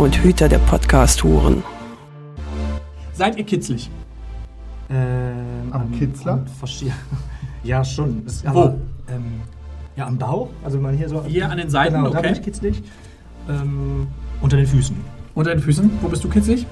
und 0.00 0.24
Hüter 0.24 0.48
der 0.48 0.60
Podcast-Huren. 0.60 1.62
Seid 3.12 3.36
ihr 3.36 3.44
kitzlig? 3.44 3.90
Ähm, 4.88 5.70
Am 5.72 5.92
Kitzler? 5.92 6.42
Ja, 7.62 7.84
schon. 7.84 8.22
Es- 8.26 8.42
Wo? 8.42 8.48
Aber, 8.48 8.74
ähm, 9.14 9.42
ja, 9.96 10.06
am 10.06 10.16
Bauch. 10.16 10.48
Also 10.64 10.78
wenn 10.78 10.84
man 10.84 10.96
hier 10.96 11.10
so. 11.10 11.22
Hier 11.24 11.50
an 11.50 11.58
den 11.58 11.68
Seiten, 11.68 11.96
genau, 11.96 12.08
da 12.08 12.18
okay. 12.20 12.28
bin 12.28 12.32
ich 12.38 12.42
kitzlig. 12.42 12.82
Ähm, 13.46 14.06
unter 14.40 14.56
den 14.56 14.66
Füßen. 14.66 14.96
Unter 15.34 15.50
den 15.50 15.60
Füßen? 15.60 15.90
Wo 16.00 16.08
bist 16.08 16.24
du 16.24 16.30
kitzlig? 16.30 16.66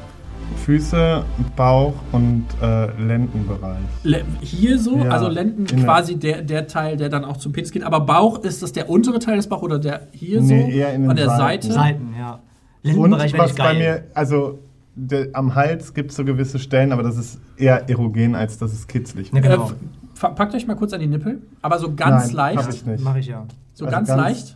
Füße, 0.65 1.23
Bauch 1.55 1.93
und 2.13 2.47
äh, 2.63 2.87
Lendenbereich. 2.99 3.77
Le 4.05 4.25
hier 4.41 4.79
so, 4.79 4.97
Ja, 4.97 5.11
also 5.11 5.29
Lenden 5.29 5.67
quasi 5.67 6.19
der, 6.19 6.41
der 6.41 6.67
Teil, 6.67 6.97
der 6.97 7.11
dann 7.11 7.27
auch 7.27 7.37
zum 7.37 7.53
Penis 7.53 7.73
geht. 7.73 7.83
Aber 7.83 8.01
Bauch, 8.01 8.39
ist 8.39 8.63
das 8.63 8.73
der 8.73 8.89
untere 8.89 9.19
Teil 9.19 9.37
des 9.37 9.47
Bauchs 9.51 9.63
oder 9.63 9.79
der 9.79 10.09
hier 10.13 10.41
Nee, 10.41 10.63
so? 10.63 10.69
eher 10.71 10.95
in 10.95 11.03
den 11.03 11.11
an 11.11 11.17
der 11.17 11.29
Seiten. 11.29 11.71
Seite? 11.71 11.73
Seiten, 11.75 12.15
ja. 12.19 12.39
Und 12.85 12.91
Lendenbereich 12.93 13.33
wäre 13.33 13.45
was 13.45 13.55
bei 13.55 13.75
mir, 13.75 14.05
also 14.15 14.59
der, 14.95 15.29
am 15.33 15.55
Hals 15.55 15.95
gibt 15.95 16.11
es 16.11 16.17
so 16.17 16.25
gewisse 16.25 16.59
Stellen, 16.59 16.93
aber 16.93 17.03
das 17.03 17.17
ist 17.17 17.39
eher 17.57 17.89
erogen, 17.89 18.35
als 18.35 18.59
dass 18.59 18.73
es 18.73 18.87
kitzlig 18.87 19.29
Ja, 19.29 19.35
wird. 19.35 19.45
genau. 19.45 19.71
Äh, 19.71 20.35
packt 20.35 20.55
euch 20.55 20.67
mal 20.67 20.75
kurz 20.75 20.93
an 20.93 21.01
die 21.01 21.07
Nippel, 21.07 21.43
aber 21.63 21.79
so 21.79 21.95
ganz 21.95 22.33
Nein, 22.33 22.57
hab 22.57 22.65
leicht. 22.67 22.75
ich 22.75 22.87
nicht. 22.87 23.05
Mache 23.05 23.19
ich 23.21 23.27
ja. 23.27 23.47
So 23.75 23.85
Also 23.85 23.97
ganz, 23.97 24.09
ganz- 24.09 24.21
leicht, 24.21 24.55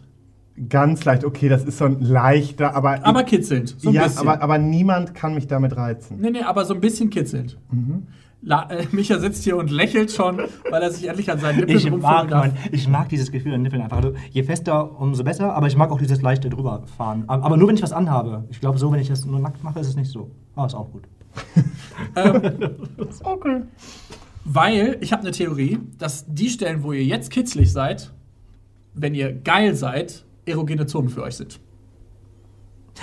Ganz 0.69 1.03
leicht, 1.07 1.25
okay, 1.25 1.49
das 1.49 1.65
ist 1.65 1.79
so 1.79 1.87
ein 1.87 2.01
leichter, 2.01 2.75
aber. 2.77 3.07
aber 3.07 3.23
kitzelnd. 3.23 3.75
So 3.79 3.89
ein 3.89 3.95
ja, 3.95 4.03
bisschen. 4.05 4.29
aber, 4.29 4.43
aber 4.43 4.59
niemand 4.59 5.15
kann 5.15 5.35
mich 5.35 5.47
damit 5.47 5.75
reizen. 5.79 6.19
nee, 6.21 6.29
nee, 6.31 6.43
aber 6.43 6.67
so 6.67 6.75
ein 6.75 6.81
bisschen 6.81 7.09
kitzelnd. 7.09 7.57
Mhm. 7.71 8.07
La 8.45 8.69
äh, 8.71 8.87
Micha 8.91 9.19
sitzt 9.21 9.45
hier 9.45 9.57
und 9.57 9.71
lächelt 9.71 10.11
schon, 10.11 10.39
weil 10.69 10.83
er 10.83 10.91
sich 10.91 11.09
endlich 11.09 11.31
an 11.31 11.39
seinen 11.39 11.61
Nippeln 11.61 11.79
Ich 11.79 11.91
mag, 11.91 12.53
ich 12.73 12.89
mag 12.89 13.09
dieses 13.09 13.31
Gefühl 13.31 13.55
an 13.55 13.63
Nippeln 13.63 13.83
einfach. 13.83 13.99
Also, 13.99 14.15
je 14.31 14.43
fester, 14.43 15.01
umso 15.01 15.23
besser, 15.23 15.55
aber 15.55 15.69
ich 15.69 15.77
mag 15.77 15.93
auch 15.93 15.99
dieses 15.99 16.23
leichte 16.23 16.51
drüberfahren. 16.51 17.25
Aber 17.29 17.45
aber 17.45 17.57
nur, 17.57 17.69
wenn 17.69 17.77
ich 17.77 17.83
was 17.83 17.93
anhabe. 17.93 18.45
Ich 18.51 18.61
glaube, 18.61 18.79
so, 18.79 18.91
wenn 18.91 18.99
ich 18.99 19.09
das 19.09 19.25
nur 19.25 19.39
nackt 19.39 19.63
mache, 19.63 19.79
ist 19.79 19.87
es 19.87 19.97
nicht 19.97 20.11
so. 20.11 20.31
Aber 20.57 20.67
ist 20.67 20.75
auch 20.75 20.91
gut. 20.91 21.05
Okay. 23.25 23.63
Weil 24.45 24.99
ich 25.01 25.13
habe 25.13 25.23
eine 25.23 25.31
Theorie, 25.31 25.79
dass 25.99 26.25
die 26.27 26.49
Stellen, 26.49 26.83
wo 26.83 26.93
ihr 26.93 27.05
jetzt 27.05 27.31
kitzlig 27.31 27.73
seid, 27.73 28.13
wenn 28.95 29.15
ihr 29.15 29.33
geil 29.33 29.75
seid, 29.75 30.25
erogene 30.47 30.87
Zonen 30.87 31.09
für 31.09 31.23
euch 31.23 31.37
sind. 31.37 31.61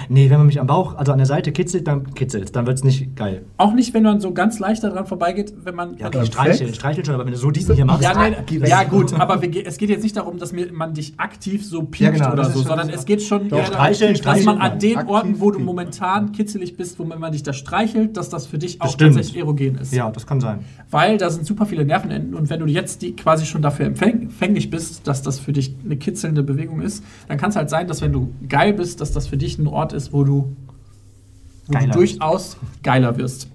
Nee, 0.08 0.30
wenn 0.30 0.38
man 0.38 0.46
mich 0.48 0.60
am 0.60 0.68
Bauch, 0.68 0.96
also 0.96 1.12
an 1.12 1.18
der 1.18 1.26
Seite 1.28 1.52
kitzelt, 1.52 1.88
dann 1.88 2.14
kitzelt 2.14 2.56
Dann 2.56 2.66
wird 2.68 2.78
es 2.78 2.84
nicht 2.84 3.16
geil. 3.16 3.44
Auch 3.58 3.74
nicht, 3.74 3.94
wenn 3.94 4.04
man 4.04 4.20
so 4.22 4.34
ganz 4.34 4.60
leicht 4.60 4.84
daran 4.84 5.06
vorbeigeht, 5.08 5.54
wenn 5.64 5.76
man. 5.76 5.98
Ja, 5.98 6.08
okay, 6.08 6.26
streicheln, 6.26 6.74
streicheln 6.74 7.06
schon, 7.06 7.16
aber 7.16 7.26
wenn 7.26 7.34
du 7.34 7.38
so 7.40 7.50
diesen 7.52 7.76
hier 7.76 7.86
machst. 7.86 8.04
ja, 8.04 8.14
nein, 8.14 8.36
weg. 8.50 8.68
ja 8.68 8.84
gut, 8.84 9.14
aber 9.20 9.42
wir, 9.42 9.66
es 9.68 9.78
geht 9.78 9.90
jetzt 9.90 10.04
nicht 10.04 10.16
darum, 10.16 10.38
dass 10.38 10.54
mir, 10.54 10.72
man 10.72 10.94
dich 10.94 11.14
aktiv 11.18 11.66
so 11.66 11.82
piekt 11.84 12.02
Ja, 12.02 12.12
genau, 12.12 12.34
oder 12.34 12.50
so, 12.52 12.62
sondern 12.62 12.90
es 12.90 13.04
geht 13.06 13.22
schon 13.24 13.50
Doch, 13.50 13.66
streicheln, 13.66 14.14
darum, 14.14 14.36
dass 14.38 14.46
man 14.46 14.56
streicheln. 14.58 14.74
an 14.74 14.80
den 14.80 14.98
Aktiv 14.98 15.10
Orten, 15.12 15.40
wo 15.40 15.52
du 15.52 15.60
momentan 15.60 16.32
kitzelig 16.34 16.78
bist, 16.78 17.00
wo 17.00 17.04
man 17.04 17.32
dich 17.32 17.44
da 17.44 17.52
streichelt, 17.54 18.16
dass 18.16 18.30
das 18.30 18.46
für 18.46 18.60
dich 18.60 18.80
auch 18.82 18.86
Bestimmt. 18.88 19.16
tatsächlich 19.16 19.42
erogen 19.42 19.76
ist. 19.80 19.92
Ja, 19.94 20.10
das 20.12 20.28
kann 20.28 20.40
sein. 20.40 20.60
Weil 20.92 21.18
da 21.18 21.30
sind 21.30 21.46
super 21.46 21.66
viele 21.66 21.84
Nervenenden 21.84 22.36
und 22.36 22.50
wenn 22.50 22.60
du 22.60 22.68
jetzt 22.68 23.02
die 23.02 23.16
quasi 23.16 23.46
schon 23.46 23.62
dafür 23.64 23.88
empfäng- 23.88 24.22
empfänglich 24.24 24.70
bist, 24.70 25.08
dass 25.08 25.24
das 25.24 25.40
für 25.40 25.52
dich 25.52 25.76
eine 25.84 25.98
kitzelnde 25.98 26.44
Bewegung 26.44 26.82
ist, 26.82 27.04
dann 27.28 27.38
kann 27.38 27.50
es 27.50 27.56
halt 27.56 27.70
sein, 27.72 27.88
dass 27.88 28.02
wenn 28.02 28.12
du 28.14 28.34
geil 28.48 28.74
bist, 28.74 29.02
dass 29.02 29.12
das 29.12 29.28
für 29.28 29.38
dich 29.38 29.58
ein 29.58 29.68
Ort 29.68 29.79
ist, 29.94 30.14
wo 30.14 30.24
du, 30.24 30.56
wo 31.68 31.78
du 31.78 31.88
durchaus 31.88 32.58
geiler 32.84 33.18
wirst. 33.18 33.50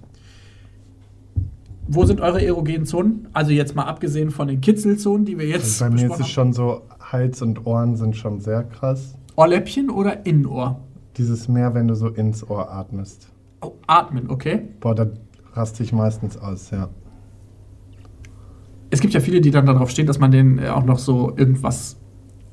Wo 1.87 2.05
sind 2.05 2.19
eure 2.19 2.43
erogenen 2.43 2.85
Zonen? 2.85 3.27
Also 3.33 3.51
jetzt 3.51 3.75
mal 3.75 3.83
abgesehen 3.83 4.31
von 4.31 4.47
den 4.47 4.59
Kitzelzonen, 4.59 5.25
die 5.25 5.37
wir 5.37 5.47
jetzt 5.47 5.81
Also 5.81 5.85
bei 5.85 6.01
mir 6.01 6.11
ist 6.11 6.19
es 6.19 6.29
schon 6.29 6.51
so, 6.51 6.81
Hals 6.99 7.41
und 7.41 7.65
Ohren 7.67 7.95
sind 7.95 8.15
schon 8.15 8.39
sehr 8.39 8.63
krass. 8.63 9.15
Ohrläppchen 9.35 9.89
oder 9.89 10.25
Innenohr? 10.25 10.79
Dieses 11.17 11.47
mehr, 11.47 11.73
wenn 11.73 11.87
du 11.87 11.95
so 11.95 12.07
ins 12.07 12.47
Ohr 12.49 12.71
atmest. 12.71 13.29
Oh, 13.61 13.73
atmen, 13.87 14.29
okay. 14.29 14.61
Boah, 14.79 14.95
da 14.95 15.07
raste 15.53 15.83
ich 15.83 15.93
meistens 15.93 16.37
aus, 16.37 16.71
ja. 16.71 16.89
Es 18.89 18.99
gibt 18.99 19.13
ja 19.13 19.19
viele, 19.19 19.41
die 19.41 19.51
dann 19.51 19.65
darauf 19.65 19.89
stehen, 19.89 20.07
dass 20.07 20.19
man 20.19 20.31
denen 20.31 20.59
äh, 20.59 20.69
auch 20.69 20.85
noch 20.85 20.99
so 20.99 21.33
irgendwas, 21.35 21.97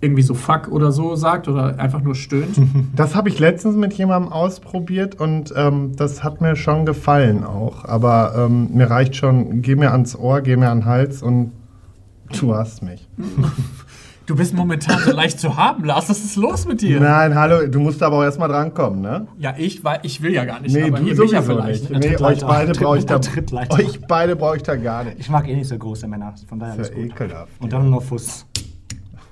irgendwie 0.02 0.22
so 0.22 0.34
fuck 0.34 0.68
oder 0.68 0.90
so 0.92 1.14
sagt 1.14 1.48
oder 1.48 1.78
einfach 1.78 2.02
nur 2.02 2.14
stöhnt. 2.14 2.56
Das 2.96 3.14
habe 3.14 3.28
ich 3.28 3.38
letztens 3.38 3.76
mit 3.76 3.92
jemandem 3.94 4.32
ausprobiert 4.32 5.18
und 5.18 5.52
ähm, 5.56 5.92
das 5.96 6.22
hat 6.24 6.40
mir 6.40 6.56
schon 6.56 6.84
gefallen 6.84 7.44
auch. 7.44 7.84
Aber 7.84 8.34
ähm, 8.36 8.68
mir 8.74 8.90
reicht 8.90 9.16
schon, 9.16 9.62
geh 9.62 9.76
mir 9.76 9.92
ans 9.92 10.16
Ohr, 10.16 10.40
geh 10.40 10.56
mir 10.56 10.68
an 10.70 10.80
den 10.80 10.86
Hals 10.86 11.22
und 11.22 11.52
du 12.40 12.54
hast 12.54 12.82
mich. 12.82 13.08
Du 14.24 14.36
bist 14.36 14.54
momentan 14.54 15.00
so 15.00 15.10
leicht 15.10 15.40
zu 15.40 15.56
haben, 15.56 15.84
Lars. 15.84 16.08
Was 16.08 16.22
ist 16.22 16.36
los 16.36 16.64
mit 16.64 16.80
dir? 16.80 17.00
Nein, 17.00 17.34
hallo, 17.34 17.66
du 17.66 17.80
musst 17.80 18.00
aber 18.04 18.18
auch 18.18 18.22
erstmal 18.22 18.48
drankommen, 18.48 19.00
ne? 19.00 19.26
Ja, 19.36 19.54
ich, 19.58 19.82
weil 19.82 19.98
ich 20.04 20.22
will 20.22 20.32
ja 20.32 20.44
gar 20.44 20.60
nicht. 20.60 20.72
Nee, 20.72 20.84
aber 20.84 20.98
du 21.00 21.04
hier 21.06 21.16
sowieso 21.16 21.42
vielleicht. 21.42 21.90
nicht. 21.90 22.04
ne? 22.04 22.10
Nee, 22.10 22.22
euch 22.22 22.40
beide 22.40 22.72
brauche 22.72 22.98
ich 22.98 23.04
da. 23.06 23.18
Tritt 23.18 23.50
leichter. 23.50 23.74
Euch 23.74 24.00
beide 24.06 24.36
brauche 24.36 24.56
ich 24.56 24.62
da 24.62 24.76
gar 24.76 25.02
nicht. 25.02 25.18
Ich 25.18 25.28
mag 25.28 25.48
eh 25.48 25.56
nicht 25.56 25.66
so 25.66 25.76
große 25.76 26.06
Männer, 26.06 26.34
von 26.48 26.60
daher 26.60 26.76
Das 26.76 26.90
ist 26.90 26.96
ja 26.96 27.02
gut. 27.02 27.12
ekelhaft. 27.12 27.52
Und 27.60 27.72
dann 27.72 27.90
nur 27.90 28.00
Fuß. 28.00 28.46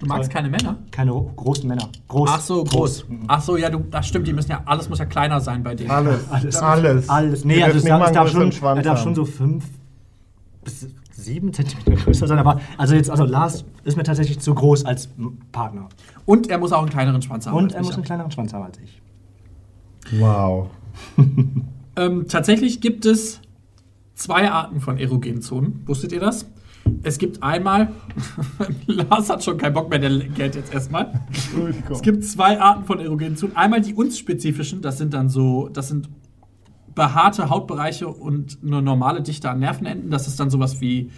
Du 0.00 0.06
magst 0.06 0.30
keine 0.30 0.48
Männer? 0.48 0.78
Keine 0.90 1.12
großen 1.12 1.68
Männer. 1.68 1.88
Groß. 2.08 2.30
Ach 2.32 2.40
so, 2.40 2.64
groß. 2.64 3.04
Ach 3.26 3.42
so, 3.42 3.58
ja, 3.58 3.68
du, 3.68 3.80
das 3.90 4.08
stimmt. 4.08 4.26
Die 4.26 4.32
müssen 4.32 4.50
ja, 4.50 4.62
alles 4.64 4.88
muss 4.88 4.98
ja 4.98 5.04
kleiner 5.04 5.40
sein 5.40 5.62
bei 5.62 5.74
denen. 5.74 5.90
Alles, 5.90 6.20
alles. 6.30 6.56
Alles. 6.56 7.08
Alles. 7.08 7.44
Nee, 7.44 7.62
also 7.62 7.78
es 7.78 7.84
nicht 7.84 7.92
darf, 7.92 8.30
schon, 8.30 8.50
er 8.50 8.82
darf 8.82 9.02
schon 9.02 9.14
so 9.14 9.26
fünf 9.26 9.66
bis 10.64 10.88
sieben 11.12 11.52
Zentimeter 11.52 12.02
größer 12.02 12.26
sein. 12.26 12.38
Aber 12.38 12.60
also 12.78 12.94
jetzt, 12.94 13.10
also 13.10 13.24
Lars 13.24 13.64
ist 13.84 13.98
mir 13.98 14.02
tatsächlich 14.02 14.40
zu 14.40 14.54
groß 14.54 14.86
als 14.86 15.10
Partner. 15.52 15.90
Und 16.24 16.48
er 16.48 16.58
muss 16.58 16.72
auch 16.72 16.80
einen 16.80 16.90
kleineren 16.90 17.20
Schwanz 17.20 17.46
haben. 17.46 17.56
Und 17.56 17.72
er 17.72 17.82
muss 17.82 17.94
einen 17.94 18.04
kleineren 18.04 18.30
Schwanz 18.30 18.54
haben 18.54 18.64
als 18.64 18.78
ich. 18.78 19.00
Wow. 20.18 20.70
Ähm, 21.96 22.28
tatsächlich 22.28 22.80
gibt 22.80 23.04
es 23.04 23.40
zwei 24.14 24.48
Arten 24.48 24.80
von 24.80 24.96
erogenen 24.96 25.42
Zonen. 25.42 25.82
Wusstet 25.86 26.12
ihr 26.12 26.20
das? 26.20 26.46
Es 27.02 27.18
gibt 27.18 27.42
einmal, 27.42 27.92
Lars 28.86 29.30
hat 29.30 29.42
schon 29.42 29.56
keinen 29.56 29.72
Bock 29.72 29.88
mehr, 29.88 29.98
der 29.98 30.10
Geld 30.10 30.54
jetzt 30.54 30.72
erstmal. 30.72 31.12
Es 31.90 32.02
gibt 32.02 32.24
zwei 32.24 32.60
Arten 32.60 32.84
von 32.84 33.00
erogenen 33.00 33.36
Zonen. 33.36 33.56
Einmal 33.56 33.80
die 33.80 33.94
uns 33.94 34.18
spezifischen, 34.18 34.82
das 34.82 34.98
sind 34.98 35.14
dann 35.14 35.28
so, 35.28 35.68
das 35.68 35.88
sind 35.88 36.08
behaarte 36.94 37.48
Hautbereiche 37.48 38.08
und 38.08 38.58
eine 38.62 38.82
normale 38.82 39.22
Dichte 39.22 39.48
an 39.48 39.60
Nervenenden. 39.60 40.10
Das 40.10 40.26
ist 40.26 40.38
dann 40.38 40.50
sowas 40.50 40.80
wie 40.80 41.10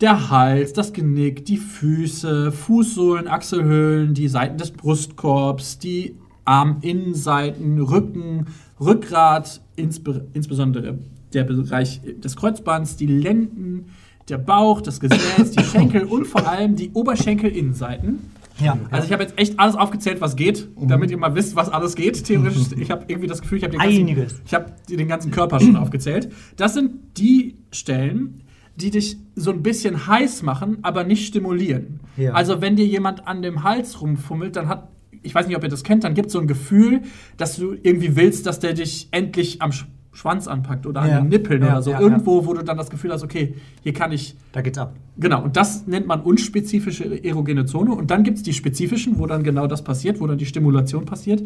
der 0.00 0.30
Hals, 0.30 0.72
das 0.72 0.92
Genick, 0.92 1.44
die 1.44 1.58
Füße, 1.58 2.52
Fußsohlen, 2.52 3.28
Achselhöhlen, 3.28 4.14
die 4.14 4.28
Seiten 4.28 4.56
des 4.56 4.70
Brustkorbs, 4.70 5.78
die 5.78 6.16
Arminnenseiten, 6.44 7.78
Rücken, 7.80 8.46
Rückgrat, 8.80 9.60
insbe 9.76 10.26
insbesondere 10.32 10.98
der 11.32 11.44
Bereich 11.44 12.00
des 12.02 12.34
Kreuzbands, 12.34 12.96
die 12.96 13.06
Lenden, 13.06 13.86
der 14.30 14.38
Bauch, 14.38 14.80
das 14.80 15.00
Gesäß, 15.00 15.50
die 15.52 15.62
Schenkel 15.64 16.04
und 16.04 16.26
vor 16.26 16.48
allem 16.48 16.76
die 16.76 16.90
Oberschenkelinnenseiten. 16.92 18.18
Ja. 18.60 18.78
Also 18.90 19.06
ich 19.06 19.12
habe 19.12 19.22
jetzt 19.22 19.38
echt 19.38 19.58
alles 19.58 19.74
aufgezählt, 19.74 20.20
was 20.20 20.36
geht, 20.36 20.68
damit 20.78 21.10
ihr 21.10 21.16
mal 21.16 21.34
wisst, 21.34 21.56
was 21.56 21.70
alles 21.70 21.94
geht. 21.96 22.22
Theoretisch, 22.24 22.72
ich 22.78 22.90
habe 22.90 23.04
irgendwie 23.08 23.26
das 23.28 23.40
Gefühl, 23.40 23.58
ich 23.58 23.64
habe 23.64 23.72
den, 23.72 23.80
ganzen- 23.80 24.40
ich 24.44 24.54
hab 24.54 24.86
den 24.86 25.08
ganzen 25.08 25.30
Körper 25.30 25.60
schon 25.60 25.76
aufgezählt. 25.76 26.30
Das 26.56 26.74
sind 26.74 26.92
die 27.16 27.56
Stellen, 27.72 28.42
die 28.76 28.90
dich 28.90 29.16
so 29.34 29.50
ein 29.50 29.62
bisschen 29.62 30.06
heiß 30.06 30.42
machen, 30.42 30.78
aber 30.82 31.04
nicht 31.04 31.26
stimulieren. 31.26 32.00
Ja. 32.18 32.32
Also 32.32 32.60
wenn 32.60 32.76
dir 32.76 32.86
jemand 32.86 33.26
an 33.26 33.40
dem 33.40 33.62
Hals 33.62 34.00
rumfummelt, 34.02 34.56
dann 34.56 34.68
hat, 34.68 34.88
ich 35.22 35.34
weiß 35.34 35.46
nicht, 35.46 35.56
ob 35.56 35.62
ihr 35.62 35.68
das 35.70 35.82
kennt, 35.82 36.04
dann 36.04 36.12
gibt 36.14 36.26
es 36.26 36.34
so 36.34 36.40
ein 36.40 36.46
Gefühl, 36.46 37.00
dass 37.38 37.56
du 37.56 37.74
irgendwie 37.82 38.14
willst, 38.16 38.44
dass 38.46 38.58
der 38.58 38.74
dich 38.74 39.08
endlich 39.10 39.62
am 39.62 39.70
Schwanz 40.12 40.48
anpackt 40.48 40.86
oder 40.86 41.02
an 41.02 41.08
Ja. 41.08 41.20
den 41.20 41.28
Nippeln 41.28 41.62
Ja, 41.62 41.68
oder 41.72 41.82
so. 41.82 41.90
ja, 41.92 42.00
Irgendwo, 42.00 42.44
wo 42.46 42.52
du 42.54 42.62
dann 42.64 42.76
das 42.76 42.90
Gefühl 42.90 43.12
hast, 43.12 43.22
okay, 43.22 43.54
hier 43.82 43.92
kann 43.92 44.10
ich 44.12 44.34
Da 44.52 44.60
geht's 44.60 44.76
ab. 44.78 44.94
Genau, 45.18 45.42
und 45.44 45.56
das 45.56 45.86
nennt 45.86 46.06
man 46.06 46.20
unspezifische 46.20 47.22
erogene 47.24 47.64
Zone. 47.66 47.92
Und 47.92 48.10
dann 48.10 48.24
gibt 48.24 48.38
es 48.38 48.42
die 48.42 48.52
spezifischen, 48.52 49.18
wo 49.18 49.26
dann 49.26 49.42
genau 49.44 49.66
das 49.68 49.82
passiert, 49.84 50.20
wo 50.20 50.26
dann 50.26 50.38
die 50.38 50.46
Stimulation 50.46 51.04
passiert. 51.04 51.42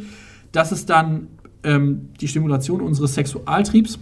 Das 0.52 0.72
ist 0.72 0.88
dann 0.88 1.26
ähm, 1.62 2.08
die 2.20 2.28
Stimulation 2.28 2.80
unseres 2.80 3.14
Sexualtriebs. 3.14 3.98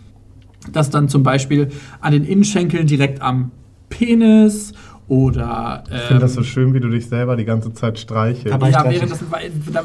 Das 0.73 0.91
dann 0.91 1.09
zum 1.09 1.23
Beispiel 1.25 1.69
an 2.01 2.13
den 2.13 2.25
Innenschenkeln 2.25 2.87
direkt 2.87 3.21
am 3.21 3.51
Penis 3.89 4.73
oder. 5.09 5.85
Ähm, 5.91 5.97
Ich 5.97 6.03
finde 6.03 6.21
das 6.23 6.35
so 6.35 6.43
schön, 6.43 6.73
wie 6.75 6.81
du 6.81 6.89
dich 6.89 7.07
selber 7.07 7.37
die 7.37 7.45
ganze 7.45 7.73
Zeit 7.75 7.99
streichelst. 7.99 8.53
Aber- 8.53 8.69
ja, 8.71 8.85
während, 8.89 9.11
das, 9.11 9.21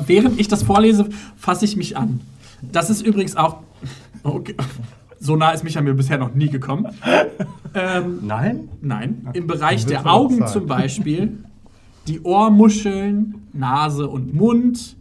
während 0.08 0.40
ich 0.40 0.48
das 0.48 0.64
vorlese, 0.64 1.08
fasse 1.36 1.66
ich 1.66 1.76
mich 1.76 1.98
an. 1.98 2.20
Das 2.62 2.90
ist 2.90 3.02
übrigens 3.06 3.36
auch. 3.36 3.58
Okay. 4.24 4.56
So 5.20 5.36
nah 5.36 5.52
ist 5.52 5.64
Micha 5.64 5.82
mir 5.82 5.94
bisher 5.94 6.18
noch 6.18 6.34
nie 6.34 6.50
gekommen. 6.50 6.88
Ähm, 7.74 8.20
Nein? 8.24 8.70
nein. 8.82 9.28
Im 9.34 9.48
Bereich 9.48 9.86
der 9.86 10.06
Augen 10.06 10.40
Zeit. 10.40 10.50
zum 10.50 10.68
Beispiel, 10.68 11.38
die 12.08 12.22
Ohrmuscheln, 12.22 13.36
Nase 13.54 14.08
und 14.08 14.34
Mund, 14.34 14.96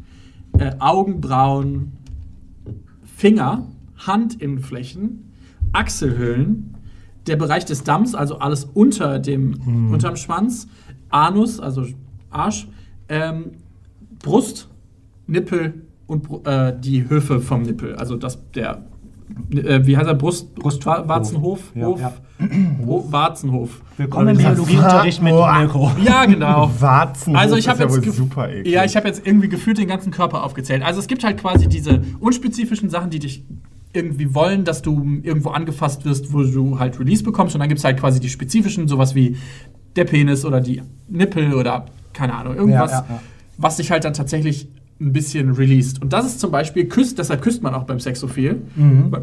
äh, 0.58 0.72
Augenbrauen, 0.78 1.92
Finger, 3.16 3.66
Handinnenflächen, 4.06 5.32
Achselhöhlen, 5.72 6.74
der 7.26 7.36
Bereich 7.36 7.64
des 7.64 7.82
Damms, 7.82 8.14
also 8.14 8.38
alles 8.38 8.64
unter 8.64 9.18
dem 9.18 9.90
unterm 9.92 10.16
Schwanz, 10.16 10.68
Anus, 11.08 11.60
also 11.60 11.86
Arsch, 12.30 12.68
ähm, 13.08 13.52
Brust, 14.22 14.68
Nippel 15.26 15.85
und 16.06 16.46
äh, 16.46 16.72
die 16.78 17.08
Höfe 17.08 17.40
vom 17.40 17.62
Nippel, 17.62 17.94
also 17.96 18.16
das 18.16 18.38
der 18.52 18.84
äh, 19.54 19.84
wie 19.84 19.96
heißt 19.96 20.06
er 20.06 20.14
Brust 20.14 20.54
Brusthof. 20.54 21.08
Warzenhof 21.08 21.72
Ja, 21.74 21.86
Hof, 21.86 22.00
ja. 22.00 22.12
Hof 22.86 23.12
Warzenhof. 23.12 23.80
Willkommen 23.96 24.28
im 24.28 24.36
Biologieunterricht 24.38 25.20
mit. 25.22 25.34
Mirko. 25.34 25.90
Ja, 26.04 26.24
genau. 26.26 26.70
Warzenhof 26.78 27.40
Also 27.40 27.56
ich 27.56 27.66
ist 27.66 27.68
habe 27.68 27.84
ja 27.84 27.88
jetzt 27.88 28.16
super 28.16 28.48
eklig. 28.48 28.72
Ja, 28.72 28.84
ich 28.84 28.96
habe 28.96 29.08
jetzt 29.08 29.26
irgendwie 29.26 29.48
gefühlt 29.48 29.78
den 29.78 29.88
ganzen 29.88 30.12
Körper 30.12 30.44
aufgezählt. 30.44 30.82
Also 30.82 31.00
es 31.00 31.08
gibt 31.08 31.24
halt 31.24 31.38
quasi 31.38 31.66
diese 31.66 32.02
unspezifischen 32.20 32.88
Sachen, 32.88 33.10
die 33.10 33.18
dich 33.18 33.44
irgendwie 33.92 34.34
wollen, 34.34 34.64
dass 34.64 34.82
du 34.82 35.18
irgendwo 35.22 35.50
angefasst 35.50 36.04
wirst, 36.04 36.32
wo 36.32 36.42
du 36.42 36.78
halt 36.78 37.00
Release 37.00 37.24
bekommst. 37.24 37.54
Und 37.54 37.60
dann 37.60 37.68
gibt 37.68 37.78
es 37.78 37.84
halt 37.84 37.98
quasi 37.98 38.20
die 38.20 38.28
spezifischen, 38.28 38.86
sowas 38.88 39.14
wie 39.14 39.36
der 39.96 40.04
Penis 40.04 40.44
oder 40.44 40.60
die 40.60 40.82
Nippel 41.08 41.54
oder 41.54 41.86
keine 42.12 42.34
Ahnung, 42.34 42.54
irgendwas, 42.54 42.90
Ja, 42.92 42.98
ja, 42.98 43.06
ja. 43.08 43.22
was 43.58 43.76
dich 43.76 43.90
halt 43.90 44.04
dann 44.04 44.14
tatsächlich 44.14 44.68
ein 45.00 45.12
bisschen 45.12 45.52
released. 45.52 46.00
Und 46.02 46.12
das 46.12 46.26
ist 46.26 46.40
zum 46.40 46.50
Beispiel, 46.50 46.86
küsst, 46.88 47.18
deshalb 47.18 47.42
küsst 47.42 47.62
man 47.62 47.74
auch 47.74 47.84
beim 47.84 48.00
Sex 48.00 48.20
so 48.20 48.28
viel, 48.28 48.62
Mhm. 48.76 49.06
weil, 49.10 49.22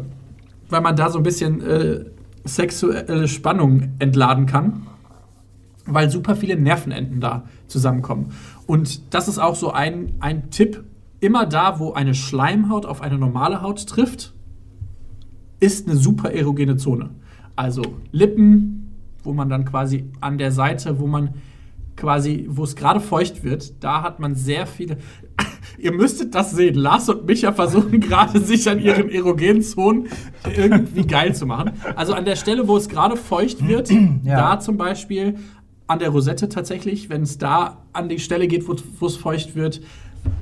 weil 0.68 0.80
man 0.80 0.96
da 0.96 1.10
so 1.10 1.18
ein 1.18 1.22
bisschen 1.24 1.60
äh, 1.62 2.04
sexuelle 2.44 3.26
Spannung 3.28 3.88
entladen 3.98 4.46
kann 4.46 4.82
weil 5.86 6.08
super 6.10 6.34
viele 6.34 6.56
Nervenenden 6.56 7.20
da 7.20 7.42
zusammenkommen. 7.66 8.30
Und 8.66 9.12
das 9.12 9.28
ist 9.28 9.38
auch 9.38 9.54
so 9.54 9.70
ein, 9.70 10.14
ein 10.18 10.48
Tipp. 10.48 10.82
Immer 11.20 11.44
da, 11.44 11.78
wo 11.78 11.92
eine 11.92 12.14
Schleimhaut 12.14 12.86
auf 12.86 13.02
eine 13.02 13.18
normale 13.18 13.60
Haut 13.60 13.86
trifft, 13.86 14.32
ist 15.60 15.86
eine 15.86 15.98
super 15.98 16.32
erogene 16.32 16.78
Zone. 16.78 17.10
Also 17.54 17.82
Lippen, 18.12 18.92
wo 19.22 19.34
man 19.34 19.50
dann 19.50 19.66
quasi 19.66 20.06
an 20.22 20.38
der 20.38 20.52
Seite, 20.52 20.98
wo 20.98 21.06
man 21.06 21.34
quasi, 21.96 22.46
wo 22.48 22.64
es 22.64 22.76
gerade 22.76 23.00
feucht 23.00 23.44
wird, 23.44 23.84
da 23.84 24.02
hat 24.02 24.20
man 24.20 24.34
sehr 24.34 24.66
viele. 24.66 24.96
Ihr 25.84 25.92
müsstet 25.92 26.34
das 26.34 26.50
sehen. 26.52 26.76
Lars 26.76 27.10
und 27.10 27.26
Micha 27.26 27.52
versuchen 27.52 28.00
gerade, 28.00 28.40
sich 28.40 28.66
an 28.70 28.80
ihren 28.80 29.10
erogenen 29.10 29.60
Zonen 29.60 30.08
irgendwie 30.56 31.06
geil 31.06 31.34
zu 31.34 31.44
machen. 31.44 31.72
Also 31.94 32.14
an 32.14 32.24
der 32.24 32.36
Stelle, 32.36 32.66
wo 32.66 32.76
es 32.78 32.88
gerade 32.88 33.16
feucht 33.16 33.68
wird, 33.68 33.90
Ja. 34.24 34.54
da 34.54 34.60
zum 34.60 34.78
Beispiel 34.78 35.36
an 35.86 35.98
der 35.98 36.08
Rosette 36.08 36.48
tatsächlich, 36.48 37.10
wenn 37.10 37.20
es 37.22 37.36
da 37.36 37.82
an 37.92 38.08
die 38.08 38.18
Stelle 38.18 38.48
geht, 38.48 38.66
wo 38.66 39.06
es 39.06 39.16
feucht 39.16 39.54
wird. 39.54 39.82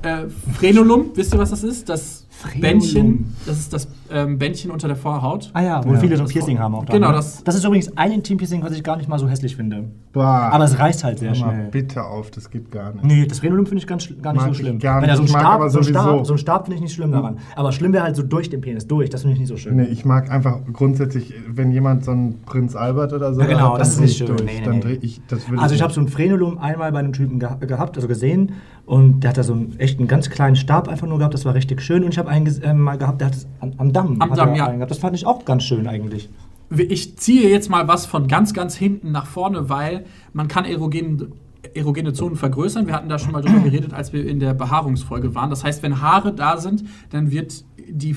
Äh, 0.01 0.27
Frenulum, 0.57 1.11
wisst 1.15 1.33
ihr, 1.33 1.39
was 1.39 1.49
das 1.49 1.61
ist? 1.65 1.89
Das 1.89 2.25
Frenulum. 2.29 2.61
Bändchen, 2.61 3.35
das 3.45 3.59
ist 3.59 3.73
das 3.73 3.89
ähm, 4.13 4.37
Bändchen 4.37 4.71
unter 4.71 4.87
der 4.87 4.95
Vorhaut. 4.97 5.49
Ah 5.53 5.61
ja, 5.61 5.83
wo 5.85 5.93
Ja. 5.93 5.99
viele 5.99 6.15
so 6.17 6.23
ein 6.23 6.29
Piercing 6.29 6.59
haben 6.59 6.75
auch 6.75 6.85
da. 6.85 6.93
Genau, 6.93 7.07
ne? 7.09 7.15
das- 7.15 7.43
das 7.43 7.55
ist 7.55 7.65
übrigens 7.65 7.97
ein 7.97 8.11
Intim-Piercing, 8.11 8.63
was 8.63 8.71
ich 8.73 8.83
gar 8.83 8.97
nicht 8.97 9.09
mal 9.09 9.17
so 9.19 9.27
hässlich 9.27 9.55
finde. 9.55 9.85
Boah. 10.13 10.49
Aber 10.51 10.63
es 10.65 10.77
reißt 10.77 11.03
halt 11.03 11.19
sehr 11.19 11.33
schnell. 11.35 11.69
bitte 11.71 12.03
auf, 12.03 12.29
das 12.31 12.49
geht 12.51 12.71
gar 12.71 12.93
nicht. 12.93 13.03
Nee, 13.03 13.25
das 13.25 13.39
Frenulum 13.39 13.65
finde 13.65 13.79
ich 13.81 13.87
ganz, 13.87 14.07
gar 14.21 14.33
nicht 14.33 14.41
Mag 14.41 14.45
so 14.45 14.51
ich 14.51 14.57
schlimm. 14.59 14.79
gar 14.79 15.01
Wenn 15.01 15.09
er 15.09 15.15
so 15.15 15.21
ein 15.21 15.25
nicht. 15.25 15.29
Ich 15.31 15.33
mag 15.35 15.41
Stab, 15.41 15.53
aber 15.55 15.69
so 15.69 15.81
Stab, 15.83 16.25
so 16.25 16.33
ein 16.33 16.37
Stab 16.37 16.65
finde 16.65 16.75
ich 16.75 16.81
nicht 16.81 16.93
schlimm 16.93 17.11
daran. 17.11 17.37
Aber 17.55 17.71
schlimm 17.71 17.93
wäre 17.93 18.03
halt 18.03 18.15
so 18.15 18.23
durch 18.23 18.49
den 18.49 18.61
Penis, 18.61 18.85
durch. 18.87 19.09
Das 19.09 19.21
finde 19.21 19.33
ich 19.33 19.39
nicht 19.39 19.49
so 19.49 19.57
schön. 19.57 19.75
Nee, 19.75 19.83
ich 19.85 20.05
mag 20.05 20.29
einfach 20.31 20.59
grundsätzlich, 20.71 21.33
wenn 21.47 21.71
jemand 21.71 22.05
so 22.05 22.11
einen 22.11 22.41
Prinz 22.45 22.75
Albert 22.75 23.13
oder 23.13 23.33
so 23.33 23.41
Ja, 23.41 23.47
genau, 23.47 23.73
hat, 23.73 23.81
das 23.81 23.89
ist 23.93 24.01
nicht 24.01 24.17
schön. 24.17 24.27
durch. 24.27 24.43
Nee, 24.43 24.61
nee, 24.67 24.81
nee. 24.85 24.97
ich, 25.01 25.21
das 25.27 25.49
will 25.49 25.57
Also 25.57 25.73
ich 25.73 25.79
nicht. 25.79 25.83
habe 25.83 25.93
so 25.93 26.01
ein 26.01 26.07
Frenulum 26.07 26.57
einmal 26.59 26.91
bei 26.91 26.99
einem 26.99 27.13
Typen 27.13 27.39
geha 27.39 27.55
gehabt, 27.55 27.95
also 27.97 28.07
gesehen. 28.07 28.51
Und 28.85 29.21
der 29.21 29.29
hat 29.29 29.37
da 29.37 29.43
so 29.43 29.53
einen 29.53 29.79
echt 29.79 29.97
einen 29.99 30.09
ganz 30.09 30.29
kleinen 30.29 30.57
Stab 30.57 30.89
einfach 30.89 31.07
nur 31.07 31.17
gehabt. 31.17 31.33
Das 31.33 31.45
war 31.45 31.53
richtig 31.55 31.81
schön. 31.81 32.03
Und 32.03 32.09
ich 32.11 32.17
habe 32.19 32.29
einen 32.29 32.45
äh, 32.61 32.73
mal 32.73 32.97
gehabt, 32.97 33.21
der 33.21 33.27
hat 33.27 33.35
es 33.35 33.47
am, 33.61 33.71
am 33.77 33.93
Damm. 33.93 34.02
Am 34.19 34.31
hat 34.31 34.37
Damm, 34.37 34.49
er 34.49 34.55
ja. 34.77 34.85
Das 34.85 34.97
fand 34.99 35.15
ich 35.15 35.25
auch 35.25 35.45
ganz 35.45 35.63
schön 35.63 35.87
eigentlich. 35.87 36.29
Ich 36.75 37.17
ziehe 37.17 37.49
jetzt 37.49 37.69
mal 37.69 37.87
was 37.87 38.05
von 38.05 38.27
ganz, 38.27 38.53
ganz 38.53 38.75
hinten 38.75 39.11
nach 39.11 39.25
vorne, 39.25 39.69
weil 39.69 40.05
man 40.33 40.47
kann 40.47 40.65
erogene, 40.65 41.27
erogene 41.75 42.13
Zonen 42.13 42.35
vergrößern. 42.35 42.87
Wir 42.87 42.93
hatten 42.95 43.09
da 43.09 43.19
schon 43.19 43.31
mal 43.31 43.41
drüber 43.41 43.59
geredet, 43.63 43.93
als 43.93 44.11
wir 44.13 44.25
in 44.27 44.39
der 44.39 44.53
Behaarungsfolge 44.53 45.35
waren. 45.35 45.49
Das 45.49 45.63
heißt, 45.63 45.83
wenn 45.83 46.01
Haare 46.01 46.33
da 46.33 46.57
sind, 46.57 46.83
dann 47.11 47.31
wird 47.31 47.63
die, 47.89 48.15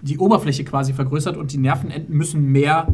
die 0.00 0.18
Oberfläche 0.18 0.64
quasi 0.64 0.92
vergrößert 0.94 1.36
und 1.36 1.52
die 1.52 1.58
Nervenenden 1.58 2.16
müssen 2.16 2.42
mehr 2.52 2.88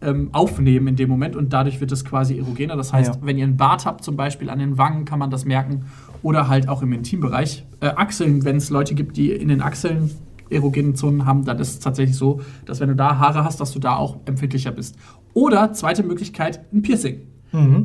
ähm, 0.00 0.28
aufnehmen 0.32 0.88
in 0.88 0.96
dem 0.96 1.08
Moment 1.08 1.34
und 1.34 1.52
dadurch 1.52 1.80
wird 1.80 1.90
es 1.90 2.04
quasi 2.04 2.38
erogener. 2.38 2.76
Das 2.76 2.92
heißt, 2.92 3.14
Ja. 3.14 3.20
wenn 3.22 3.38
ihr 3.38 3.44
einen 3.44 3.56
Bart 3.56 3.86
habt, 3.86 4.04
zum 4.04 4.16
Beispiel 4.16 4.50
an 4.50 4.58
den 4.58 4.76
Wangen, 4.78 5.04
kann 5.04 5.18
man 5.18 5.30
das 5.30 5.44
merken 5.44 5.86
oder 6.22 6.48
halt 6.48 6.68
auch 6.68 6.82
im 6.82 6.92
Intimbereich. 6.92 7.64
Äh, 7.80 7.88
Achseln, 7.96 8.44
wenn 8.44 8.56
es 8.56 8.70
Leute 8.70 8.94
gibt, 8.94 9.16
die 9.16 9.32
in 9.32 9.48
den 9.48 9.60
Achseln 9.62 10.10
erogenen 10.50 10.94
Zonen 10.94 11.24
haben, 11.24 11.44
dann 11.44 11.58
ist 11.58 11.68
es 11.68 11.78
tatsächlich 11.80 12.16
so, 12.16 12.40
dass 12.64 12.80
wenn 12.80 12.88
du 12.88 12.96
da 12.96 13.18
Haare 13.18 13.44
hast, 13.44 13.60
dass 13.60 13.72
du 13.72 13.78
da 13.78 13.96
auch 13.96 14.18
empfindlicher 14.24 14.72
bist. 14.72 14.96
Oder 15.34 15.72
zweite 15.72 16.02
Möglichkeit, 16.02 16.60
ein 16.72 16.82
Piercing. 16.82 17.22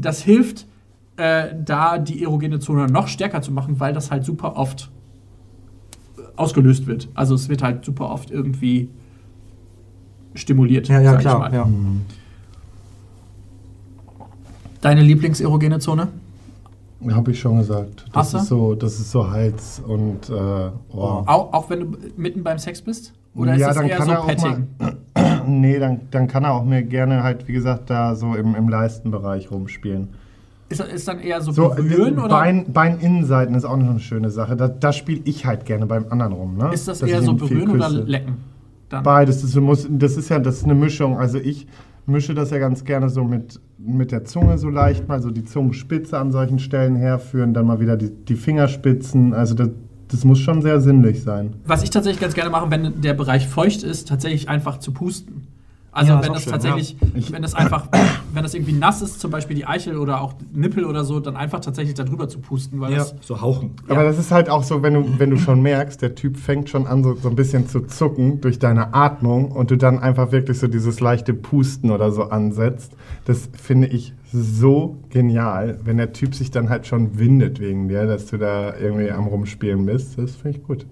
Das 0.01 0.21
hilft, 0.21 0.67
äh, 1.15 1.55
da 1.63 1.97
die 1.97 2.23
erogene 2.23 2.59
Zone 2.59 2.87
noch 2.87 3.07
stärker 3.07 3.41
zu 3.41 3.51
machen, 3.51 3.79
weil 3.79 3.93
das 3.93 4.11
halt 4.11 4.25
super 4.25 4.57
oft 4.57 4.91
ausgelöst 6.35 6.87
wird. 6.87 7.09
Also 7.13 7.35
es 7.35 7.49
wird 7.49 7.63
halt 7.63 7.85
super 7.85 8.09
oft 8.09 8.31
irgendwie 8.31 8.89
stimuliert. 10.33 10.87
Ja, 10.87 10.99
ja, 10.99 11.11
sag 11.11 11.19
ich 11.19 11.21
klar. 11.21 11.39
mal. 11.39 11.53
Ja. 11.53 11.69
Deine 14.81 15.01
Lieblingserogene 15.01 15.79
Zone? 15.79 16.09
Habe 17.11 17.31
ich 17.31 17.39
schon 17.39 17.57
gesagt. 17.57 18.05
Das 18.13 18.15
Hast 18.15 18.33
du? 18.33 18.37
ist 18.37 18.47
so, 18.47 18.75
das 18.75 18.99
ist 18.99 19.11
so 19.11 19.29
Hals 19.29 19.81
und 19.85 20.29
äh, 20.29 20.33
Ohr. 20.33 21.23
Auch, 21.27 21.53
auch 21.53 21.69
wenn 21.69 21.79
du 21.79 21.97
mitten 22.17 22.43
beim 22.43 22.57
Sex 22.57 22.81
bist? 22.81 23.13
Oder 23.35 23.55
Ja, 23.55 23.69
ist 23.69 23.75
dann 23.77 23.87
das 23.87 23.91
eher 23.91 23.97
kann 23.97 24.07
so 24.07 24.11
er 24.13 24.21
auch 24.21 24.27
Petting? 24.27 24.67
Nee, 25.45 25.77
dann, 25.77 26.01
dann 26.11 26.27
kann 26.29 26.45
er 26.45 26.53
auch 26.53 26.63
mir 26.63 26.83
gerne 26.83 27.21
halt, 27.21 27.49
wie 27.49 27.53
gesagt, 27.53 27.89
da 27.89 28.15
so 28.15 28.33
im, 28.33 28.55
im 28.55 28.69
Leistenbereich 28.69 29.51
rumspielen. 29.51 30.07
Ist, 30.69 30.79
ist 30.79 31.07
dann 31.07 31.19
eher 31.19 31.41
so, 31.41 31.51
So, 31.51 31.69
berühren 31.69 32.17
äh, 32.17 32.21
oder 32.21 32.29
Bein, 32.29 32.71
Beininnenseiten 32.71 33.53
ist 33.53 33.65
auch 33.65 33.75
noch 33.75 33.89
eine 33.89 33.99
schöne 33.99 34.29
Sache. 34.29 34.55
Da, 34.55 34.69
da 34.69 34.93
spiele 34.93 35.19
ich 35.25 35.45
halt 35.45 35.65
gerne 35.65 35.85
beim 35.85 36.05
anderen 36.09 36.31
rum. 36.33 36.57
Ne? 36.57 36.73
ist 36.73 36.87
das 36.87 36.99
Dass 36.99 37.09
eher 37.09 37.19
ich 37.19 37.25
so 37.25 37.31
ihn 37.33 37.39
viel 37.39 37.47
berühren 37.49 37.71
oder 37.71 37.87
küsse. 37.89 38.03
lecken? 38.03 38.37
Dann. 38.87 39.03
Beides. 39.03 39.41
Das, 39.41 39.53
muss, 39.55 39.85
das 39.89 40.15
ist 40.15 40.29
ja 40.29 40.39
das 40.39 40.57
ist 40.57 40.63
eine 40.63 40.75
Mischung. 40.75 41.17
Also 41.17 41.37
ich 41.39 41.67
mische 42.05 42.33
das 42.33 42.49
ja 42.49 42.57
ganz 42.57 42.83
gerne 42.83 43.09
so 43.09 43.23
mit, 43.23 43.59
mit 43.77 44.11
der 44.11 44.25
Zunge 44.25 44.57
so 44.57 44.69
leicht, 44.69 45.07
mal 45.07 45.21
so 45.21 45.29
die 45.29 45.43
Zungenspitze 45.43 46.17
an 46.17 46.31
solchen 46.31 46.59
Stellen 46.59 46.95
herführen, 46.95 47.53
dann 47.53 47.65
mal 47.65 47.79
wieder 47.79 47.97
die, 47.97 48.09
die 48.09 48.35
Fingerspitzen. 48.35 49.33
Also 49.33 49.55
das, 49.55 49.69
das 50.09 50.25
muss 50.25 50.39
schon 50.39 50.61
sehr 50.61 50.81
sinnlich 50.81 51.23
sein. 51.23 51.55
Was 51.65 51.83
ich 51.83 51.89
tatsächlich 51.89 52.21
ganz 52.21 52.33
gerne 52.33 52.49
mache, 52.49 52.69
wenn 52.69 53.01
der 53.01 53.13
Bereich 53.13 53.47
feucht 53.47 53.83
ist, 53.83 54.07
tatsächlich 54.07 54.49
einfach 54.49 54.79
zu 54.79 54.91
pusten. 54.91 55.47
Also 55.95 56.11
Ja, 56.13 56.23
wenn 56.23 56.33
das 56.33 56.43
schön, 56.43 56.53
tatsächlich, 56.53 56.95
Ich- 57.13 57.31
wenn 57.31 57.43
das 57.43 57.53
einfach, 57.53 57.87
wenn 58.33 58.41
das 58.41 58.55
irgendwie 58.55 58.73
nass 58.73 59.03
ist, 59.03 59.19
zum 59.19 59.29
Beispiel 59.29 59.55
die 59.55 59.67
Eichel 59.67 59.97
oder 59.97 60.21
auch 60.21 60.33
Nippel 60.51 60.85
oder 60.85 61.03
so, 61.03 61.19
dann 61.19 61.35
einfach 61.35 61.59
tatsächlich 61.59 61.93
darüber 61.93 62.27
zu 62.27 62.39
pusten, 62.39 62.81
weil 62.81 62.95
das 62.95 63.13
So 63.21 63.39
hauchen. 63.41 63.71
Aber 63.87 64.03
das 64.03 64.17
ist 64.17 64.31
halt 64.31 64.49
auch 64.49 64.63
so, 64.63 64.81
wenn 64.81 64.95
du, 64.95 65.05
wenn 65.19 65.29
du 65.29 65.37
schon 65.37 65.61
merkst, 65.61 66.01
der 66.01 66.15
Typ 66.15 66.37
fängt 66.37 66.69
schon 66.69 66.87
an, 66.87 67.03
so, 67.03 67.13
so 67.13 67.29
ein 67.29 67.35
bisschen 67.35 67.67
zu 67.67 67.81
zucken 67.81 68.41
durch 68.41 68.57
deine 68.57 68.95
Atmung 68.95 69.51
und 69.51 69.69
du 69.69 69.77
dann 69.77 69.99
einfach 69.99 70.31
wirklich 70.31 70.57
so 70.57 70.67
dieses 70.67 70.99
leichte 70.99 71.33
Pusten 71.35 71.91
oder 71.91 72.11
so 72.11 72.23
ansetzt. 72.23 72.93
Das 73.25 73.47
finde 73.53 73.85
ich 73.87 74.13
so 74.31 74.97
genial, 75.11 75.77
wenn 75.83 75.97
der 75.97 76.11
Typ 76.11 76.33
sich 76.33 76.49
dann 76.49 76.69
halt 76.69 76.87
schon 76.87 77.19
windet 77.19 77.59
wegen 77.59 77.87
dir, 77.87 78.07
dass 78.07 78.25
du 78.25 78.37
da 78.37 78.75
irgendwie 78.75 79.11
am 79.11 79.27
Rumspielen 79.27 79.85
bist. 79.85 80.17
Das 80.17 80.35
finde 80.35 80.57
ich 80.57 80.63
gut. 80.63 80.87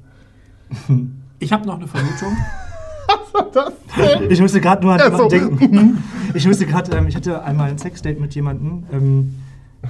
Ich 1.39 1.51
habe 1.51 1.65
noch 1.65 1.77
eine 1.77 1.87
Vermutung. 1.87 2.37
Ich 4.29 4.39
musste 4.41 4.61
gerade 4.61 4.83
nur 4.83 4.93
an 4.93 4.99
Ja, 4.99 5.17
so. 5.17 5.27
denken. 5.27 6.03
Ich 6.33 6.47
musste 6.47 6.65
gerade, 6.65 6.95
ähm, 6.95 7.07
ich 7.07 7.15
hatte 7.17 7.43
einmal 7.43 7.69
ein 7.69 7.77
Sexdate 7.77 8.17
mit 8.19 8.33
jemandem. 8.35 8.83
Ähm, 8.93 9.35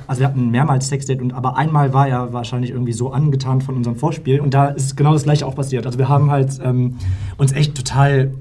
also 0.08 0.22
wir 0.22 0.28
hatten 0.28 0.50
mehrmals 0.50 0.88
Sexdate, 0.88 1.22
und, 1.22 1.34
aber 1.34 1.56
einmal 1.56 1.94
war 1.94 2.08
er 2.08 2.34
wahrscheinlich 2.34 2.72
irgendwie 2.72 2.94
so 2.94 3.12
angetan 3.12 3.62
von 3.62 3.76
unserem 3.76 3.96
Vorspiel. 3.96 4.40
Und 4.42 4.54
da 4.56 4.70
ist 4.70 4.98
genau 4.98 5.14
das 5.14 5.24
gleiche 5.24 5.46
auch 5.46 5.54
passiert. 5.54 5.86
Also 5.86 6.00
wir 6.00 6.10
haben 6.10 6.32
halt 6.32 6.60
ähm, 6.64 6.96
uns 7.38 7.52
echt 7.52 7.76
total 7.76 8.32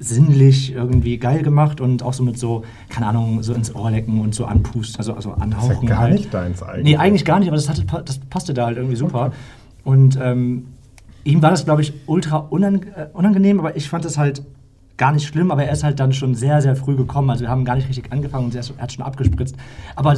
sinnlich 0.00 0.72
irgendwie 0.74 1.18
geil 1.18 1.42
gemacht 1.42 1.80
und 1.80 2.02
auch 2.02 2.12
so 2.12 2.22
mit 2.24 2.38
so, 2.38 2.64
keine 2.88 3.06
Ahnung, 3.06 3.42
so 3.42 3.54
ins 3.54 3.74
Ohr 3.74 3.90
lecken 3.90 4.20
und 4.20 4.34
so 4.34 4.44
anpusten, 4.44 4.98
also, 4.98 5.14
also 5.14 5.30
Das 5.30 5.38
ist 5.38 5.42
anhauchen 5.42 5.82
ja 5.84 5.88
gar 5.88 5.98
halt. 6.00 6.14
nicht 6.14 6.34
deins 6.34 6.62
eigentlich. 6.62 6.84
Nee, 6.84 6.96
eigentlich 6.96 7.24
gar 7.24 7.38
nicht, 7.38 7.48
aber 7.48 7.56
das, 7.56 7.68
hatte, 7.68 7.84
das 8.04 8.18
passte 8.18 8.52
da 8.54 8.66
halt 8.66 8.76
irgendwie 8.76 8.96
super. 8.96 9.32
Und 9.84 10.18
ähm, 10.20 10.66
ihm 11.24 11.40
war 11.42 11.50
das, 11.50 11.64
glaube 11.64 11.80
ich, 11.82 11.94
ultra 12.06 12.38
unang 12.38 12.82
äh, 12.94 13.06
unangenehm, 13.14 13.58
aber 13.60 13.76
ich 13.76 13.88
fand 13.88 14.04
das 14.04 14.18
halt 14.18 14.42
gar 14.96 15.12
nicht 15.12 15.26
schlimm, 15.26 15.50
aber 15.50 15.64
er 15.64 15.72
ist 15.72 15.84
halt 15.84 16.00
dann 16.00 16.12
schon 16.12 16.34
sehr, 16.34 16.62
sehr 16.62 16.76
früh 16.76 16.96
gekommen. 16.96 17.30
Also 17.30 17.42
wir 17.42 17.50
haben 17.50 17.64
gar 17.64 17.76
nicht 17.76 17.88
richtig 17.88 18.12
angefangen 18.12 18.46
und 18.46 18.54
er 18.54 18.62
hat 18.78 18.92
schon 18.92 19.04
abgespritzt. 19.04 19.56
Aber 19.94 20.14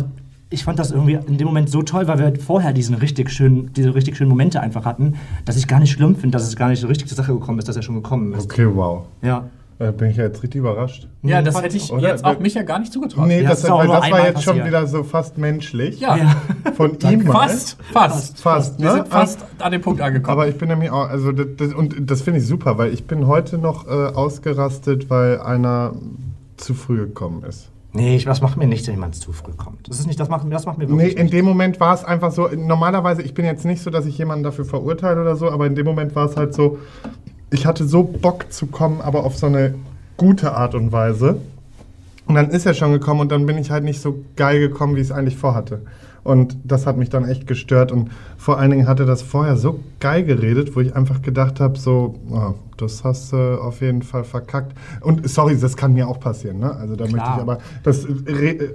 ich 0.50 0.64
fand 0.64 0.78
das 0.78 0.90
irgendwie 0.90 1.14
in 1.14 1.36
dem 1.36 1.46
Moment 1.46 1.68
so 1.68 1.82
toll, 1.82 2.08
weil 2.08 2.18
wir 2.18 2.40
vorher 2.40 2.72
diesen 2.72 2.94
richtig 2.94 3.30
schönen, 3.30 3.72
diese 3.74 3.94
richtig 3.94 4.16
schönen 4.16 4.30
Momente 4.30 4.60
einfach 4.60 4.84
hatten, 4.84 5.16
dass 5.44 5.56
ich 5.56 5.66
gar 5.68 5.80
nicht 5.80 5.90
schlimm 5.90 6.14
finde, 6.14 6.36
dass 6.38 6.46
es 6.46 6.56
gar 6.56 6.68
nicht 6.68 6.80
so 6.80 6.86
richtig 6.86 7.08
zur 7.08 7.16
Sache 7.16 7.32
gekommen 7.32 7.58
ist, 7.58 7.68
dass 7.68 7.76
er 7.76 7.82
schon 7.82 7.96
gekommen 7.96 8.32
ist. 8.32 8.44
Okay, 8.44 8.66
wow. 8.72 9.04
Ja. 9.20 9.48
Da 9.78 9.92
bin 9.92 10.10
ich 10.10 10.16
ja 10.16 10.24
jetzt 10.24 10.42
richtig 10.42 10.58
überrascht. 10.58 11.06
Ja, 11.22 11.40
das 11.40 11.62
hätte 11.62 11.76
ich 11.76 11.92
Oder? 11.92 12.08
jetzt 12.08 12.24
auch 12.24 12.40
Micha 12.40 12.62
gar 12.62 12.80
nicht 12.80 12.92
zugetraut. 12.92 13.28
Nee, 13.28 13.42
Ja, 13.42 13.50
das, 13.50 13.60
das 13.62 13.70
nur 13.70 13.84
das 13.86 14.10
war 14.10 14.26
jetzt 14.26 14.42
schon 14.42 14.64
wieder 14.64 14.86
so 14.88 15.04
fast 15.04 15.38
menschlich. 15.38 16.00
Ja, 16.00 16.16
Ja. 16.16 16.36
Von 16.72 16.98
ihm 17.08 17.24
mal. 17.24 17.48
fast, 17.48 17.76
fast. 17.92 18.40
Fast, 18.40 18.78
Wir 18.80 18.86
ne? 18.86 18.92
sind 18.94 19.08
fast 19.08 19.44
an 19.60 19.70
den 19.70 19.80
Punkt 19.80 20.00
angekommen. 20.00 20.32
Aber 20.32 20.48
ich 20.48 20.58
bin 20.58 20.68
nämlich 20.68 20.90
auch, 20.90 21.08
also 21.08 21.30
das, 21.30 21.46
das, 21.56 21.74
und 21.74 22.10
das 22.10 22.22
finde 22.22 22.40
ich 22.40 22.46
super, 22.46 22.76
weil 22.76 22.92
ich 22.92 23.06
bin 23.06 23.28
heute 23.28 23.56
noch 23.58 23.86
äh, 23.86 23.90
ausgerastet, 23.90 25.10
weil 25.10 25.40
einer 25.40 25.92
zu 26.56 26.74
früh 26.74 26.96
gekommen 26.96 27.44
ist. 27.44 27.70
Nee, 27.92 28.16
ich, 28.16 28.26
das 28.26 28.42
macht 28.42 28.58
mir 28.58 28.66
nichts, 28.66 28.86
wenn 28.86 28.94
jemand 28.96 29.14
zu 29.14 29.32
früh 29.32 29.52
kommt. 29.52 29.88
Das 29.88 29.98
ist 29.98 30.06
nicht, 30.06 30.20
das 30.20 30.28
macht, 30.28 30.44
das 30.52 30.66
macht 30.66 30.76
mir 30.76 30.84
Nee, 30.84 30.90
wirklich 30.90 31.12
in 31.16 31.22
nichts. 31.22 31.30
dem 31.36 31.44
Moment 31.46 31.80
war 31.80 31.94
es 31.94 32.04
einfach 32.04 32.30
so, 32.32 32.46
normalerweise, 32.54 33.22
ich 33.22 33.32
bin 33.32 33.46
jetzt 33.46 33.64
nicht 33.64 33.82
so, 33.82 33.90
dass 33.90 34.04
ich 34.04 34.18
jemanden 34.18 34.44
dafür 34.44 34.66
verurteile 34.66 35.22
oder 35.22 35.36
so, 35.36 35.50
aber 35.50 35.66
in 35.66 35.74
dem 35.74 35.86
Moment 35.86 36.14
war 36.14 36.26
es 36.26 36.36
halt 36.36 36.52
so, 36.52 36.78
ich 37.50 37.66
hatte 37.66 37.86
so 37.86 38.02
Bock 38.02 38.52
zu 38.52 38.66
kommen, 38.66 39.00
aber 39.00 39.24
auf 39.24 39.36
so 39.36 39.46
eine 39.46 39.74
gute 40.16 40.52
Art 40.54 40.74
und 40.74 40.92
Weise. 40.92 41.40
Und 42.26 42.34
dann 42.34 42.50
ist 42.50 42.66
er 42.66 42.74
schon 42.74 42.92
gekommen 42.92 43.20
und 43.20 43.32
dann 43.32 43.46
bin 43.46 43.56
ich 43.56 43.70
halt 43.70 43.84
nicht 43.84 44.02
so 44.02 44.22
geil 44.36 44.60
gekommen, 44.60 44.96
wie 44.96 45.00
ich 45.00 45.06
es 45.06 45.12
eigentlich 45.12 45.38
vorhatte. 45.38 45.80
Und 46.24 46.58
das 46.64 46.86
hat 46.86 46.98
mich 46.98 47.08
dann 47.08 47.26
echt 47.26 47.46
gestört. 47.46 47.90
Und 47.90 48.10
vor 48.36 48.58
allen 48.58 48.70
Dingen 48.70 48.86
hatte 48.86 49.06
das 49.06 49.22
vorher 49.22 49.56
so 49.56 49.80
geil 49.98 50.24
geredet, 50.24 50.76
wo 50.76 50.80
ich 50.80 50.94
einfach 50.94 51.22
gedacht 51.22 51.58
habe, 51.58 51.78
so, 51.78 52.16
oh, 52.30 52.54
das 52.76 53.02
hast 53.02 53.32
du 53.32 53.58
auf 53.58 53.80
jeden 53.80 54.02
Fall 54.02 54.24
verkackt. 54.24 54.76
Und 55.00 55.26
sorry, 55.26 55.58
das 55.58 55.76
kann 55.76 55.94
mir 55.94 56.06
auch 56.06 56.20
passieren, 56.20 56.58
ne? 56.58 56.76
Also 56.76 56.96
da 56.96 57.04
möchte 57.04 57.16
ich 57.16 57.40
aber, 57.40 57.58
das, 57.82 58.06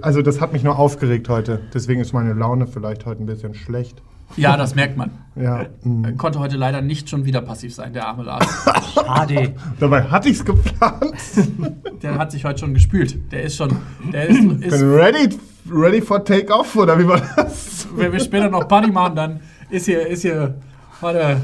also 0.00 0.20
das 0.22 0.40
hat 0.40 0.52
mich 0.52 0.64
nur 0.64 0.76
aufgeregt 0.76 1.28
heute. 1.28 1.60
Deswegen 1.72 2.00
ist 2.00 2.12
meine 2.12 2.32
Laune 2.32 2.66
vielleicht 2.66 3.06
heute 3.06 3.22
ein 3.22 3.26
bisschen 3.26 3.54
schlecht. 3.54 4.02
Ja, 4.36 4.56
das 4.56 4.74
merkt 4.74 4.96
man. 4.96 5.10
Ja. 5.36 5.66
mm. 5.82 6.16
Konnte 6.16 6.38
heute 6.38 6.56
leider 6.56 6.80
nicht 6.80 7.08
schon 7.10 7.24
wieder 7.24 7.40
passiv 7.40 7.74
sein, 7.74 7.92
der 7.92 8.06
arme 8.06 8.22
Lars. 8.24 8.46
Schade. 8.94 9.54
Dabei 9.80 10.02
hatte 10.04 10.28
ich 10.28 10.36
es 10.38 10.44
geplant. 10.44 11.12
Der 12.02 12.18
hat 12.18 12.32
sich 12.32 12.44
heute 12.44 12.58
schon 12.60 12.74
gespült. 12.74 13.32
Der 13.32 13.44
ist 13.44 13.56
schon, 13.56 13.76
der 14.12 14.28
ist, 14.28 14.36
Bin 14.38 14.62
ist 14.62 14.82
ready, 14.82 15.28
ready 15.70 16.02
for 16.02 16.22
take-off, 16.22 16.76
oder 16.76 16.98
wie 16.98 17.06
war 17.08 17.20
das? 17.36 17.86
wenn 17.96 18.12
wir 18.12 18.20
später 18.20 18.50
noch 18.50 18.68
Party 18.68 18.90
machen, 18.90 19.16
dann 19.16 19.40
ist 19.70 19.86
hier, 19.86 20.06
ist 20.06 20.20
hier, 20.22 20.54
warte, 21.00 21.38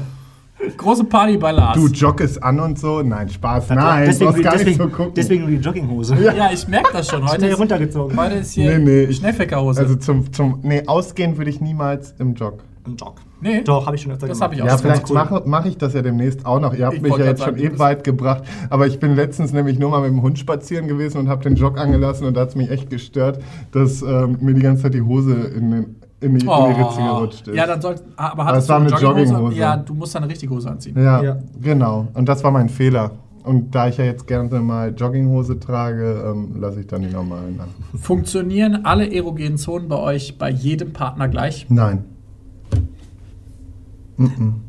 große 0.77 1.05
Party 1.05 1.37
bei 1.37 1.51
Lars. 1.51 1.75
Du 1.75 1.87
joggest 1.87 2.41
an 2.43 2.59
und 2.59 2.77
so. 2.77 3.01
Nein, 3.01 3.27
Spaß. 3.29 3.69
Nein, 3.69 4.05
deswegen, 4.05 4.33
du 4.33 4.41
gar 4.43 4.51
nicht 4.53 4.65
deswegen, 4.67 4.77
so 4.77 4.89
gucken. 4.89 5.13
deswegen 5.15 5.41
nur 5.43 5.49
die 5.51 5.57
Jogginghose. 5.57 6.15
ja, 6.21 6.51
ich 6.53 6.67
merke 6.67 6.93
das 6.93 7.07
schon. 7.07 7.27
Heute 7.27 7.47
ist, 7.47 7.59
runtergezogen. 7.59 8.15
heute 8.17 8.35
ist 8.35 8.51
hier 8.51 8.77
Nee, 8.77 8.85
nee, 8.85 9.03
ich- 9.05 9.17
Schnellfeckerhose. 9.17 9.79
Also 9.81 9.95
zum, 9.95 10.31
zum, 10.31 10.59
nee, 10.61 10.83
ausgehen 10.85 11.37
würde 11.37 11.49
ich 11.49 11.59
niemals 11.59 12.13
im 12.19 12.35
Jog. 12.35 12.63
Im 12.85 12.95
Jog. 12.95 13.15
nee, 13.41 13.61
Doch, 13.63 13.85
habe 13.85 13.95
ich 13.95 14.01
schon 14.01 14.11
öfter 14.11 14.27
Das 14.27 14.39
gemacht. 14.39 14.53
ich 14.55 14.61
auch. 14.63 14.65
Ja, 14.67 14.77
vielleicht 14.77 15.09
cool. 15.09 15.15
mache 15.15 15.43
mach 15.45 15.65
ich 15.65 15.77
das 15.77 15.93
ja 15.93 16.01
demnächst 16.01 16.45
auch 16.45 16.59
noch. 16.59 16.73
Ihr 16.73 16.85
habt 16.85 16.95
Ich 16.95 17.01
mich 17.01 17.15
ja 17.17 17.25
jetzt 17.25 17.39
grad 17.43 17.49
schon 17.55 17.59
sagen, 17.63 17.75
eh 17.75 17.79
weit 17.79 18.03
gebracht. 18.03 18.43
Aber 18.69 18.87
ich 18.87 18.99
bin 18.99 19.15
letztens 19.15 19.53
nämlich 19.53 19.77
nur 19.79 19.89
mal 19.91 20.01
mit 20.01 20.09
dem 20.11 20.21
Hund 20.21 20.39
spazieren 20.39 20.87
gewesen 20.87 21.17
und 21.19 21.29
habe 21.29 21.43
den 21.43 21.55
Jog 21.55 21.77
angelassen 21.77 22.25
und 22.27 22.35
da 22.35 22.41
hat 22.41 22.49
es 22.49 22.55
mich 22.55 22.69
echt 22.71 22.89
gestört, 22.89 23.39
dass 23.71 24.01
ähm, 24.01 24.37
mir 24.41 24.53
die 24.53 24.61
ganze 24.61 24.83
Zeit 24.83 24.93
die 24.93 25.01
Hose 25.01 25.33
in, 25.33 25.71
den, 25.71 25.95
in, 26.21 26.37
die, 26.37 26.45
in 26.45 26.51
die 26.51 26.81
Ritze 26.81 26.97
gerutscht 27.01 27.47
ist. 27.47 27.53
Oh. 27.53 27.55
Ja, 27.57 27.67
dann 27.67 27.81
soll, 27.81 27.95
aber 28.15 28.31
Aber 28.31 28.45
hattest 28.45 28.63
es 28.63 28.69
war 28.69 28.79
du 28.79 28.85
eine 28.95 29.01
Jogginghose. 29.01 29.55
Ja, 29.57 29.77
du 29.77 29.93
musst 29.93 30.15
dann 30.15 30.23
eine 30.23 30.31
richtige 30.31 30.53
Hose 30.53 30.69
anziehen. 30.69 30.95
Ja, 31.01 31.21
Ja. 31.23 31.37
genau. 31.61 32.07
Und 32.13 32.27
das 32.29 32.43
war 32.43 32.51
mein 32.51 32.69
Fehler. 32.69 33.11
Und 33.43 33.73
da 33.73 33.87
ich 33.87 33.97
ja 33.97 34.05
jetzt 34.05 34.27
gerne 34.27 34.59
mal 34.59 34.93
Jogginghose 34.95 35.59
trage, 35.59 36.23
ähm, 36.31 36.57
lasse 36.59 36.81
ich 36.81 36.85
dann 36.87 37.01
die 37.01 37.07
normalen 37.09 37.59
an. 37.59 37.69
Funktionieren 37.99 38.85
alle 38.85 39.11
erogenen 39.11 39.57
Zonen 39.57 39.87
bei 39.87 39.97
euch 39.97 40.37
bei 40.37 40.51
jedem 40.51 40.93
Partner 40.93 41.27
gleich? 41.27 41.65
Nein. 41.69 42.05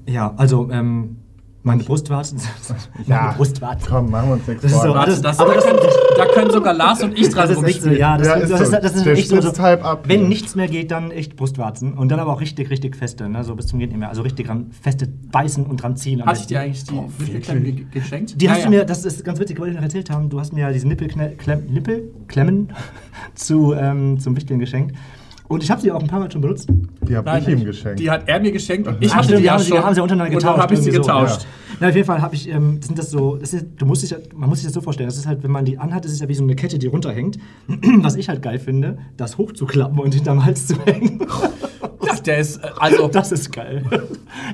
Ja, 0.07 0.35
also 0.37 0.69
ähm, 0.71 1.17
meine 1.65 1.85
Brustwarzen. 1.85 2.41
meine 3.07 3.35
Brustwarzen. 3.37 3.87
Komm, 3.89 4.11
machen 4.11 4.29
wir 4.31 4.33
uns 4.35 4.47
nichts 4.49 4.63
Das 4.65 4.73
ist 4.73 4.83
so- 4.83 4.95
das- 4.95 5.23
das, 5.23 5.39
aber 5.39 5.51
da, 5.55 5.61
das- 5.61 5.65
können, 5.65 5.79
da 6.17 6.25
können 6.27 6.51
sogar 6.51 6.75
Lars 6.75 7.03
und 7.05 7.17
ich 7.17 7.29
dran 7.29 7.49
Das 7.49 7.57
ist 7.57 7.83
so, 7.83 7.91
ja, 7.91 8.19
das, 8.19 8.27
Ja, 8.27 8.35
das, 8.35 8.43
ist 8.45 8.51
das, 8.51 8.69
so. 8.71 8.77
das 8.77 8.95
ist 8.97 9.07
Der 9.07 9.13
echt 9.13 9.29
so, 9.29 9.37
ab. 9.85 10.05
Wenn 10.09 10.29
nichts 10.29 10.57
mehr 10.57 10.67
geht, 10.67 10.91
dann 10.91 11.13
echt 11.13 11.37
Brustwarzen 11.37 11.93
und 11.93 12.09
dann 12.11 12.19
aber 12.19 12.33
auch 12.33 12.41
richtig, 12.41 12.69
richtig 12.71 12.97
feste, 12.97 13.29
ne? 13.29 13.45
so 13.45 13.55
bis 13.55 13.69
zum 13.69 13.79
geht 13.79 13.91
nicht 13.91 13.99
mehr. 14.01 14.09
Also 14.09 14.23
richtig 14.23 14.49
dran 14.49 14.73
feste 14.73 15.07
beißen 15.07 15.65
und 15.65 15.81
dran 15.81 15.97
ziehen. 15.97 16.25
Hatte 16.27 16.41
ich 16.41 16.47
dir 16.49 16.61
eigentlich 16.61 16.83
die 16.85 16.95
Oh, 16.95 17.09
Nippelklemmen 17.21 17.91
geschenkt? 17.93 18.41
Die 18.41 18.45
Ja, 18.47 18.51
hast 18.53 18.59
ja. 18.59 18.65
du 18.65 18.71
mir, 18.71 18.85
das 18.85 19.05
ist 19.05 19.25
ganz 19.25 19.39
witzig, 19.39 19.61
wollte 19.61 19.71
ich 19.71 19.77
noch 19.77 19.85
erzählt 19.85 20.11
haben, 20.11 20.29
du 20.31 20.41
hast 20.41 20.53
mir 20.53 20.63
ja 20.63 20.73
diese 20.73 20.89
Nippelklemmen 20.89 21.37
Nippelklemmen 21.73 22.71
zu, 23.37 23.73
ähm, 23.75 24.19
zum 24.19 24.35
Wichteln 24.35 24.59
geschenkt. 24.59 24.97
Und 25.53 25.63
ich 25.63 25.71
habe 25.71 25.81
sie 25.81 25.93
auch 25.93 26.01
ein 26.01 26.07
paar 26.09 26.19
Mal 26.21 26.31
schon 26.33 26.41
benutzt. 26.41 26.69
Die 27.07 27.17
habe 27.17 27.39
ich 27.39 27.47
ihm 27.49 27.65
geschenkt. 27.65 28.01
Die 28.01 28.11
hat 28.11 28.27
er 28.27 28.41
mir 28.41 28.53
geschenkt 28.53 28.89
und 28.89 28.97
ich 29.01 29.13
Ach, 29.13 29.17
hatte 29.17 29.37
die 29.37 29.43
ja 29.45 29.53
haben 29.53 29.59
sie- 29.61 29.69
schon. 29.69 29.79
wir 29.79 29.85
haben 29.85 29.95
sie 29.95 30.01
untereinander 30.01 30.35
Und 30.35 30.43
dann 30.43 30.53
getauscht, 30.55 30.63
habe 30.63 30.75
ich 30.75 30.81
sie 30.81 30.89
irgendwie 30.91 31.05
so, 31.07 31.13
getauscht. 31.13 31.47
Na, 31.81 31.89
auf 31.89 31.95
jeden 31.95 32.07
Fall 32.07 32.23
habe 32.23 32.35
ich, 32.35 32.49
ähm, 32.49 32.81
sind 32.81 32.99
das 32.99 33.11
so, 33.11 33.37
das 33.37 33.53
ist, 33.53 33.67
du 33.77 33.87
musst 33.87 34.03
dich, 34.03 34.15
man 34.35 34.49
muss 34.49 34.59
sich 34.59 34.67
das 34.67 34.75
so 34.75 34.81
vorstellen, 34.81 35.09
das 35.09 35.17
ist 35.19 35.27
halt, 35.27 35.43
wenn 35.43 35.51
man 35.51 35.65
die 35.65 35.79
anhat, 35.79 36.05
das 36.05 36.13
ist 36.13 36.21
ja 36.21 36.29
wie 36.29 36.35
so 36.35 36.43
eine 36.43 36.55
Kette, 36.55 36.79
die 36.79 36.87
runterhängt. 36.87 37.39
Was 37.99 38.15
ich 38.17 38.29
halt 38.29 38.41
geil 38.43 38.59
finde, 38.59 38.99
das 39.17 39.37
hochzuklappen 39.39 39.99
und 39.99 40.15
hinterm 40.15 40.45
Hals 40.45 40.67
zu 40.69 40.75
hängen. 40.87 41.21
Ja, 42.05 42.15
der 42.17 42.39
ist, 42.39 42.57
äh, 42.63 42.69
also, 42.79 43.09
Das 43.09 43.33
ist 43.33 43.53
geil. 43.53 43.85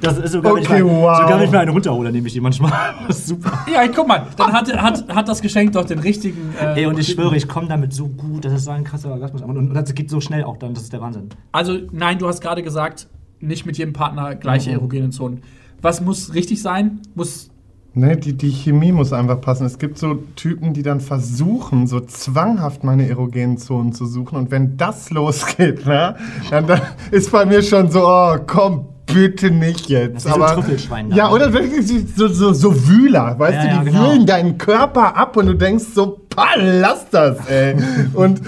Das 0.02 0.18
ist 0.18 0.32
sogar, 0.32 0.52
Okay, 0.52 0.62
ich 0.62 0.68
mal, 0.68 0.84
wow. 0.84 1.16
sogar 1.18 1.38
wenn 1.38 1.44
ich 1.46 1.50
mir 1.50 1.60
eine 1.60 1.70
runterhole, 1.70 2.12
nehme 2.12 2.26
ich 2.26 2.32
die 2.34 2.40
manchmal. 2.40 2.72
Das 3.08 3.18
ist 3.20 3.28
super. 3.28 3.52
ja, 3.72 3.86
guck 3.88 4.06
mal, 4.06 4.26
dann 4.36 4.52
hat, 4.52 4.72
hat, 4.76 5.08
hat 5.14 5.28
das 5.28 5.40
Geschenk 5.40 5.72
doch 5.72 5.84
den 5.84 5.98
richtigen. 5.98 6.54
Äh, 6.60 6.80
Ey, 6.80 6.86
und 6.86 6.98
ich 6.98 7.08
schwöre, 7.08 7.36
ich 7.36 7.48
komme 7.48 7.68
damit 7.68 7.92
so 7.94 8.08
gut, 8.08 8.44
das 8.44 8.52
ist 8.52 8.64
so 8.64 8.70
ein 8.70 8.84
krasser 8.84 9.10
Orgasmus. 9.10 9.42
Und, 9.42 9.56
und 9.56 9.74
das 9.74 9.94
geht 9.94 10.10
so 10.10 10.20
schnell 10.20 10.44
auch 10.44 10.56
dann, 10.58 10.74
das 10.74 10.82
ist 10.84 10.92
der 10.92 11.00
Wahnsinn. 11.00 11.28
Also, 11.52 11.78
nein, 11.92 12.18
du 12.18 12.26
hast 12.28 12.40
gerade 12.40 12.62
gesagt, 12.62 13.06
nicht 13.40 13.64
mit 13.66 13.78
jedem 13.78 13.92
Partner 13.92 14.34
Mhm. 14.34 14.40
gleiche 14.40 14.70
erogene 14.72 15.10
Zonen. 15.10 15.42
Was 15.80 16.00
muss 16.00 16.34
richtig 16.34 16.60
sein? 16.60 17.00
Muss. 17.14 17.50
Ne, 17.98 18.16
die, 18.16 18.34
die 18.34 18.50
Chemie 18.52 18.92
muss 18.92 19.12
einfach 19.12 19.40
passen. 19.40 19.66
Es 19.66 19.76
gibt 19.76 19.98
so 19.98 20.22
Typen, 20.36 20.72
die 20.72 20.84
dann 20.84 21.00
versuchen, 21.00 21.88
so 21.88 21.98
zwanghaft 21.98 22.84
meine 22.84 23.08
erogenen 23.08 23.58
Zonen 23.58 23.92
zu 23.92 24.06
suchen. 24.06 24.38
Und 24.38 24.52
wenn 24.52 24.76
das 24.76 25.10
losgeht, 25.10 25.84
ne, 25.84 26.14
dann, 26.48 26.68
dann 26.68 26.80
ist 27.10 27.32
bei 27.32 27.44
mir 27.44 27.60
schon 27.60 27.90
so, 27.90 28.06
oh, 28.06 28.36
komm, 28.46 28.86
bitte 29.12 29.50
nicht 29.50 29.88
jetzt. 29.88 30.24
Das 30.24 30.26
ist 30.26 30.34
so 30.34 30.42
ein 30.42 30.54
Trüffelschwein 30.54 31.12
ja, 31.12 31.30
oder 31.30 31.52
wirklich 31.52 31.86
so, 32.16 32.28
so, 32.28 32.52
so 32.52 32.88
Wühler, 32.88 33.38
weißt 33.38 33.54
Ja, 33.54 33.62
du, 33.62 33.68
ja, 33.68 33.78
die 33.82 33.90
genau. 33.90 34.10
wühlen 34.10 34.26
deinen 34.26 34.58
Körper 34.58 35.16
ab 35.16 35.36
und 35.36 35.46
du 35.46 35.54
denkst 35.54 35.84
so, 35.94 36.20
pah, 36.28 36.54
lass 36.56 37.08
das, 37.10 37.46
ey. 37.48 37.76
und 38.14 38.40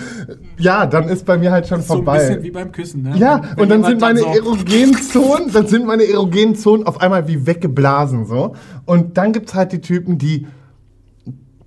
ja, 0.59 0.87
dann 0.87 1.09
ist 1.09 1.25
bei 1.27 1.39
mir 1.39 1.51
halt 1.51 1.67
schon 1.67 1.81
So 1.83 1.95
ein 1.95 1.97
vorbei. 1.99 2.19
bisschen 2.19 2.43
wie 2.43 2.51
beim 2.51 2.71
Küssen, 2.73 3.03
ne? 3.03 3.17
Ja, 3.17 3.41
Wenn 3.57 3.63
und 3.65 3.69
dann 3.71 3.85
sind 3.85 4.01
meine 4.01 4.21
so- 4.21 4.27
erogenen 4.27 4.95
Zonen, 4.95 5.53
dann 5.53 5.67
sind 5.67 5.87
meine 5.87 6.05
erogenen 6.05 6.55
Zonen 6.55 6.87
auf 6.87 7.01
einmal 7.01 7.27
wie 7.29 7.47
weggeblasen 7.47 8.27
so. 8.27 8.55
Und 8.85 9.17
dann 9.17 9.33
gibt's 9.33 9.55
halt 9.55 9.73
die 9.73 9.81
Typen, 9.81 10.19
die 10.19 10.47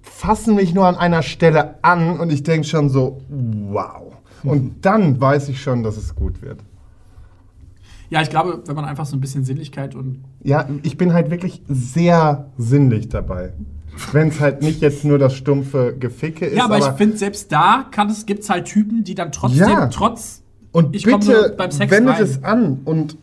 fassen 0.01 0.55
mich 0.55 0.73
nur 0.73 0.85
an 0.87 0.95
einer 0.95 1.23
Stelle 1.23 1.75
an 1.81 2.19
und 2.19 2.31
ich 2.31 2.43
denke 2.43 2.67
schon 2.67 2.89
so, 2.89 3.21
wow. 3.29 4.13
Und 4.43 4.85
dann 4.85 5.19
weiß 5.21 5.47
ich 5.49 5.61
schon, 5.61 5.83
dass 5.83 5.95
es 5.97 6.15
gut 6.15 6.41
wird. 6.41 6.59
Ja, 8.13 8.21
ich 8.21 8.29
glaube, 8.29 8.61
wenn 8.67 8.75
man 8.75 8.85
einfach 8.85 9.07
so 9.07 9.17
ein 9.17 9.21
bisschen 9.21 9.43
Sinnlichkeit 9.43 9.95
und. 9.95 10.23
Ja, 10.43 10.69
ich 10.83 10.97
bin 10.97 11.13
halt 11.13 11.31
wirklich 11.31 11.63
sehr 11.67 12.45
sinnlich 12.59 13.09
dabei. 13.09 13.53
Wenn 14.11 14.27
es 14.27 14.39
halt 14.39 14.61
nicht 14.61 14.81
jetzt 14.81 15.03
nur 15.03 15.17
das 15.17 15.33
stumpfe 15.35 15.95
Geficke 15.99 16.45
ist. 16.45 16.55
Ja, 16.57 16.65
aber, 16.65 16.77
ich 16.77 16.85
finde, 16.85 17.17
selbst 17.17 17.51
da 17.51 17.85
kann 17.89 18.11
es, 18.11 18.27
gibt 18.27 18.43
es 18.43 18.51
halt 18.51 18.65
Typen, 18.65 19.03
die 19.03 19.15
dann 19.15 19.31
trotzdem, 19.31 19.67
Ja. 19.67 19.87
trotz. 19.87 20.43
Und 20.71 20.95
Ich 20.95 21.05
komm 21.05 21.21
nur 21.21 21.41
bitte 21.43 21.55
beim 21.57 21.71
Sex 21.71 21.91
wendet 21.91 22.15
rein. 22.15 22.23
es 22.23 22.43
an 22.43 22.79
und 22.85 23.17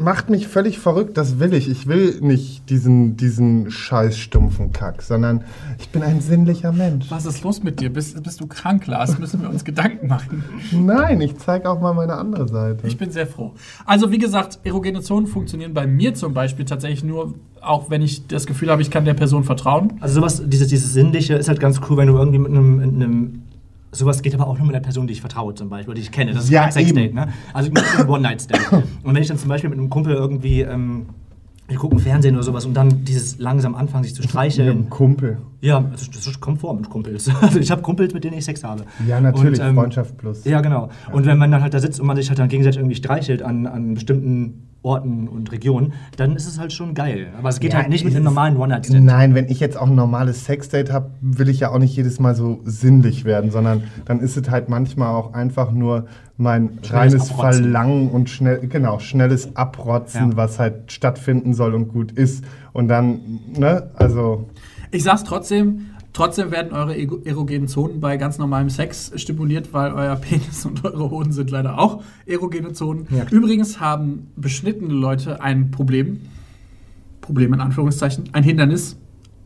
macht 0.00 0.30
mich 0.30 0.48
völlig 0.48 0.78
verrückt. 0.78 1.16
Das 1.16 1.38
will 1.38 1.52
ich. 1.52 1.68
Ich 1.68 1.86
will 1.86 2.18
nicht 2.20 2.68
diesen, 2.70 3.16
diesen 3.16 3.70
scheiß 3.70 4.16
stumpfen 4.16 4.72
Kack, 4.72 5.02
sondern 5.02 5.44
ich 5.78 5.90
bin 5.90 6.02
ein 6.02 6.20
sinnlicher 6.20 6.72
Mensch. 6.72 7.10
Was 7.10 7.26
ist 7.26 7.44
los 7.44 7.62
mit 7.62 7.80
dir? 7.80 7.92
Bist, 7.92 8.20
bist 8.22 8.40
du 8.40 8.46
krank, 8.46 8.86
Lars? 8.86 9.18
Müssen 9.18 9.42
wir 9.42 9.50
uns 9.50 9.64
Gedanken 9.64 10.08
machen. 10.08 10.42
Nein, 10.72 11.20
ich 11.20 11.36
zeige 11.36 11.68
auch 11.68 11.80
mal 11.80 11.92
meine 11.92 12.14
andere 12.14 12.48
Seite. 12.48 12.86
Ich 12.86 12.96
bin 12.96 13.10
sehr 13.10 13.26
froh. 13.26 13.52
Also, 13.84 14.10
wie 14.10 14.18
gesagt, 14.18 14.60
erogene 14.64 15.02
Zonen 15.02 15.26
funktionieren 15.26 15.74
bei 15.74 15.86
mir 15.86 16.14
zum 16.14 16.32
Beispiel 16.32 16.64
tatsächlich 16.64 17.04
nur, 17.04 17.34
auch 17.60 17.90
wenn 17.90 18.00
ich 18.00 18.26
das 18.26 18.46
Gefühl 18.46 18.70
habe, 18.70 18.80
ich 18.82 18.90
kann 18.90 19.04
der 19.04 19.14
Person 19.14 19.44
vertrauen. 19.44 19.94
Also 20.00 20.14
sowas, 20.16 20.42
dieses, 20.46 20.68
dieses 20.68 20.92
Sinnliche 20.92 21.34
ist 21.34 21.48
halt 21.48 21.60
ganz 21.60 21.80
cool, 21.88 21.98
wenn 21.98 22.08
du 22.08 22.16
irgendwie 22.16 22.38
mit 22.38 22.50
einem, 22.50 22.76
mit 22.76 22.94
einem 22.94 23.42
Sowas 23.92 24.22
geht 24.22 24.34
aber 24.34 24.46
auch 24.46 24.56
nur 24.56 24.66
mit 24.66 24.76
einer 24.76 24.82
Person, 24.84 25.06
die 25.06 25.12
ich 25.14 25.20
vertraue 25.20 25.54
zum 25.54 25.68
Beispiel, 25.68 25.94
die 25.94 26.00
ich 26.02 26.12
kenne. 26.12 26.32
Das 26.32 26.44
ist 26.44 26.50
Ja, 26.50 26.62
kein 26.64 26.72
Sexdate, 26.72 27.12
ne? 27.14 27.28
Also 27.52 27.70
nicht 27.70 27.84
ein 27.98 28.08
One-Night-Stand. 28.08 28.72
Und 29.02 29.14
wenn 29.14 29.22
ich 29.22 29.28
dann 29.28 29.38
zum 29.38 29.48
Beispiel 29.48 29.68
mit 29.70 29.78
einem 29.78 29.90
Kumpel 29.90 30.14
irgendwie, 30.14 30.60
ähm, 30.60 31.06
wir 31.66 31.76
gucken 31.76 31.98
Fernsehen 31.98 32.34
oder 32.34 32.42
sowas 32.44 32.66
und 32.66 32.74
dann 32.74 33.04
dieses 33.04 33.38
langsam 33.38 33.74
anfangen, 33.74 34.04
sich 34.04 34.14
zu 34.14 34.22
Mit 34.22 34.30
streicheln. 34.30 34.68
einem 34.68 34.90
Kumpel. 34.90 35.38
Ja, 35.60 35.80
das, 35.80 36.08
das 36.10 36.40
kommt 36.40 36.60
vor 36.60 36.74
mit 36.74 36.88
Kumpels. 36.88 37.28
Also 37.42 37.58
ich 37.58 37.70
habe 37.70 37.82
Kumpels, 37.82 38.14
mit 38.14 38.22
denen 38.24 38.38
ich 38.38 38.44
Sex 38.44 38.62
habe. 38.64 38.84
Ja, 39.08 39.20
natürlich. 39.20 39.60
Und, 39.60 39.66
ähm, 39.66 39.74
Freundschaft 39.74 40.16
plus. 40.18 40.44
Ja, 40.44 40.60
genau. 40.60 40.88
Und 41.12 41.26
wenn 41.26 41.38
man 41.38 41.50
dann 41.50 41.62
halt 41.62 41.74
da 41.74 41.80
sitzt 41.80 42.00
und 42.00 42.06
man 42.06 42.16
sich 42.16 42.28
halt 42.28 42.38
dann 42.38 42.48
gegenseitig 42.48 42.78
irgendwie 42.78 42.96
streichelt 42.96 43.42
an, 43.42 43.66
an 43.66 43.94
bestimmten 43.94 44.69
Orten 44.82 45.28
und 45.28 45.52
Regionen, 45.52 45.92
dann 46.16 46.34
ist 46.36 46.46
es 46.46 46.58
halt 46.58 46.72
schon 46.72 46.94
geil. 46.94 47.28
Aber 47.38 47.50
es 47.50 47.60
geht 47.60 47.72
Ja, 47.72 47.80
halt 47.80 47.90
nicht 47.90 48.04
mit 48.04 48.14
einem 48.14 48.24
normalen 48.24 48.56
One-Night-Stand. 48.56 49.04
Nein, 49.04 49.34
wenn 49.34 49.48
ich 49.48 49.60
jetzt 49.60 49.76
auch 49.78 49.88
ein 49.88 49.94
normales 49.94 50.44
Sexdate 50.46 50.90
habe, 50.92 51.10
will 51.20 51.48
ich 51.50 51.60
ja 51.60 51.70
auch 51.70 51.78
nicht 51.78 51.94
jedes 51.94 52.18
Mal 52.18 52.34
so 52.34 52.60
sinnlich 52.64 53.24
werden, 53.24 53.50
sondern 53.50 53.82
dann 54.06 54.20
ist 54.20 54.36
es 54.38 54.48
halt 54.48 54.68
manchmal 54.70 55.14
auch 55.14 55.34
einfach 55.34 55.70
nur 55.70 56.06
mein 56.38 56.78
reines 56.88 57.30
Abrotzen. 57.30 57.62
Verlangen 57.64 58.08
und 58.10 58.30
schnell, 58.30 58.60
genau, 58.66 58.98
schnelles 58.98 59.54
Abrotzen, 59.56 60.30
Ja. 60.30 60.36
was 60.36 60.58
halt 60.58 60.90
stattfinden 60.92 61.52
soll 61.52 61.74
und 61.74 61.88
gut 61.88 62.12
ist. 62.12 62.42
Und 62.72 62.88
dann, 62.88 63.20
ne, 63.58 63.90
also, 63.96 64.48
Ich 64.92 65.02
sag's 65.04 65.24
trotzdem, 65.24 65.86
trotzdem 66.12 66.50
werden 66.50 66.72
eure 66.72 66.96
erogenen 67.24 67.68
Zonen 67.68 68.00
bei 68.00 68.16
ganz 68.16 68.38
normalem 68.38 68.70
Sex 68.70 69.12
stimuliert, 69.16 69.72
weil 69.72 69.92
euer 69.92 70.16
Penis 70.16 70.64
und 70.66 70.84
eure 70.84 71.10
Hoden 71.10 71.32
sind 71.32 71.50
leider 71.50 71.78
auch 71.78 72.02
erogene 72.26 72.72
Zonen. 72.72 73.06
Ja. 73.10 73.24
Übrigens 73.30 73.80
haben 73.80 74.28
beschnittene 74.36 74.92
Leute 74.92 75.42
ein 75.42 75.70
Problem, 75.70 76.20
Problem 77.20 77.54
in 77.54 77.60
Anführungszeichen, 77.60 78.30
ein 78.32 78.42
Hindernis, 78.42 78.96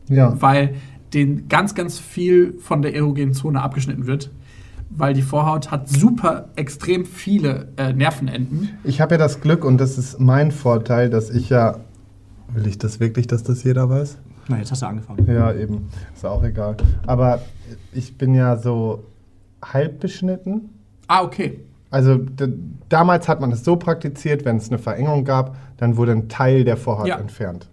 ja. 0.09 0.41
weil 0.41 0.75
denen 1.13 1.49
ganz, 1.49 1.75
ganz 1.75 1.99
viel 1.99 2.55
von 2.61 2.83
der 2.83 2.95
erogenen 2.95 3.35
Zone 3.35 3.63
abgeschnitten 3.63 4.07
wird. 4.07 4.31
Weil 4.97 5.15
die 5.15 5.23
Vorhaut 5.23 5.71
hat 5.71 5.89
super 5.89 6.51
extrem 6.57 7.05
viele 7.05 7.69
äh, 7.77 7.93
Nervenenden. 7.93 8.71
Ich 8.85 9.01
habe 9.01 9.15
ja 9.15 9.19
das 9.19 9.41
Glück 9.41 9.65
und 9.65 9.79
das 9.79 9.99
ist 9.99 10.21
mein 10.21 10.53
Vorteil, 10.53 11.11
dass 11.11 11.31
ich 11.31 11.49
ja. 11.49 11.79
Will 12.53 12.67
ich 12.69 12.79
das 12.79 13.01
wirklich, 13.01 13.27
dass 13.27 13.43
das 13.43 13.65
jeder 13.65 13.89
weiß? 13.89 14.19
Na, 14.49 14.59
jetzt 14.59 14.71
hast 14.71 14.83
du 14.83 14.87
angefangen. 14.87 15.27
Ja, 15.27 15.53
eben. 15.53 15.89
Ist 16.15 16.25
auch 16.25 16.43
egal. 16.43 16.77
Aber 17.07 17.41
ich 17.93 18.17
bin 18.19 18.35
ja 18.35 18.57
so 18.57 19.05
halb 19.65 20.01
beschnitten. 20.01 20.71
Ah, 21.09 21.23
okay. 21.23 21.61
Also 21.91 22.21
damals 22.89 23.29
hat 23.29 23.41
man 23.41 23.53
es 23.53 23.65
so 23.65 23.77
praktiziert, 23.77 24.45
wenn 24.45 24.57
es 24.57 24.69
eine 24.69 24.79
Verengung 24.79 25.25
gab, 25.25 25.57
dann 25.77 25.97
wurde 25.97 26.13
ein 26.13 26.29
Teil 26.29 26.65
der 26.65 26.77
Vorhaut 26.77 27.07
Ja. 27.07 27.19
entfernt. 27.19 27.69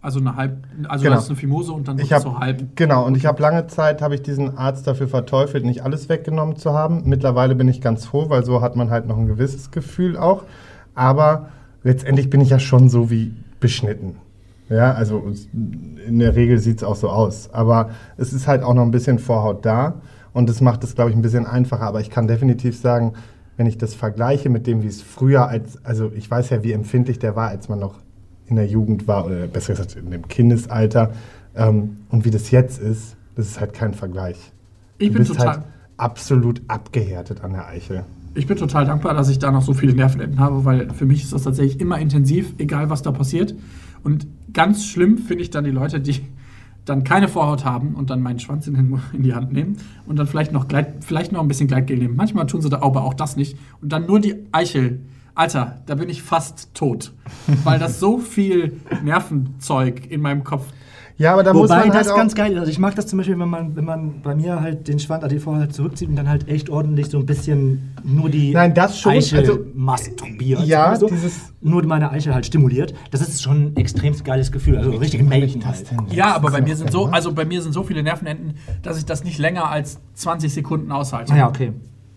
Also 0.00 0.20
eine 0.20 0.36
halb, 0.36 0.58
also 0.88 1.02
Genau. 1.02 1.16
das 1.16 1.24
ist 1.24 1.30
eine 1.30 1.36
Fimose 1.36 1.72
und 1.72 1.88
dann 1.88 1.98
Ich 1.98 2.10
es 2.12 2.22
so 2.22 2.38
halb. 2.38 2.76
genau 2.76 3.04
und 3.04 3.16
ich 3.16 3.26
habe 3.26 3.42
lange 3.42 3.66
Zeit 3.66 4.00
habe 4.02 4.14
ich 4.14 4.22
diesen 4.22 4.56
Arzt 4.56 4.86
dafür 4.86 5.08
verteufelt, 5.08 5.64
nicht 5.64 5.82
alles 5.82 6.08
weggenommen 6.08 6.56
zu 6.56 6.72
haben. 6.74 7.02
Mittlerweile 7.06 7.54
bin 7.56 7.66
ich 7.68 7.80
ganz 7.80 8.06
froh, 8.06 8.30
weil 8.30 8.44
so 8.44 8.62
hat 8.62 8.76
man 8.76 8.90
halt 8.90 9.06
noch 9.08 9.18
ein 9.18 9.26
gewisses 9.26 9.72
Gefühl 9.72 10.16
auch. 10.16 10.44
Aber 10.94 11.48
letztendlich 11.82 12.30
bin 12.30 12.40
ich 12.40 12.50
ja 12.50 12.58
schon 12.60 12.88
so 12.88 13.10
wie 13.10 13.34
beschnitten. 13.60 14.16
Ja, 14.68 14.92
also 14.92 15.32
in 15.54 16.18
der 16.18 16.34
Regel 16.34 16.58
sieht 16.58 16.78
es 16.78 16.84
auch 16.84 16.96
so 16.96 17.08
aus. 17.08 17.50
Aber 17.52 17.90
es 18.16 18.32
ist 18.32 18.46
halt 18.46 18.62
auch 18.62 18.74
noch 18.74 18.82
ein 18.82 18.90
bisschen 18.90 19.18
Vorhaut 19.18 19.64
da 19.64 20.00
und 20.32 20.48
das 20.48 20.60
macht 20.60 20.82
es, 20.84 20.94
glaube 20.94 21.10
ich, 21.10 21.16
ein 21.16 21.22
bisschen 21.22 21.46
einfacher. 21.46 21.84
Aber 21.84 22.00
ich 22.00 22.10
kann 22.10 22.26
definitiv 22.26 22.78
sagen, 22.78 23.12
wenn 23.56 23.66
ich 23.66 23.78
das 23.78 23.94
vergleiche 23.94 24.48
mit 24.48 24.66
dem, 24.66 24.82
wie 24.82 24.88
es 24.88 25.02
früher 25.02 25.48
als, 25.48 25.84
also 25.84 26.10
ich 26.14 26.30
weiß 26.30 26.50
ja, 26.50 26.62
wie 26.62 26.72
empfindlich 26.72 27.18
der 27.18 27.36
war, 27.36 27.48
als 27.48 27.68
man 27.68 27.78
noch 27.78 28.00
in 28.46 28.56
der 28.56 28.66
Jugend 28.66 29.08
war, 29.08 29.26
oder 29.26 29.46
besser 29.46 29.72
gesagt 29.72 29.96
in 29.96 30.10
dem 30.10 30.28
Kindesalter, 30.28 31.12
ähm, 31.54 31.98
und 32.10 32.24
wie 32.24 32.30
das 32.30 32.50
jetzt 32.50 32.78
ist, 32.78 33.16
das 33.34 33.46
ist 33.46 33.60
halt 33.60 33.72
kein 33.72 33.94
Vergleich. 33.94 34.52
Ich 34.98 35.08
du 35.08 35.14
bin 35.14 35.22
bist 35.22 35.32
total. 35.32 35.48
halt 35.48 35.62
absolut 35.96 36.62
abgehärtet 36.68 37.42
an 37.42 37.52
der 37.52 37.66
Eichel. 37.66 38.04
Ich 38.34 38.46
bin 38.46 38.58
total 38.58 38.84
dankbar, 38.84 39.14
dass 39.14 39.30
ich 39.30 39.38
da 39.38 39.50
noch 39.50 39.62
so 39.62 39.72
viele 39.72 39.94
Nervenenden 39.94 40.38
habe, 40.38 40.64
weil 40.66 40.92
für 40.92 41.06
mich 41.06 41.22
ist 41.22 41.32
das 41.32 41.44
tatsächlich 41.44 41.80
immer 41.80 41.98
intensiv, 41.98 42.52
egal 42.58 42.90
was 42.90 43.00
da 43.00 43.10
passiert. 43.10 43.54
Und 44.04 44.26
ganz 44.56 44.86
schlimm 44.86 45.18
finde 45.18 45.42
ich 45.42 45.50
dann 45.50 45.64
die 45.64 45.70
Leute, 45.70 46.00
die 46.00 46.22
dann 46.86 47.04
keine 47.04 47.28
Vorhaut 47.28 47.64
haben 47.64 47.94
und 47.94 48.08
dann 48.08 48.22
meinen 48.22 48.38
Schwanz 48.38 48.66
in, 48.66 49.00
die 49.12 49.34
Hand 49.34 49.52
nehmen 49.52 49.76
und 50.06 50.16
dann 50.16 50.26
vielleicht 50.26 50.50
noch, 50.50 50.66
Gleit, 50.66 51.04
vielleicht 51.04 51.30
noch 51.30 51.40
ein 51.40 51.48
bisschen 51.48 51.68
Gleitgel 51.68 51.98
nehmen. 51.98 52.16
Manchmal 52.16 52.46
tun 52.46 52.62
sie 52.62 52.70
da 52.70 52.80
aber 52.80 53.04
auch 53.04 53.12
das 53.12 53.36
nicht. 53.36 53.58
Und 53.82 53.92
dann 53.92 54.06
nur 54.06 54.18
die 54.18 54.34
Eichel. 54.52 55.00
Alter, 55.34 55.82
da 55.84 55.96
bin 55.96 56.08
ich 56.08 56.22
fast 56.22 56.74
tot. 56.74 57.12
weil 57.64 57.78
das 57.78 58.00
so 58.00 58.16
viel 58.16 58.80
Nervenzeug 59.04 60.10
in 60.10 60.22
meinem 60.22 60.42
Kopf. 60.42 60.64
Ja, 61.18 61.32
aber 61.32 61.42
da 61.42 61.54
muss 61.54 61.70
Wobei 61.70 61.76
man 61.86 61.94
halt 61.94 61.94
das 61.94 62.08
auch, 62.12 62.16
ganz 62.16 62.34
geil 62.34 62.52
ist. 62.52 62.58
Also 62.58 62.70
ich 62.70 62.78
mag 62.78 62.94
das 62.94 63.06
zum 63.06 63.16
Beispiel, 63.16 63.38
wenn 63.38 63.48
man, 63.48 63.74
wenn 63.74 63.84
man 63.86 64.20
bei 64.22 64.34
mir 64.34 64.60
halt 64.60 64.86
den 64.86 64.98
Schwanz 64.98 65.24
ATV 65.24 65.46
halt 65.54 65.72
zurückzieht 65.74 66.10
und 66.10 66.16
dann 66.16 66.28
halt 66.28 66.46
echt 66.46 66.68
ordentlich 66.68 67.06
so 67.08 67.18
ein 67.18 67.24
bisschen 67.24 67.94
nur 68.04 68.28
die 68.28 68.52
Nein, 68.52 68.74
das 68.74 69.00
schon, 69.00 69.12
Eichel 69.12 69.38
also- 69.38 69.58
masturbiert. 69.74 70.60
Ja, 70.66 70.94
so. 70.94 71.08
dieses- 71.08 71.54
nur 71.62 71.84
meine 71.86 72.10
Eichel 72.10 72.34
halt 72.34 72.44
stimuliert. 72.44 72.92
Das 73.12 73.22
ist 73.22 73.42
schon 73.42 73.68
ein 73.68 73.76
extrem 73.76 74.14
geiles 74.24 74.52
Gefühl. 74.52 74.76
Also 74.76 74.90
richtig 74.90 75.22
melken 75.22 75.64
halt. 75.64 75.86
Ja, 76.10 76.34
aber 76.36 76.50
bei 76.50 76.60
mir 76.60 76.76
sind 76.76 76.92
so, 76.92 77.06
also 77.06 77.32
bei 77.32 77.46
mir 77.46 77.62
sind 77.62 77.72
so 77.72 77.82
viele 77.82 78.02
Nervenenden, 78.02 78.54
dass 78.82 78.98
ich 78.98 79.06
das 79.06 79.24
nicht 79.24 79.38
länger 79.38 79.70
als 79.70 79.98
20 80.14 80.52
Sekunden 80.52 80.92
aushalte. 80.92 81.32
Ah 81.32 81.36
ja, 81.36 81.48
okay. 81.48 81.72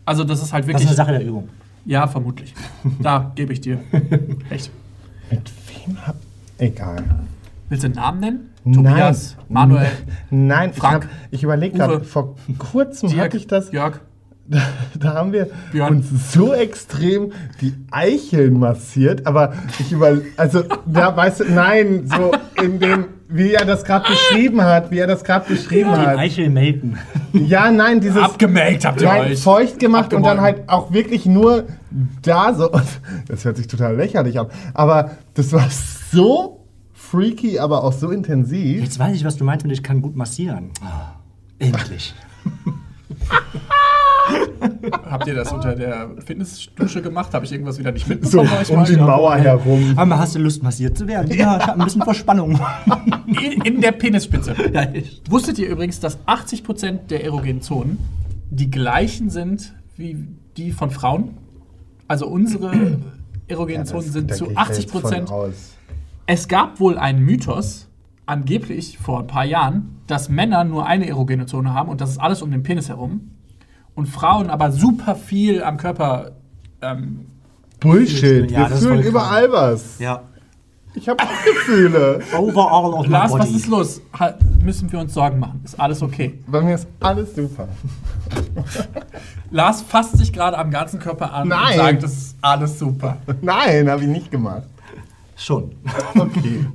Also 0.05 0.25
das 0.25 0.41
ist 0.43 0.51
halt 0.51 0.63
Das 0.63 0.67
wirklich. 0.67 0.83
ist 0.83 0.89
eine 0.89 0.95
Sache 0.97 1.12
der 1.17 1.25
Übung. 1.25 1.47
Ja, 1.85 2.05
vermutlich. 2.07 2.53
Da 3.01 3.31
gebe 3.35 3.53
ich 3.53 3.62
dir. 3.62 3.79
Echt. 4.49 4.69
Mit 5.31 5.49
wem 5.85 6.05
hab. 6.05 6.15
Egal. 6.57 6.97
Willst 7.69 7.83
du 7.83 7.88
einen 7.88 7.95
Namen 7.95 8.19
nennen? 8.19 8.48
Tobias, 8.63 9.35
Nein. 9.37 9.45
Manuel, 9.49 9.87
Nein, 10.29 10.71
ich, 10.73 10.77
Frank, 10.77 11.05
hab- 11.05 11.11
ich 11.31 11.43
überlege 11.43 11.77
gerade, 11.77 12.01
vor 12.01 12.35
kurzem 12.57 13.09
Dirk, 13.09 13.21
hatte 13.25 13.37
ich 13.37 13.47
das. 13.47 13.71
Jörg. 13.71 13.99
Da 14.99 15.13
haben 15.13 15.31
wir 15.31 15.47
Björn. 15.71 15.97
uns 15.97 16.33
so 16.33 16.53
extrem 16.53 17.31
die 17.61 17.75
Eicheln 17.91 18.57
massiert, 18.59 19.27
aber 19.27 19.53
ich 19.79 19.91
über, 19.91 20.17
also 20.37 20.63
da 20.87 21.15
weißt 21.15 21.41
du, 21.41 21.43
nein, 21.45 22.07
so 22.07 22.31
in 22.63 22.79
dem, 22.79 23.05
wie 23.27 23.53
er 23.53 23.63
das 23.65 23.83
gerade 23.83 24.09
beschrieben 24.09 24.63
hat, 24.63 24.89
wie 24.89 24.97
er 24.97 25.05
das 25.05 25.23
gerade 25.23 25.47
beschrieben 25.47 25.91
Die 25.93 25.99
hat. 25.99 26.17
Eichel 26.17 26.49
melken. 26.49 26.97
Ja, 27.31 27.69
nein, 27.71 27.99
dieses 28.01 28.23
Abgemelkt 28.23 28.85
habt 28.85 29.01
ihr 29.01 29.07
nein, 29.07 29.31
euch. 29.33 29.43
feucht 29.43 29.77
gemacht 29.77 30.15
und 30.15 30.23
dann 30.23 30.39
Abgemolken. 30.39 30.61
halt 30.61 30.69
auch 30.69 30.91
wirklich 30.91 31.27
nur 31.27 31.65
da 32.23 32.53
so. 32.55 32.71
Das 33.27 33.45
hört 33.45 33.57
sich 33.57 33.67
total 33.67 33.95
lächerlich 33.97 34.39
an, 34.39 34.47
aber 34.73 35.11
das 35.35 35.53
war 35.53 35.67
so 36.11 36.58
freaky, 37.09 37.59
aber 37.59 37.83
auch 37.83 37.93
so 37.93 38.11
intensiv. 38.11 38.83
Jetzt 38.83 38.99
weiß 38.99 39.15
ich, 39.15 39.23
was 39.23 39.37
du 39.37 39.43
meinst 39.43 39.65
mit 39.65 39.73
ich 39.73 39.83
kann 39.83 40.01
gut 40.01 40.15
massieren. 40.15 40.71
Ah, 40.81 41.15
endlich. 41.57 42.13
Habt 45.09 45.27
ihr 45.27 45.33
das 45.33 45.51
unter 45.51 45.75
der 45.75 46.09
Fitnessdusche 46.23 47.01
gemacht? 47.01 47.33
Habe 47.33 47.45
ich 47.45 47.51
irgendwas 47.51 47.79
wieder 47.79 47.91
nicht 47.91 48.05
So 48.05 48.13
mitbekommen? 48.13 48.49
euch 48.61 48.71
um 48.71 48.85
die 48.85 48.97
Mauer 48.97 49.35
herum. 49.35 49.93
Aber 49.95 50.19
hast 50.19 50.35
du 50.35 50.39
Lust, 50.39 50.61
massiert 50.61 50.97
zu 50.97 51.07
werden? 51.07 51.31
Ja, 51.35 51.57
ich 51.57 51.67
habe 51.67 51.79
ein 51.79 51.85
bisschen 51.85 52.03
Verspannung. 52.03 52.59
in, 53.27 53.61
in 53.61 53.81
der 53.81 53.93
Penisspitze. 53.93 54.53
ja, 54.73 54.87
ich. 54.93 55.21
Wusstet 55.29 55.57
ihr 55.57 55.69
übrigens, 55.69 55.99
dass 55.99 56.19
80% 56.27 57.07
der 57.09 57.23
erogenen 57.23 57.61
Zonen 57.61 57.97
die 58.51 58.69
gleichen 58.69 59.29
sind 59.29 59.73
wie 59.97 60.27
die 60.57 60.71
von 60.71 60.91
Frauen? 60.91 61.37
Also 62.07 62.27
unsere 62.27 62.99
erogenen 63.47 63.85
Zonen 63.85 64.11
sind 64.11 64.35
zu 64.35 64.45
gehe 64.45 64.53
ich 64.53 64.77
jetzt 64.77 64.93
80%. 64.93 65.51
Es 66.31 66.47
gab 66.47 66.79
wohl 66.79 66.99
einen 66.99 67.25
Mythos, 67.25 67.87
angeblich 68.27 68.99
vor 68.99 69.21
ein 69.21 69.25
paar 69.25 69.45
Jahren, 69.45 69.97
dass 70.05 70.29
Männer 70.29 70.63
nur 70.63 70.85
eine 70.85 71.07
erogene 71.07 71.47
Zone 71.47 71.73
haben 71.73 71.89
und 71.89 72.01
das 72.01 72.11
ist 72.11 72.19
alles 72.19 72.43
um 72.43 72.51
den 72.51 72.61
Penis 72.61 72.87
herum. 72.87 73.31
Und 73.95 74.05
Frauen 74.05 74.51
aber 74.51 74.71
super 74.71 75.15
viel 75.15 75.63
am 75.63 75.77
Körper. 75.77 76.33
Ähm, 76.83 77.25
Bullshit, 77.79 78.51
Ja, 78.51 78.69
wir 78.69 78.77
fühlen 78.77 79.01
überall 79.01 79.51
was. 79.51 79.97
Ja. 79.97 80.21
Ich 80.93 81.09
habe 81.09 81.23
auch 81.23 81.45
Gefühle. 81.45 82.19
Overall 82.37 82.93
of 82.93 83.07
my 83.07 83.11
Lars, 83.11 83.31
body. 83.31 83.43
was 83.45 83.49
ist 83.49 83.65
los? 83.65 83.99
Ha 84.19 84.35
müssen 84.63 84.91
wir 84.91 84.99
uns 84.99 85.15
Sorgen 85.15 85.39
machen? 85.39 85.61
Ist 85.65 85.79
alles 85.79 86.03
okay? 86.03 86.39
Bei 86.45 86.61
mir 86.61 86.75
ist 86.75 86.87
alles 86.99 87.33
super. 87.33 87.67
Lars 89.49 89.81
fasst 89.81 90.15
sich 90.15 90.31
gerade 90.31 90.59
am 90.59 90.69
ganzen 90.69 90.99
Körper 90.99 91.33
an 91.33 91.47
Nein. 91.47 91.71
und 91.71 91.75
sagt, 91.77 92.03
das 92.03 92.13
ist 92.13 92.37
alles 92.39 92.77
super. 92.77 93.17
Nein, 93.41 93.89
habe 93.89 94.03
ich 94.03 94.09
nicht 94.09 94.29
gemacht. 94.29 94.67
Schon. 95.39 95.75
Okay. 96.15 96.65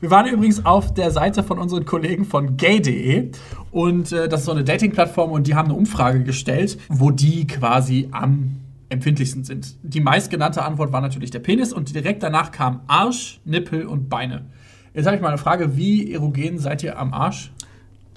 Wir 0.00 0.10
waren 0.10 0.26
übrigens 0.26 0.64
auf 0.66 0.92
der 0.92 1.10
Seite 1.10 1.42
von 1.42 1.58
unseren 1.58 1.86
Kollegen 1.86 2.26
von 2.26 2.56
gay.de 2.58 3.30
und 3.70 4.12
äh, 4.12 4.28
das 4.28 4.40
ist 4.40 4.46
so 4.46 4.52
eine 4.52 4.62
Dating-Plattform 4.62 5.30
und 5.30 5.46
die 5.46 5.54
haben 5.54 5.66
eine 5.66 5.74
Umfrage 5.74 6.22
gestellt, 6.22 6.78
wo 6.88 7.10
die 7.10 7.46
quasi 7.46 8.08
am 8.12 8.56
empfindlichsten 8.90 9.44
sind. 9.44 9.76
Die 9.82 10.00
meistgenannte 10.00 10.62
Antwort 10.62 10.92
war 10.92 11.00
natürlich 11.00 11.30
der 11.30 11.38
Penis 11.38 11.72
und 11.72 11.94
direkt 11.94 12.22
danach 12.22 12.52
kam 12.52 12.80
Arsch, 12.86 13.40
Nippel 13.44 13.86
und 13.86 14.08
Beine. 14.08 14.44
Jetzt 14.92 15.06
habe 15.06 15.16
ich 15.16 15.22
mal 15.22 15.28
eine 15.28 15.38
Frage, 15.38 15.76
wie 15.76 16.12
erogen 16.12 16.58
seid 16.58 16.82
ihr 16.82 16.98
am 16.98 17.12
Arsch? 17.12 17.50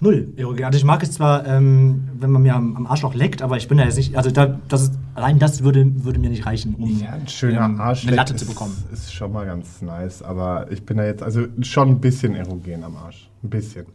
Null. 0.01 0.29
erogen. 0.37 0.63
Also 0.65 0.77
ich 0.77 0.83
mag 0.85 1.03
es 1.03 1.11
zwar, 1.11 1.45
ähm, 1.47 2.09
wenn 2.19 2.31
man 2.31 2.41
mir 2.41 2.55
am, 2.55 2.75
am 2.75 2.87
Arschloch 2.87 3.13
leckt, 3.15 3.41
aber 3.41 3.57
ich 3.57 3.67
bin 3.67 3.77
da 3.77 3.83
jetzt 3.85 3.97
nicht, 3.97 4.15
also 4.15 4.31
da, 4.31 4.59
das 4.67 4.83
ist, 4.83 4.93
allein 5.15 5.39
das 5.39 5.63
würde, 5.63 5.85
würde 6.05 6.19
mir 6.19 6.29
nicht 6.29 6.45
reichen, 6.45 6.75
um 6.75 6.99
Ja, 6.99 7.11
ein 7.11 7.27
schöner 7.27 7.65
ähm, 7.65 7.79
Arsch 7.81 8.07
eine 8.07 8.15
Latte 8.15 8.33
ist, 8.33 8.39
zu 8.41 8.45
bekommen. 8.47 8.75
Ist 8.93 9.13
schon 9.13 9.31
mal 9.33 9.45
ganz 9.45 9.81
nice, 9.81 10.21
aber 10.21 10.67
ich 10.71 10.85
bin 10.85 10.97
da 10.97 11.05
jetzt 11.05 11.21
also 11.23 11.45
schon 11.61 11.89
ein 11.89 11.99
bisschen 11.99 12.35
erogen 12.35 12.83
am 12.83 12.95
Arsch. 12.95 13.29
Ein 13.43 13.49
bisschen. 13.49 13.85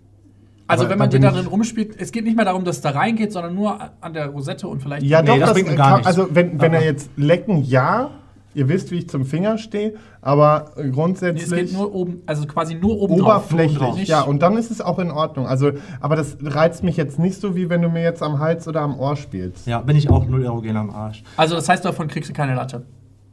Also 0.67 0.85
Aber 0.85 0.90
wenn 0.93 0.99
man 0.99 1.11
darin 1.11 1.45
ich- 1.45 1.51
rumspielt, 1.51 1.95
es 2.01 2.11
geht 2.11 2.25
nicht 2.25 2.37
mehr 2.37 2.47
darum, 2.47 2.64
dass 2.64 2.77
es 2.77 2.83
da 2.83 2.90
reingeht, 2.90 3.33
sondern 3.33 3.55
nur 3.55 3.79
an 4.01 4.14
der 4.14 4.29
Rosette 4.29 4.67
und 4.67 4.83
vielleicht... 4.83 5.03
Ja, 5.05 5.21
Nee, 5.21 5.29
doch, 5.29 5.38
das 5.40 5.49
das, 5.51 5.53
bringt 5.62 5.77
gar 5.77 5.87
kann, 5.88 5.95
nichts. 6.01 6.07
Also 6.07 6.29
wenn, 6.35 6.59
wenn 6.61 6.73
er 6.73 6.85
jetzt 6.85 7.11
lecken, 7.17 7.62
ja. 7.64 8.11
Ihr 8.55 8.69
wisst, 8.69 8.90
wie 8.90 8.99
ich 8.99 9.09
zum 9.09 9.25
Finger 9.25 9.59
stehe, 9.59 9.95
aber 10.23 10.73
äh, 10.77 10.85
Nee, 10.85 10.90
grundsätzlich 10.93 11.45
es 11.45 11.51
geht 11.51 11.73
nur 11.73 11.95
oben, 11.95 12.23
also 12.27 12.47
quasi 12.47 12.75
nur 12.77 13.01
oben 13.01 13.19
drauf. 13.19 13.51
oberflächlich. 13.53 13.95
Nicht- 13.95 14.09
Ja, 14.09 14.23
und 14.23 14.43
dann 14.43 14.57
ist 14.57 14.71
es 14.71 14.81
auch 14.81 14.99
in 14.99 15.11
Ordnung. 15.11 15.47
Also, 15.47 15.73
aber 16.01 16.14
das 16.17 16.37
reizt 16.43 16.85
mich 16.85 16.97
jetzt 16.97 17.19
nicht 17.19 17.40
so, 17.40 17.57
wie 17.57 17.69
wenn 17.69 17.83
du 17.83 17.88
mir 17.88 18.03
jetzt 18.03 18.23
am 18.23 18.38
Hals 18.38 18.69
oder 18.69 18.81
am 18.83 18.99
Ohr 18.99 19.17
spielst. 19.17 19.67
Ja, 19.67 19.81
bin 19.81 19.97
ich 19.97 20.09
auch 20.11 20.27
null 20.27 20.45
erogen 20.45 20.77
am 20.77 20.90
Arsch. 20.90 21.23
Also 21.37 21.55
das 21.57 21.69
heißt, 21.69 21.85
davon 21.85 22.09
kriegst 22.09 22.31
du 22.31 22.35
keine 22.35 22.55
Latte. 22.55 22.85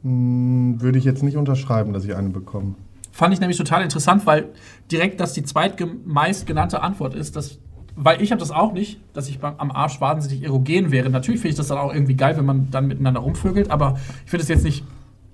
Hm, 0.02 0.80
Würde 0.80 0.98
ich 0.98 1.04
jetzt 1.04 1.22
nicht 1.22 1.36
unterschreiben, 1.36 1.92
dass 1.92 2.04
ich 2.04 2.14
eine 2.16 2.28
bekomme. 2.30 2.74
Fand 3.12 3.32
ich 3.34 3.40
nämlich 3.40 3.58
total 3.58 3.82
interessant, 3.82 4.26
weil 4.26 4.46
direkt 4.90 5.20
das 5.20 5.32
die 5.34 5.42
zweitmeist 5.44 6.46
genannte 6.46 6.82
Antwort 6.82 7.14
ist, 7.14 7.36
dass, 7.36 7.58
weil 7.94 8.20
ich 8.22 8.32
habe 8.32 8.40
das 8.40 8.50
auch 8.50 8.72
nicht, 8.72 9.00
dass 9.12 9.28
ich 9.28 9.38
am 9.42 9.70
Arsch 9.70 10.00
wahnsinnig 10.00 10.42
erogen 10.42 10.90
wäre. 10.90 11.10
Natürlich 11.10 11.40
finde 11.40 11.50
ich 11.52 11.56
das 11.56 11.68
dann 11.68 11.78
auch 11.78 11.92
irgendwie 11.92 12.14
geil, 12.16 12.36
wenn 12.38 12.46
man 12.46 12.68
dann 12.70 12.88
miteinander 12.88 13.20
rumvögelt, 13.20 13.70
aber 13.70 13.98
ich 14.24 14.30
finde 14.30 14.42
es 14.42 14.48
jetzt 14.48 14.64
nicht 14.64 14.82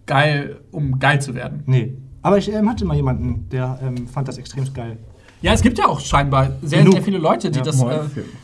geil, 0.09 0.57
um 0.73 0.99
geil 0.99 1.21
zu 1.21 1.35
werden. 1.37 1.63
Nee. 1.67 1.97
Aber 2.23 2.39
ich 2.39 2.53
ähm, 2.53 2.69
hatte 2.69 2.85
mal 2.85 2.97
jemanden, 2.97 3.49
der 3.51 3.79
ähm, 3.81 4.09
fand 4.09 4.27
das 4.27 4.39
extrem 4.39 4.65
geil. 4.75 4.99
Ja, 5.41 5.53
es 5.53 5.63
gibt 5.63 5.79
ja 5.79 5.87
auch 5.87 6.01
scheinbar 6.01 6.51
sehr, 6.63 6.81
Genug. 6.81 6.95
sehr 6.95 7.03
viele 7.05 7.19
Leute, 7.19 7.49
die, 7.53 7.59
Ja, 7.59 7.65
das, 7.65 7.81
äh, 7.81 7.87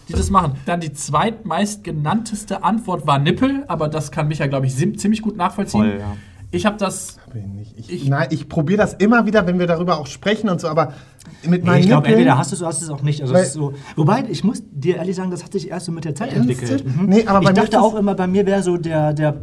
die 0.08 0.12
das 0.12 0.30
machen. 0.30 0.52
Dann 0.64 0.78
die 0.78 0.92
zweitmeist 0.92 1.82
genannteste 1.82 2.62
Antwort 2.62 3.04
war 3.04 3.18
Nippel, 3.18 3.64
aber 3.66 3.88
das 3.88 4.12
kann 4.12 4.28
mich 4.28 4.38
ja, 4.38 4.46
glaube 4.46 4.66
ich, 4.66 4.76
ziemlich 4.76 5.20
gut 5.22 5.36
nachvollziehen. 5.36 5.80
Voll, 5.80 5.96
ja. 5.98 6.16
Ich 6.52 6.66
habe 6.66 6.76
das 6.76 7.18
Hab 7.26 7.34
ich 7.34 7.44
nicht. 7.46 7.74
Ich, 7.76 7.92
Ich- 7.92 8.08
nein, 8.08 8.28
ich 8.30 8.48
probiere 8.48 8.78
das 8.78 8.94
immer 8.94 9.26
wieder, 9.26 9.44
wenn 9.48 9.58
wir 9.58 9.66
darüber 9.66 9.98
auch 9.98 10.06
sprechen 10.06 10.48
und 10.48 10.60
so, 10.60 10.68
aber 10.68 10.92
mit 11.42 11.64
Nee, 11.64 11.68
meinen 11.68 11.80
ich 11.80 11.86
glaube, 11.88 12.06
entweder 12.06 12.38
hast 12.38 12.52
du 12.52 12.54
es 12.54 12.60
oder 12.62 12.68
hast 12.68 12.80
du 12.80 12.84
es 12.84 12.90
auch 12.92 13.02
nicht. 13.02 13.20
Also 13.22 13.34
so, 13.42 13.74
wobei, 13.96 14.22
ich 14.30 14.44
muss 14.44 14.62
dir 14.70 14.96
ehrlich 14.98 15.16
sagen, 15.16 15.32
das 15.32 15.42
hat 15.42 15.50
sich 15.52 15.68
erst 15.68 15.86
so 15.86 15.92
mit 15.92 16.04
der 16.04 16.14
Zeit 16.14 16.32
entwickelt. 16.32 16.84
Mhm. 16.86 17.06
Nee, 17.06 17.26
aber 17.26 17.40
bei 17.40 17.50
ich 17.50 17.56
dachte 17.56 17.80
auch 17.82 17.96
immer, 17.96 18.14
bei 18.14 18.28
mir 18.28 18.46
wäre 18.46 18.62
so 18.62 18.76
der, 18.76 19.12
der 19.12 19.40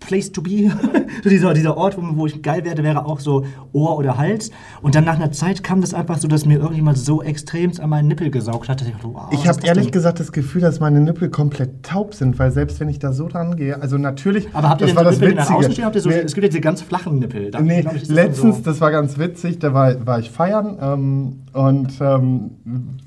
Place 0.00 0.32
to 0.32 0.42
be, 0.42 0.70
so 1.22 1.28
dieser, 1.28 1.54
dieser 1.54 1.76
Ort, 1.76 1.96
wo, 1.96 2.02
wo 2.16 2.26
ich 2.26 2.42
geil 2.42 2.64
werde, 2.64 2.82
wäre 2.82 3.04
auch 3.06 3.20
so 3.20 3.44
Ohr 3.72 3.96
oder 3.98 4.16
Hals. 4.18 4.50
Und 4.82 4.94
dann 4.94 5.04
nach 5.04 5.16
einer 5.16 5.30
Zeit 5.30 5.62
kam 5.62 5.80
das 5.80 5.94
einfach 5.94 6.18
so, 6.18 6.26
dass 6.26 6.46
mir 6.46 6.58
irgendjemand 6.58 6.98
so 6.98 7.22
extremst 7.22 7.78
an 7.80 7.90
meinen 7.90 8.08
Nippel 8.08 8.30
gesaugt 8.30 8.68
hat, 8.68 8.80
dass 8.80 8.88
ich 8.88 8.94
dachte, 8.94 9.08
wow, 9.12 9.28
Ich 9.30 9.46
habe 9.46 9.58
ehrlich 9.64 9.84
denn? 9.84 9.92
gesagt 9.92 10.18
das 10.20 10.32
Gefühl, 10.32 10.62
dass 10.62 10.80
meine 10.80 11.00
Nippel 11.00 11.28
komplett 11.30 11.82
taub 11.82 12.14
sind, 12.14 12.38
weil 12.38 12.50
selbst 12.50 12.80
wenn 12.80 12.88
ich 12.88 12.98
da 12.98 13.12
so 13.12 13.28
dran 13.28 13.56
gehe, 13.56 13.80
also 13.80 13.98
natürlich, 13.98 14.48
Aber 14.54 14.70
habt 14.70 14.80
ihr 14.80 14.86
das 14.86 14.96
denn 14.96 15.04
war 15.04 15.04
so 15.04 15.10
das 15.10 15.20
Nippel, 15.20 15.32
die 15.32 15.36
nach 15.36 15.44
Witzige. 15.44 15.58
außen 15.58 15.72
stehen? 15.72 15.84
Habt 15.84 15.94
ihr 15.96 16.00
so, 16.02 16.08
Nee, 16.08 16.16
es 16.24 16.34
gibt 16.34 16.44
ja 16.44 16.48
diese 16.48 16.60
ganz 16.60 16.82
flachen 16.82 17.18
Nippel. 17.18 17.50
Da, 17.50 17.60
nee, 17.60 17.84
ich, 17.94 18.08
letztens, 18.08 18.56
so, 18.56 18.62
das 18.62 18.80
war 18.80 18.90
ganz 18.90 19.18
witzig, 19.18 19.58
da 19.58 19.74
war, 19.74 20.06
war 20.06 20.18
ich 20.18 20.30
feiern 20.30 20.78
ähm, 20.80 21.40
und 21.52 21.92
ähm, 22.00 22.50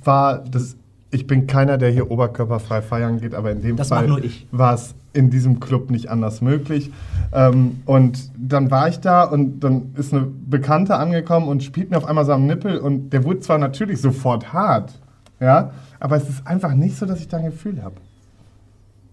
war 0.03 0.43
das. 0.49 0.75
Ich 1.13 1.27
bin 1.27 1.47
keiner, 1.47 1.77
der 1.77 1.91
hier 1.91 2.09
oberkörperfrei 2.09 2.81
feiern 2.81 3.19
geht, 3.19 3.35
aber 3.35 3.51
in 3.51 3.61
dem 3.61 3.75
Das 3.75 3.89
Fall 3.89 4.09
war 4.51 4.73
es 4.73 4.95
in 5.13 5.29
diesem 5.29 5.59
Club 5.59 5.91
nicht 5.91 6.09
anders 6.09 6.41
möglich. 6.41 6.91
Ähm, 7.31 7.81
und 7.85 8.31
dann 8.35 8.71
war 8.71 8.87
ich 8.89 8.99
da 8.99 9.23
und 9.23 9.59
dann 9.59 9.93
ist 9.95 10.13
eine 10.13 10.25
Bekannte 10.25 10.95
angekommen 10.95 11.47
und 11.47 11.63
spielt 11.63 11.91
mir 11.91 11.97
auf 11.97 12.05
einmal 12.05 12.25
so 12.25 12.33
am 12.33 12.47
Nippel 12.47 12.79
und 12.79 13.11
der 13.11 13.23
wurde 13.23 13.41
zwar 13.41 13.59
natürlich 13.59 14.01
sofort 14.01 14.53
hart, 14.53 14.99
ja, 15.39 15.71
aber 15.99 16.15
es 16.15 16.27
ist 16.27 16.47
einfach 16.47 16.73
nicht 16.73 16.97
so, 16.97 17.05
dass 17.05 17.19
ich 17.19 17.27
da 17.27 17.37
ein 17.37 17.45
Gefühl 17.45 17.83
habe. 17.83 17.95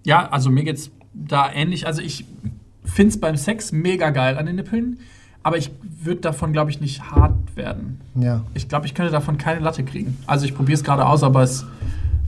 Ja, 0.05 0.29
also 0.31 0.51
mir 0.51 0.65
geht's 0.65 0.91
da 1.13 1.53
ähnlich. 1.53 1.87
Also 1.87 2.01
ich 2.03 2.25
finde 2.85 3.11
es 3.11 3.21
beim 3.21 3.37
Sex 3.37 3.73
mega 3.73 4.11
geil 4.11 4.39
an 4.39 4.47
den 4.47 4.57
Nippeln, 4.57 4.99
aber 5.43 5.57
ich 5.57 5.71
würde 6.03 6.21
davon, 6.21 6.53
glaube 6.53 6.71
ich, 6.71 6.81
nicht 6.81 7.03
hart 7.11 7.35
werden. 7.57 8.01
Ja. 8.15 8.43
Ich 8.55 8.69
glaube, 8.69 8.87
ich 8.87 8.95
könnte 8.95 9.11
davon 9.13 9.39
keine 9.39 9.61
Latte 9.61 9.85
kriegen. 9.85 10.17
Also 10.27 10.45
ich 10.45 10.55
probiere 10.55 10.75
es 10.77 10.85
gerade 10.85 11.07
aus, 11.07 11.23
aber 11.23 11.43
es 11.43 11.65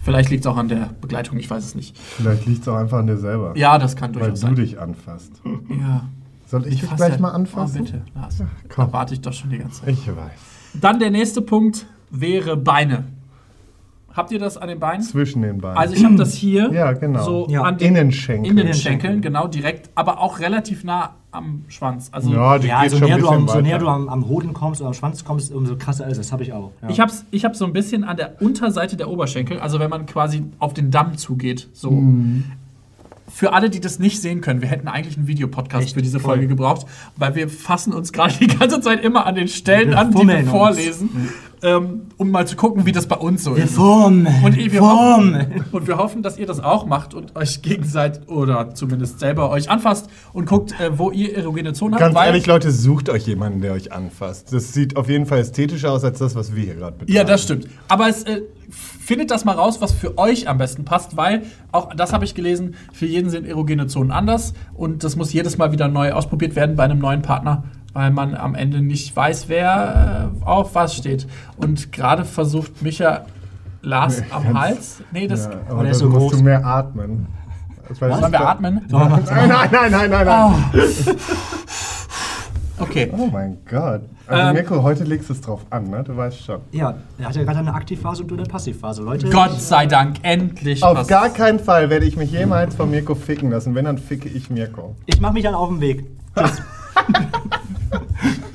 vielleicht 0.03 0.31
liegt 0.31 0.44
es 0.44 0.46
auch 0.51 0.57
an 0.57 0.68
der 0.68 0.90
Begleitung, 1.01 1.38
ich 1.38 1.48
weiß 1.51 1.64
es 1.64 1.75
nicht. 1.75 1.96
Vielleicht 1.98 2.46
liegt 2.46 2.62
es 2.62 2.68
auch 2.68 2.77
einfach 2.77 2.98
an 2.98 3.07
dir 3.07 3.16
selber, 3.18 3.53
Ja, 3.57 3.79
das 3.79 3.96
kann 3.96 4.14
weil 4.14 4.20
durchaus 4.22 4.40
du 4.40 4.46
sein. 4.46 4.55
dich 4.57 4.79
anfasst. 4.81 5.33
Ja. 5.68 6.05
Soll 6.46 6.66
ich, 6.66 6.81
dich 6.81 6.85
fass 6.85 6.96
gleich 6.96 7.11
halt- 7.12 7.20
mal 7.20 7.31
anfassen? 7.31 7.81
Oh, 7.81 7.85
bitte, 7.85 8.03
Lars. 8.14 8.42
komm. 8.68 8.87
Da 8.88 8.92
warte 8.92 9.14
ich 9.14 9.20
doch 9.20 9.33
schon 9.33 9.51
die 9.51 9.59
ganze 9.59 9.81
Zeit. 9.81 9.90
Ich 9.94 10.07
weiß. 10.07 10.16
Dann 10.75 10.98
der 10.98 11.11
nächste 11.11 11.40
Punkt 11.42 11.87
wäre 12.11 12.57
Beine. 12.57 13.05
Habt 14.14 14.31
ihr 14.31 14.38
das 14.38 14.59
an 14.59 14.68
den 14.68 14.79
Beinen? 14.79 15.01
Zwischen 15.03 15.40
den 15.40 15.59
Beinen. 15.59 15.79
Also 15.79 15.94
ich 15.94 16.05
habe 16.05 16.16
das 16.16 16.35
hier 16.35 16.70
Ja, 16.70 16.92
genau. 16.92 17.22
so 17.25 17.46
Ja. 17.48 17.62
an 17.62 17.79
den 17.79 17.88
Innenschenkel. 17.96 18.51
Innenschenkeln, 18.51 19.22
genau, 19.22 19.46
direkt, 19.48 19.88
aber 19.94 20.20
auch 20.20 20.38
relativ 20.40 20.85
nah 20.85 21.14
am 21.33 21.64
Schwanz. 21.68 22.09
Also 22.12 22.31
Ja, 22.33 22.59
die 22.59 22.68
Ja, 22.68 22.83
geht 22.83 22.92
so 22.92 22.99
schon 22.99 23.07
näher, 23.09 23.16
ein 23.16 23.23
du 23.23 23.29
am, 23.29 23.49
so 23.49 23.61
näher 23.61 23.79
du 23.79 23.88
am, 23.88 24.09
am 24.09 24.29
Hoden 24.29 24.53
kommst 24.53 24.81
oder 24.81 24.88
am 24.88 24.95
Schwanz 24.95 25.25
kommst, 25.25 25.53
umso 25.53 25.77
krasser 25.77 26.07
ist 26.07 26.18
es. 26.18 26.27
Das 26.27 26.33
habe 26.33 26.42
ich 26.42 26.53
auch. 26.53 26.71
Ja. 26.83 26.90
Ich 26.90 27.01
hab's, 27.01 27.25
ich 27.31 27.45
hab's 27.45 27.59
so 27.59 27.64
ein 27.64 27.73
bisschen 27.73 28.05
an 28.05 28.16
der 28.16 28.40
Unterseite 28.40 28.97
der 28.97 29.09
Oberschenkel, 29.11 29.59
also 29.59 29.81
wenn 29.81 29.90
man 29.90 30.07
quasi 30.07 30.45
auf 30.59 30.75
den 30.75 30.90
Damm 30.90 31.16
zugeht. 31.16 31.68
So. 31.73 31.90
Mhm. 31.90 32.45
Für 33.29 33.55
alle, 33.55 33.71
die 33.71 33.81
das 33.81 33.99
nicht 33.99 34.21
sehen 34.21 34.42
können, 34.42 34.61
wir 34.61 34.68
hätten 34.68 34.88
eigentlich 34.88 35.16
einen 35.16 35.27
Videopodcast 35.27 35.95
für 35.95 36.03
diese 36.03 36.21
Voll. 36.21 36.33
Folge 36.35 36.49
gebraucht, 36.49 36.87
weil 37.16 37.35
wir 37.35 37.49
fassen 37.49 37.95
uns 37.95 38.12
gerade 38.12 38.35
die 38.38 38.47
ganze 38.47 38.81
Zeit 38.83 39.03
immer 39.03 39.25
an 39.25 39.35
den 39.35 39.49
Stellen 39.49 39.90
Wir 39.90 39.99
an, 39.99 40.11
die 40.11 40.27
wir 40.27 40.45
fummeln 40.45 40.49
uns. 40.51 41.05
Ähm, 41.62 42.03
um 42.16 42.31
mal 42.31 42.46
zu 42.46 42.57
gucken, 42.57 42.87
wie 42.87 42.92
das 42.92 43.07
bei 43.07 43.16
uns 43.16 43.44
so 43.44 43.55
ist. 43.55 43.75
Form! 43.75 44.27
Und 44.44 44.57
wir, 44.57 44.70
Form! 44.72 45.35
hoffen, 45.35 45.64
und 45.72 45.87
wir 45.87 45.96
hoffen, 45.98 46.22
dass 46.22 46.38
ihr 46.38 46.46
das 46.46 46.61
auch 46.61 46.87
macht 46.87 47.14
und 47.14 47.37
euch 47.37 47.62
gegenseitig 47.62 48.29
oder 48.29 48.75
zumindest 48.75 49.20
selber 49.20 49.51
euch 49.51 49.70
anfasst 49.70 50.09
und 50.33 50.46
guckt, 50.46 50.79
äh, 50.81 50.98
wo 50.98 51.11
ihr 51.11 51.37
erogene 51.37 51.72
Zonen 51.72 51.94
habt. 51.94 52.01
Ganz 52.01 52.14
weil- 52.14 52.27
ehrlich, 52.29 52.46
Leute, 52.46 52.70
sucht 52.70 53.09
euch 53.09 53.27
jemanden, 53.27 53.61
der 53.61 53.72
euch 53.72 53.92
anfasst. 53.92 54.53
Das 54.53 54.72
sieht 54.72 54.96
auf 54.96 55.09
jeden 55.09 55.27
Fall 55.27 55.38
ästhetischer 55.38 55.92
aus 55.92 56.05
als 56.05 56.18
das, 56.18 56.35
was 56.35 56.55
wir 56.55 56.64
hier 56.64 56.75
gerade 56.75 56.96
betreiben. 56.96 57.12
Ja, 57.16 57.25
das 57.25 57.42
stimmt. 57.44 57.68
Aber 57.88 58.09
es 58.09 58.25
äh, 58.25 58.42
findet 58.70 59.31
das 59.31 59.44
mal 59.44 59.53
raus, 59.55 59.81
was 59.81 59.92
für 59.92 60.18
euch 60.18 60.48
am 60.48 60.59
besten 60.59 60.85
passt, 60.85 61.16
weil 61.16 61.42
auch 61.70 61.94
das 61.94 62.12
habe 62.12 62.25
ich 62.25 62.35
gelesen, 62.35 62.75
für 62.92 63.07
jeden 63.07 63.31
sind 63.31 63.46
erogene 63.46 63.87
Zonen 63.87 64.11
anders 64.11 64.55
und 64.75 65.05
das 65.05 65.16
muss 65.16 65.33
jedes 65.33 65.59
Mal 65.59 65.72
wieder 65.72 65.88
neu 65.88 66.12
ausprobiert 66.12 66.57
werden 66.57 66.77
bei 66.77 66.85
einem 66.85 66.98
neuen 66.98 67.22
Partner, 67.22 67.64
weil 67.92 68.11
man 68.11 68.35
am 68.35 68.55
Ende 68.55 68.81
nicht 68.83 69.14
weiß, 69.14 69.48
wer 69.48 70.31
äh, 70.42 70.44
auf 70.44 70.74
was 70.74 70.96
steht. 70.96 71.26
Und 71.57 71.92
gerade 71.92 72.24
versucht 72.24 72.83
Micha 72.83 73.26
Lars 73.83 74.20
Nee, 74.20 74.26
am 74.31 74.59
Hals. 74.61 75.02
Nee, 75.12 75.26
das 75.26 75.46
Ja, 75.46 75.50
Aber 75.68 75.88
ist 75.88 75.98
so 75.98 76.09
musst 76.09 76.18
groß. 76.20 76.33
du 76.38 76.42
mehr 76.44 76.64
atmen. 76.64 77.26
Sollen 77.98 78.20
wir 78.20 78.31
da- 78.31 78.46
atmen? 78.52 78.81
Sollen 78.88 79.11
wir 79.11 79.16
mal- 79.16 79.22
Nein, 79.26 79.48
nein, 79.48 79.68
nein, 79.72 79.90
nein, 79.90 80.11
nein, 80.11 80.26
nein. 80.26 81.16
Okay. 82.78 83.12
Oh 83.16 83.26
mein 83.31 83.59
Gott. 83.68 84.02
Also 84.26 84.42
Ähm, 84.48 84.52
Mirko, 84.55 84.83
heute 84.83 85.05
legst 85.05 85.28
du 85.28 85.35
es 85.35 85.40
drauf 85.40 85.61
an, 85.70 85.85
ne? 85.90 86.02
Du 86.05 86.16
weißt 86.16 86.42
schon. 86.44 86.61
Ja, 86.72 86.94
er 87.18 87.28
hat 87.28 87.37
ja 87.37 87.42
gerade 87.44 87.59
eine 87.59 87.74
Aktivphase 87.74 88.22
und 88.22 88.28
du 88.31 88.35
eine 88.37 88.44
Passivphase. 88.44 89.02
Leute, 89.02 89.28
Gott 89.31 89.61
sei 89.61 89.87
Dank, 89.87 90.16
endlich 90.22 90.83
Auf 90.83 91.07
gar 91.07 91.28
keinen 91.28 91.59
Fall 91.59 91.90
werde 91.90 92.07
ich 92.07 92.16
mich 92.16 92.33
jemals 92.33 92.74
von 92.74 92.90
Mirko 92.90 93.14
ficken 93.14 93.50
lassen. 93.50 93.74
Wenn, 93.74 93.85
dann 93.85 93.98
ficke 93.98 94.28
ich 94.28 94.48
Mirko. 94.48 94.96
ich 95.07 95.20
mache 95.20 95.35
mich 95.35 95.42
dann 95.44 95.55
auf 95.55 95.68
den 95.68 95.81
Weg. 95.81 96.05
Tschüss. 96.37 96.62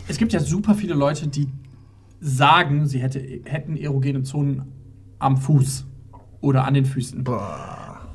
Es 0.08 0.18
gibt 0.18 0.34
ja 0.34 0.40
super 0.40 0.76
viele 0.76 0.94
Leute, 0.94 1.28
die 1.28 1.48
sagen, 2.20 2.88
sie 2.88 3.00
hätte, 3.00 3.20
hätten 3.46 3.78
erogene 3.78 4.24
Zonen 4.24 4.64
am 5.20 5.38
Fuß 5.38 5.86
oder 6.42 6.66
an 6.66 6.74
den 6.74 6.86
Füßen. 6.86 7.24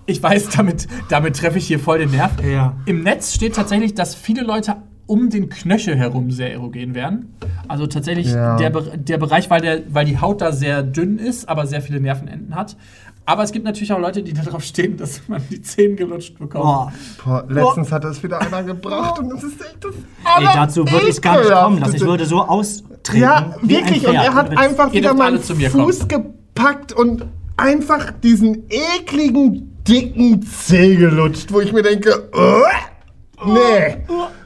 Ich 0.07 0.22
weiß, 0.22 0.50
damit, 0.50 0.88
damit 1.09 1.37
treffe 1.37 1.59
ich 1.59 1.66
hier 1.66 1.78
voll 1.78 1.98
den 1.98 2.11
Nerv. 2.11 2.33
Ja. 2.44 2.76
Im 2.87 3.02
Netz 3.02 3.35
steht 3.35 3.55
tatsächlich, 3.55 3.94
dass 3.94 4.14
viele 4.14 4.42
Leute 4.42 4.76
um 5.07 5.31
den 5.31 5.48
Knöchel 5.48 5.96
herum 5.96 6.31
sehr 6.31 6.52
erogen 6.52 6.94
werden. 6.94 7.35
Also 7.68 7.87
tatsächlich 7.87 8.28
Ja. 8.28 8.57
der, 8.57 8.70
der 8.70 9.18
Bereich, 9.18 9.50
weil, 9.50 9.61
der, 9.61 9.83
weil 9.94 10.07
die 10.07 10.18
Haut 10.18 10.40
da 10.40 10.52
sehr 10.52 10.83
dünn 10.83 11.18
ist, 11.18 11.48
aber 11.48 11.66
sehr 11.66 11.83
viele 11.83 12.00
Nervenenden 12.00 12.55
hat. 12.55 12.76
Aber 13.24 13.44
es 13.44 13.52
gibt 13.52 13.64
natürlich 13.64 13.92
auch 13.92 13.98
Leute, 14.00 14.22
die 14.22 14.32
darauf 14.44 14.62
stehen, 14.64 14.96
dass 14.96 15.20
man 15.28 15.42
die 15.50 15.62
Zähne 15.62 15.94
gelutscht 15.94 16.38
bekommt. 16.38 16.64
Boah. 16.64 16.92
Boah, 17.24 17.44
letztens 17.48 17.92
hat 17.92 18.04
das 18.04 18.22
wieder 18.22 18.40
einer 18.40 18.62
gebracht 18.62 19.18
und 19.20 19.28
das 19.30 19.42
ist 19.44 19.61
echt 19.61 19.78
das 19.85 19.94
Ey, 20.38 20.44
dazu 20.44 20.87
würde 20.88 21.08
ich 21.08 21.20
gar 21.20 21.38
nicht 21.38 21.50
kommen 21.50 21.78
lassen. 21.78 21.96
Ich 21.96 22.02
würde 22.04 22.26
so 22.26 22.40
austreten. 22.42 23.20
Ja, 23.20 23.56
wie 23.62 23.76
ein 23.76 23.85
wirklich. 23.85 24.06
Und 24.06 24.14
er 24.14 24.35
hat 24.35 24.50
Mit- 24.50 24.58
einfach 24.58 24.92
wieder 24.92 25.14
meinen 25.14 25.42
zu 25.42 25.54
mir 25.54 25.70
Fuß 25.70 26.08
gepackt 26.08 26.92
und 26.92 27.26
einfach 27.56 28.11
diesen 28.11 28.64
ekligen, 28.68 29.76
dicken 29.87 30.42
Zeh 30.42 30.96
gelutscht, 30.96 31.52
wo 31.52 31.61
ich 31.61 31.72
mir 31.72 31.82
denke, 31.82 32.28
oh, 32.35 33.46
nee. 33.46 33.96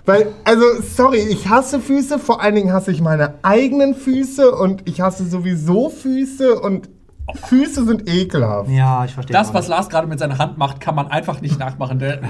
Weil, 0.05 0.29
also, 0.45 0.63
sorry, 0.83 1.19
ich 1.19 1.49
hasse 1.49 1.81
Füße, 1.81 2.19
vor 2.19 2.41
allen 2.41 2.55
Dingen 2.55 2.73
hasse 2.73 2.93
ich 2.93 3.01
meine 3.01 3.35
eigenen 3.43 3.95
Füße 3.95 4.53
und 4.53 4.89
ich 4.89 5.01
hasse 5.01 5.27
sowieso 5.27 5.89
Füße 5.89 6.61
und 6.61 6.89
Füße 7.35 7.85
sind 7.85 8.09
ekelhaft. 8.09 8.71
Ja, 8.71 9.05
ich 9.05 9.13
verstehe. 9.13 9.33
Das, 9.33 9.53
was. 9.53 9.67
Lars 9.69 9.89
gerade 9.89 10.07
mit 10.07 10.19
seiner 10.19 10.39
Hand 10.39 10.59
macht, 10.59 10.81
kann 10.81 10.95
man 10.95 11.09
einfach 11.09 11.41
nicht 11.41 11.59
nachmachen. 11.59 11.99
Der 11.99 12.21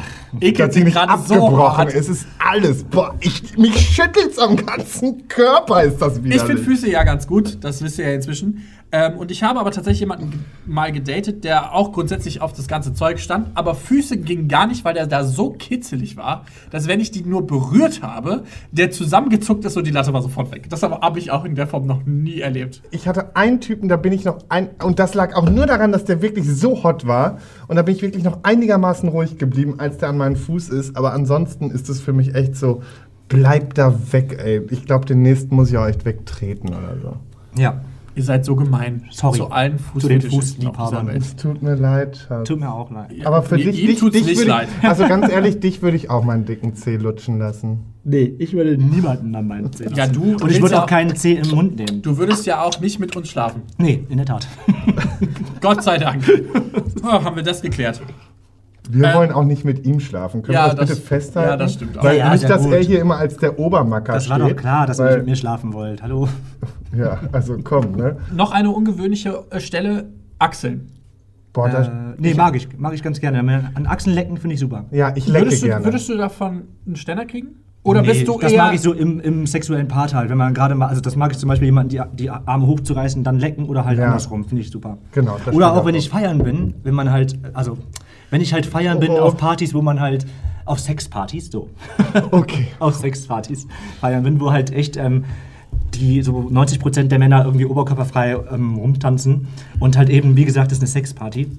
ekelt 0.41 0.73
sich 0.73 0.85
nicht 0.85 0.95
gerade 0.95 1.13
so 1.23 1.35
abgebrochen. 1.35 1.77
hart. 1.77 1.95
es 1.95 2.09
ist 2.09 2.27
alles. 2.39 2.85
Boah, 2.85 3.15
ich, 3.21 3.59
mich 3.59 3.79
schüttelt's 3.79 4.39
am 4.39 4.57
ganzen 4.57 5.29
Körper, 5.29 5.83
ist 5.83 6.01
das 6.01 6.23
wieder. 6.23 6.37
Ich 6.37 6.43
finde 6.43 6.63
Füße 6.63 6.91
ja 6.91 7.05
ganz 7.05 7.27
gut, 7.27 7.59
das 7.63 7.83
wisst 7.83 7.99
ihr 7.99 8.09
ja 8.09 8.15
inzwischen. 8.15 8.65
Ähm, 8.93 9.19
und 9.19 9.33
ich 9.33 9.43
habe 9.43 9.59
aber 9.59 9.73
tatsächlich 9.73 10.01
jemanden 10.01 10.45
mal 10.65 10.93
gedatet, 10.93 11.43
der 11.43 11.75
auch 11.75 11.93
grundsätzlich 11.93 12.41
auf 12.41 12.53
das 12.53 12.69
ganze 12.69 12.95
Zeug 12.95 13.19
stand. 13.19 13.49
Aber 13.55 13.75
Füße 13.75 14.17
ging 14.19 14.47
gar 14.47 14.67
nicht, 14.67 14.85
weil 14.85 14.95
der 14.95 15.07
da 15.07 15.25
so 15.25 15.51
kitzelig 15.51 16.17
war, 16.17 16.45
dass 16.71 16.87
wenn 16.87 17.01
ich 17.01 17.11
die 17.11 17.23
nur 17.23 17.47
berührt 17.47 18.03
habe, 18.03 18.45
der 18.71 18.93
zusammengezuckt 18.93 19.65
ist 19.65 19.77
und 19.77 19.87
die 19.87 19.91
Latte 19.91 20.13
war 20.13 20.23
sofort 20.23 20.53
weg. 20.53 20.71
Das 20.71 20.85
aber 20.85 21.01
habe 21.01 21.19
ich 21.19 21.33
auch 21.33 21.45
in 21.45 21.57
der 21.57 21.67
Form 21.67 21.87
noch 21.87 22.07
nie 22.07 22.41
erlebt. 22.41 22.83
Ich 22.93 23.09
hatte 23.09 23.35
einen 23.35 23.61
Typen, 23.61 23.89
da 23.89 23.97
bin 23.97 24.13
ich 24.13 24.25
noch 24.25 24.39
ein. 24.49 24.71
Und 24.83 25.01
das 25.01 25.15
lag 25.15 25.35
auch 25.35 25.51
nur 25.51 25.67
daran, 25.67 25.91
dass 25.91 26.05
der 26.05 26.23
wirklich 26.23 26.49
so 26.49 26.85
hot 26.85 27.07
war. 27.07 27.39
Und 27.67 27.77
da 27.77 27.83
bin 27.83 27.95
ich 27.95 28.03
wirklich 28.03 28.23
noch 28.23 28.45
einigermaßen 28.45 29.09
ruhig 29.09 29.37
geblieben, 29.37 29.75
als 29.79 29.99
der 29.99 30.11
an 30.11 30.17
meinem 30.17 30.37
Fuß 30.37 30.69
ist. 30.69 30.97
Aber 30.97 31.13
ansonsten 31.13 31.73
ist 31.73 31.89
es 31.89 32.01
für 32.01 32.13
mich 32.13 32.37
echt 32.37 32.55
so, 32.55 32.83
bleib 33.29 33.75
da 33.75 33.93
weg, 34.13 34.39
ey. 34.41 34.63
Ich 34.71 34.85
glaube, 34.85 35.07
den 35.07 35.23
nächsten 35.23 35.57
muss 35.57 35.71
ich 35.71 35.77
auch 35.77 35.87
echt 35.87 36.05
wegtreten 36.05 36.69
oder 36.69 36.97
so. 37.03 37.17
Ja, 37.61 37.81
Ihr 38.17 38.23
seid 38.23 38.45
so 38.47 38.57
gemein. 38.57 39.05
Sorry. 39.11 39.37
Zu 39.37 39.51
allen 39.51 39.79
Zu 39.99 40.09
den 40.09 40.23
Fußliebhabern. 40.23 41.07
Welt. 41.07 41.19
Es 41.23 41.37
tut 41.37 41.63
mir 41.63 41.75
leid, 41.75 42.17
Schatz. 42.27 42.49
tut 42.49 42.59
mir 42.59 42.73
auch 42.73 42.91
leid. 42.91 43.11
Aber 43.25 43.43
für 43.43 43.59
Ihm 43.61 43.71
dich, 43.71 43.85
dich, 43.87 43.99
tut's 43.99 44.17
dich 44.17 44.25
nicht 44.27 44.39
würde 44.39 44.51
leid. 44.51 44.69
ich, 44.83 44.89
also 44.89 45.07
ganz 45.07 45.29
ehrlich, 45.31 45.61
dich 45.61 45.83
würde 45.83 45.99
ich 45.99 46.09
auch 46.09 46.25
meinen 46.25 46.47
dicken 46.47 46.75
Zeh 46.75 46.97
lutschen 46.97 47.39
lassen. 47.39 47.81
Nee, 48.05 48.35
ich 48.39 48.55
würde 48.55 48.79
niemanden 48.79 49.35
an 49.35 49.47
meinen 49.47 49.71
Zeh 49.71 49.85
lassen. 49.85 49.97
Ja, 49.97 50.07
du- 50.07 50.37
Und 50.43 50.51
ich 50.51 50.63
würde 50.63 50.79
auch 50.79 50.85
auch- 50.85 50.87
keinen 50.87 51.15
Zeh 51.15 51.35
im 51.35 51.49
Mund 51.51 51.77
nehmen. 51.77 52.01
Du 52.01 52.17
würdest 52.17 52.47
ja 52.47 52.63
auch 52.63 52.81
nicht 52.81 52.99
mit 52.99 53.15
uns 53.17 53.29
schlafen. 53.29 53.63
Nee, 53.77 54.05
in 54.09 54.17
der 54.17 54.27
Tat. 54.27 54.49
Gott 55.61 55.83
sei 55.85 55.99
Dank. 55.99 56.25
Oh, 57.03 57.23
haben 57.23 57.37
wir 57.37 57.45
das 57.45 57.63
geklärt. 57.63 58.01
Wir 58.91 59.05
Ähm, 59.11 59.15
wollen 59.15 59.31
auch 59.33 59.45
nicht 59.45 59.65
mit 59.65 59.87
ihm 59.87 60.01
schlafen. 60.01 60.43
Können 60.43 60.55
ja, 60.55 60.67
wir 60.67 60.75
das, 60.75 60.89
das- 60.89 60.99
bitte 60.99 61.09
festhalten? 61.09 61.51
ja, 61.51 61.57
das 61.57 61.75
stimmt 61.75 61.99
auch. 61.99 62.03
Weil 62.05 62.17
Ja, 62.19 62.27
ja, 62.27 62.33
nicht, 62.33 62.49
dass 62.49 62.63
gut. 62.65 62.73
er 62.73 62.81
hier 62.81 63.01
immer 63.01 63.17
als 63.19 63.37
der 63.37 63.59
Obermacker 63.61 64.15
Das 64.15 64.29
war 64.29 64.39
steht. 64.41 64.51
doch 64.53 64.57
klar, 64.57 64.87
dass 64.87 64.99
ihr 64.99 65.19
mit 65.19 65.27
mir 65.27 65.37
schlafen 65.37 65.73
wollt. 65.73 66.03
Hallo. 66.03 66.29
Ja, 66.97 67.21
also 67.33 67.57
komm, 67.63 67.93
ne? 67.93 68.17
Noch 68.35 68.53
eine 68.53 68.71
ungewöhnliche 68.71 69.45
äh, 69.51 69.61
Stelle: 69.61 70.09
Achseln. 70.39 70.91
Boah, 71.53 71.69
das, 71.71 71.89
Äh, 71.89 71.91
nee, 72.19 72.35
mag 72.35 72.55
ich. 72.57 72.69
Mag 72.79 72.93
ich 72.95 73.03
ganz 73.03 73.21
gerne. 73.21 73.39
An 73.75 73.87
Achseln 73.87 74.15
lecken 74.15 74.37
finde 74.37 74.55
ich 74.55 74.61
super. 74.61 74.85
ja, 74.91 75.13
ich 75.17 75.27
lecke 75.27 75.47
Würdest 75.47 75.63
du, 75.63 75.67
gerne. 75.67 75.85
würdest 75.85 76.09
du 76.09 76.17
davon 76.17 76.63
einen 76.87 76.97
Ständer 76.97 77.25
kriegen? 77.25 77.49
Oder 77.83 78.03
Nee, 78.03 78.09
bist 78.09 78.27
du 78.29 78.37
das 78.41 78.51
eher. 78.53 78.65
mag 78.65 78.75
ich 78.75 78.81
so 78.81 78.93
im, 78.93 79.21
im 79.21 79.47
sexuellen 79.47 79.87
Part 79.87 80.13
halt, 80.13 80.29
wenn 80.29 80.37
man 80.39 80.53
gerade 80.55 80.75
mal, 80.75 80.89
also 80.89 81.01
das 81.01 81.15
mag 81.15 81.31
ich 81.31 81.39
zum 81.39 81.49
Beispiel 81.49 81.67
jemanden 81.67 81.91
die, 81.91 82.01
die 82.15 82.29
Arme 82.31 82.67
hochzureißen, 82.67 83.23
dann 83.23 83.39
lecken 83.39 83.65
oder 83.67 83.85
halt 83.85 83.97
Ja. 83.99 84.07
andersrum, 84.07 84.45
finde 84.45 84.63
ich 84.63 84.71
super. 84.71 84.99
Genau, 85.13 85.39
das 85.45 85.55
Oder 85.55 85.73
auch 85.73 85.87
wenn 85.87 85.95
ich 85.95 86.11
feiern 86.11 86.39
bin, 86.39 86.75
wenn 86.83 86.95
man 86.95 87.13
halt, 87.13 87.39
also 87.55 87.79
wenn 88.31 88.41
ich 88.41 88.53
halt 88.53 88.67
feiern 88.67 88.99
bin 88.99 89.13
Oh. 89.13 89.21
auf 89.21 89.37
Partys, 89.37 89.73
wo 89.73 89.83
man 89.83 90.01
halt 90.01 90.27
auf 90.65 90.81
Sexpartys, 90.81 91.49
so, 91.53 91.71
Okay. 92.33 92.67
auf 92.81 92.97
Sexpartys 92.97 93.69
feiern 94.01 94.25
bin, 94.25 94.41
wo 94.41 94.51
halt 94.51 94.73
echt 94.73 94.97
ähm, 94.97 95.25
die 95.95 96.23
so 96.23 96.49
90% 96.51 97.05
der 97.05 97.19
Männer 97.19 97.45
irgendwie 97.45 97.67
oberkörperfrei 97.67 98.37
ähm, 98.53 98.77
rumtanzen 98.77 99.49
und 99.81 99.97
halt 99.97 100.11
eben, 100.11 100.37
wie 100.37 100.45
gesagt, 100.45 100.71
das 100.71 100.79
ist 100.79 100.83
eine 100.83 100.89
Sexparty 100.91 101.51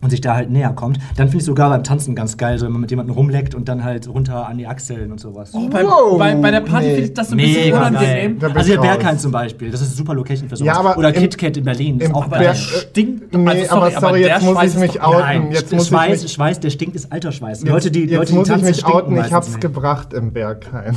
und 0.00 0.10
sich 0.10 0.20
da 0.20 0.36
halt 0.36 0.48
näher 0.48 0.70
kommt, 0.74 0.98
dann 1.16 1.26
finde 1.26 1.38
ich 1.38 1.44
sogar 1.44 1.70
beim 1.70 1.82
Tanzen 1.82 2.14
ganz 2.14 2.36
geil, 2.36 2.56
so 2.56 2.66
wenn 2.66 2.72
man 2.72 2.80
mit 2.82 2.90
jemandem 2.90 3.16
rumleckt 3.16 3.56
und 3.56 3.68
dann 3.68 3.82
halt 3.82 4.08
runter 4.08 4.46
an 4.46 4.56
die 4.56 4.66
Achseln 4.68 5.10
und 5.10 5.18
sowas. 5.18 5.50
Oh, 5.54 5.68
bei, 5.68 5.82
Wow, 5.84 6.16
bei, 6.16 6.36
bei 6.36 6.52
der 6.52 6.60
Party 6.60 6.86
nee. 6.86 6.92
finde 6.94 7.08
ich 7.08 7.14
das 7.14 7.28
so 7.30 7.34
ein 7.34 7.38
bisschen 7.38 7.64
Mega 7.64 7.78
unangenehm. 7.88 8.38
Da 8.38 8.46
bin 8.48 8.56
Also 8.58 8.72
ich 8.72 8.76
der. 8.80 8.82
Berghain 8.88 9.18
zum 9.18 9.32
Beispiel, 9.32 9.72
das 9.72 9.80
ist 9.80 9.88
eine 9.88 9.96
super 9.96 10.14
Location 10.14 10.48
für 10.48 10.54
sowas. 10.56 10.66
Ja, 10.72 10.78
aber 10.78 10.96
Oder 10.98 11.10
KitKat 11.10 11.56
in 11.56 11.64
Berlin, 11.64 11.98
ist 11.98 12.14
auch 12.14 12.28
Berg- 12.28 12.38
der 12.40 12.52
geil. 12.52 12.54
stinkt. 12.56 13.34
Nee, 13.36 13.48
also 13.48 13.74
aber 13.74 13.90
sorry, 13.90 14.20
der 14.20 14.28
jetzt 14.28 14.42
muss 14.44 14.52
Schweiß 14.52 14.70
ich 14.70 14.76
ist 14.76 14.80
mich 14.94 15.02
outen. 15.02 15.18
Nein, 15.20 15.50
jetzt 15.50 15.72
muss 15.72 15.82
ich 15.82 15.88
Schweiß, 15.88 16.22
mich- 16.22 16.32
Schweiß, 16.32 16.60
der 16.60 16.70
stinkt, 16.70 16.94
ist 16.94 17.12
Altersschweiß. 17.12 17.60
Jetzt, 17.62 17.68
Leute, 17.68 17.90
die, 17.90 18.00
jetzt 18.04 18.12
Leute, 18.14 18.32
die 18.32 18.38
muss 18.38 18.46
ich 18.48 18.52
tanzen, 18.52 18.66
mich 18.68 18.76
stinken 18.76 18.92
outen, 18.96 19.16
ich 19.26 19.32
hab's 19.32 19.48
nicht. 19.48 19.60
gebracht 19.60 20.12
im 20.12 20.32
Berghain. 20.32 20.96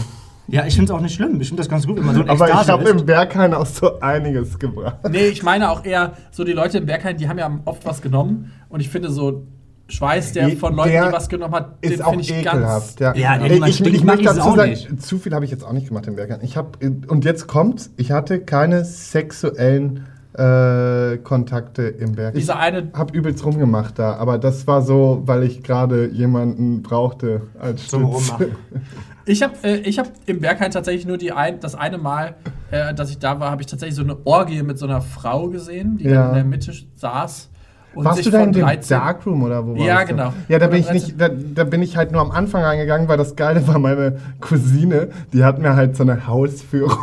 Ja, 0.51 0.65
ich 0.65 0.75
finde 0.75 0.91
es 0.91 0.97
auch 0.97 1.01
nicht 1.01 1.15
schlimm. 1.15 1.39
Ich 1.41 1.47
finde 1.47 1.61
das 1.61 1.69
ganz 1.69 1.87
gut, 1.87 1.97
wenn 1.97 2.05
man 2.05 2.15
so 2.15 2.21
ein 2.21 2.29
Aber 2.29 2.47
ich 2.47 2.53
habe 2.69 2.89
im 2.89 3.05
Berghain 3.05 3.53
auch 3.53 3.65
so 3.65 3.99
einiges 4.01 4.59
gebracht. 4.59 4.97
Nee, 5.09 5.27
ich 5.27 5.43
meine 5.43 5.69
auch 5.71 5.83
eher 5.85 6.13
so 6.31 6.43
die 6.43 6.51
Leute 6.53 6.77
im 6.79 6.85
Berghain, 6.85 7.17
die 7.17 7.27
haben 7.29 7.37
ja 7.39 7.49
oft 7.65 7.85
was 7.85 8.01
genommen. 8.01 8.51
Und 8.69 8.79
ich 8.81 8.89
finde 8.89 9.09
so 9.09 9.43
Schweiß, 9.87 10.33
der 10.33 10.49
von 10.57 10.75
Leuten, 10.75 10.89
der 10.91 11.07
die 11.07 11.13
was 11.13 11.27
genommen 11.29 11.53
hat, 11.53 11.83
den 11.83 11.91
Ist 11.91 12.03
auch 12.03 12.09
finde 12.11 12.23
ich 12.23 12.31
ekelhaft. 12.33 12.97
ganz. 12.99 13.17
ja. 13.17 13.37
Ja, 13.37 13.45
ich, 13.45 13.81
ich 13.81 14.03
mag 14.03 14.15
möchte 14.17 14.21
ich 14.23 14.27
es 14.29 14.35
dazu 14.35 14.49
auch 14.49 14.55
sagen, 14.55 14.69
nicht. 14.71 15.01
zu 15.01 15.17
viel 15.19 15.33
habe 15.33 15.43
ich 15.45 15.51
jetzt 15.51 15.63
auch 15.65 15.73
nicht 15.73 15.87
gemacht 15.87 16.07
im 16.07 16.15
Berghain. 16.15 16.39
Ich 16.43 16.55
habe 16.57 16.69
und 17.07 17.25
jetzt 17.25 17.47
kommt's, 17.47 17.91
ich 17.97 18.11
hatte 18.11 18.39
keine 18.39 18.85
sexuellen 18.85 20.05
äh, 20.33 21.17
Kontakte 21.17 21.83
im 21.83 22.13
Berg. 22.13 22.35
Dieser 22.35 22.57
eine- 22.57 22.89
Ich 22.93 22.97
habe 22.97 23.17
übelst 23.17 23.43
rumgemacht 23.45 23.99
da, 23.99 24.15
aber 24.15 24.37
das 24.37 24.65
war 24.65 24.81
so, 24.81 25.23
weil 25.25 25.43
ich 25.43 25.61
gerade 25.61 26.07
jemanden 26.07 26.81
brauchte 26.83 27.41
als 27.59 27.87
Zum. 27.89 28.05
Rummachen. 28.05 28.47
Ich 29.31 29.41
habe 29.41 29.53
äh, 29.63 29.77
ich 29.77 29.97
hab 29.97 30.09
im 30.25 30.41
Berghain 30.41 30.71
tatsächlich 30.71 31.05
nur 31.05 31.17
die 31.17 31.31
ein, 31.31 31.61
das 31.61 31.73
eine 31.73 31.97
Mal, 31.97 32.35
äh, 32.69 32.93
dass 32.93 33.09
ich 33.09 33.17
da 33.17 33.39
war, 33.39 33.49
habe 33.51 33.61
ich 33.61 33.67
tatsächlich 33.67 33.95
so 33.95 34.03
eine 34.03 34.17
Orgie 34.25 34.61
mit 34.61 34.77
so 34.77 34.85
einer 34.85 34.99
Frau 34.99 35.47
gesehen, 35.47 35.97
die 35.97 36.03
Ja. 36.05 36.27
in 36.27 36.33
der 36.33 36.43
Mitte 36.43 36.73
saß. 36.95 37.49
Und 37.93 38.05
Warst 38.05 38.25
du 38.25 38.29
da 38.29 38.39
von 38.39 38.47
in 38.47 38.53
dem 38.53 38.61
13 38.63 38.97
Darkroom 38.97 39.43
oder 39.43 39.65
wo 39.65 39.75
Ja, 39.75 39.95
warst 39.95 40.09
du? 40.11 40.15
genau. 40.15 40.33
Ja, 40.49 40.59
da 40.59 40.67
bin 40.67 40.79
ich 40.81 40.91
nicht, 40.91 41.19
da, 41.19 41.29
da 41.29 41.63
bin 41.63 41.81
ich 41.81 41.95
halt 41.95 42.11
nur 42.11 42.19
am 42.21 42.31
Anfang 42.31 42.61
reingegangen, 42.63 43.07
weil 43.07 43.17
das 43.17 43.35
Geile 43.37 43.65
war, 43.67 43.79
meine 43.79 44.17
Cousine, 44.41 45.09
die 45.31 45.43
hat 45.45 45.59
mir 45.59 45.75
halt 45.77 45.95
so 45.95 46.03
eine 46.03 46.27
Hausführung 46.27 46.97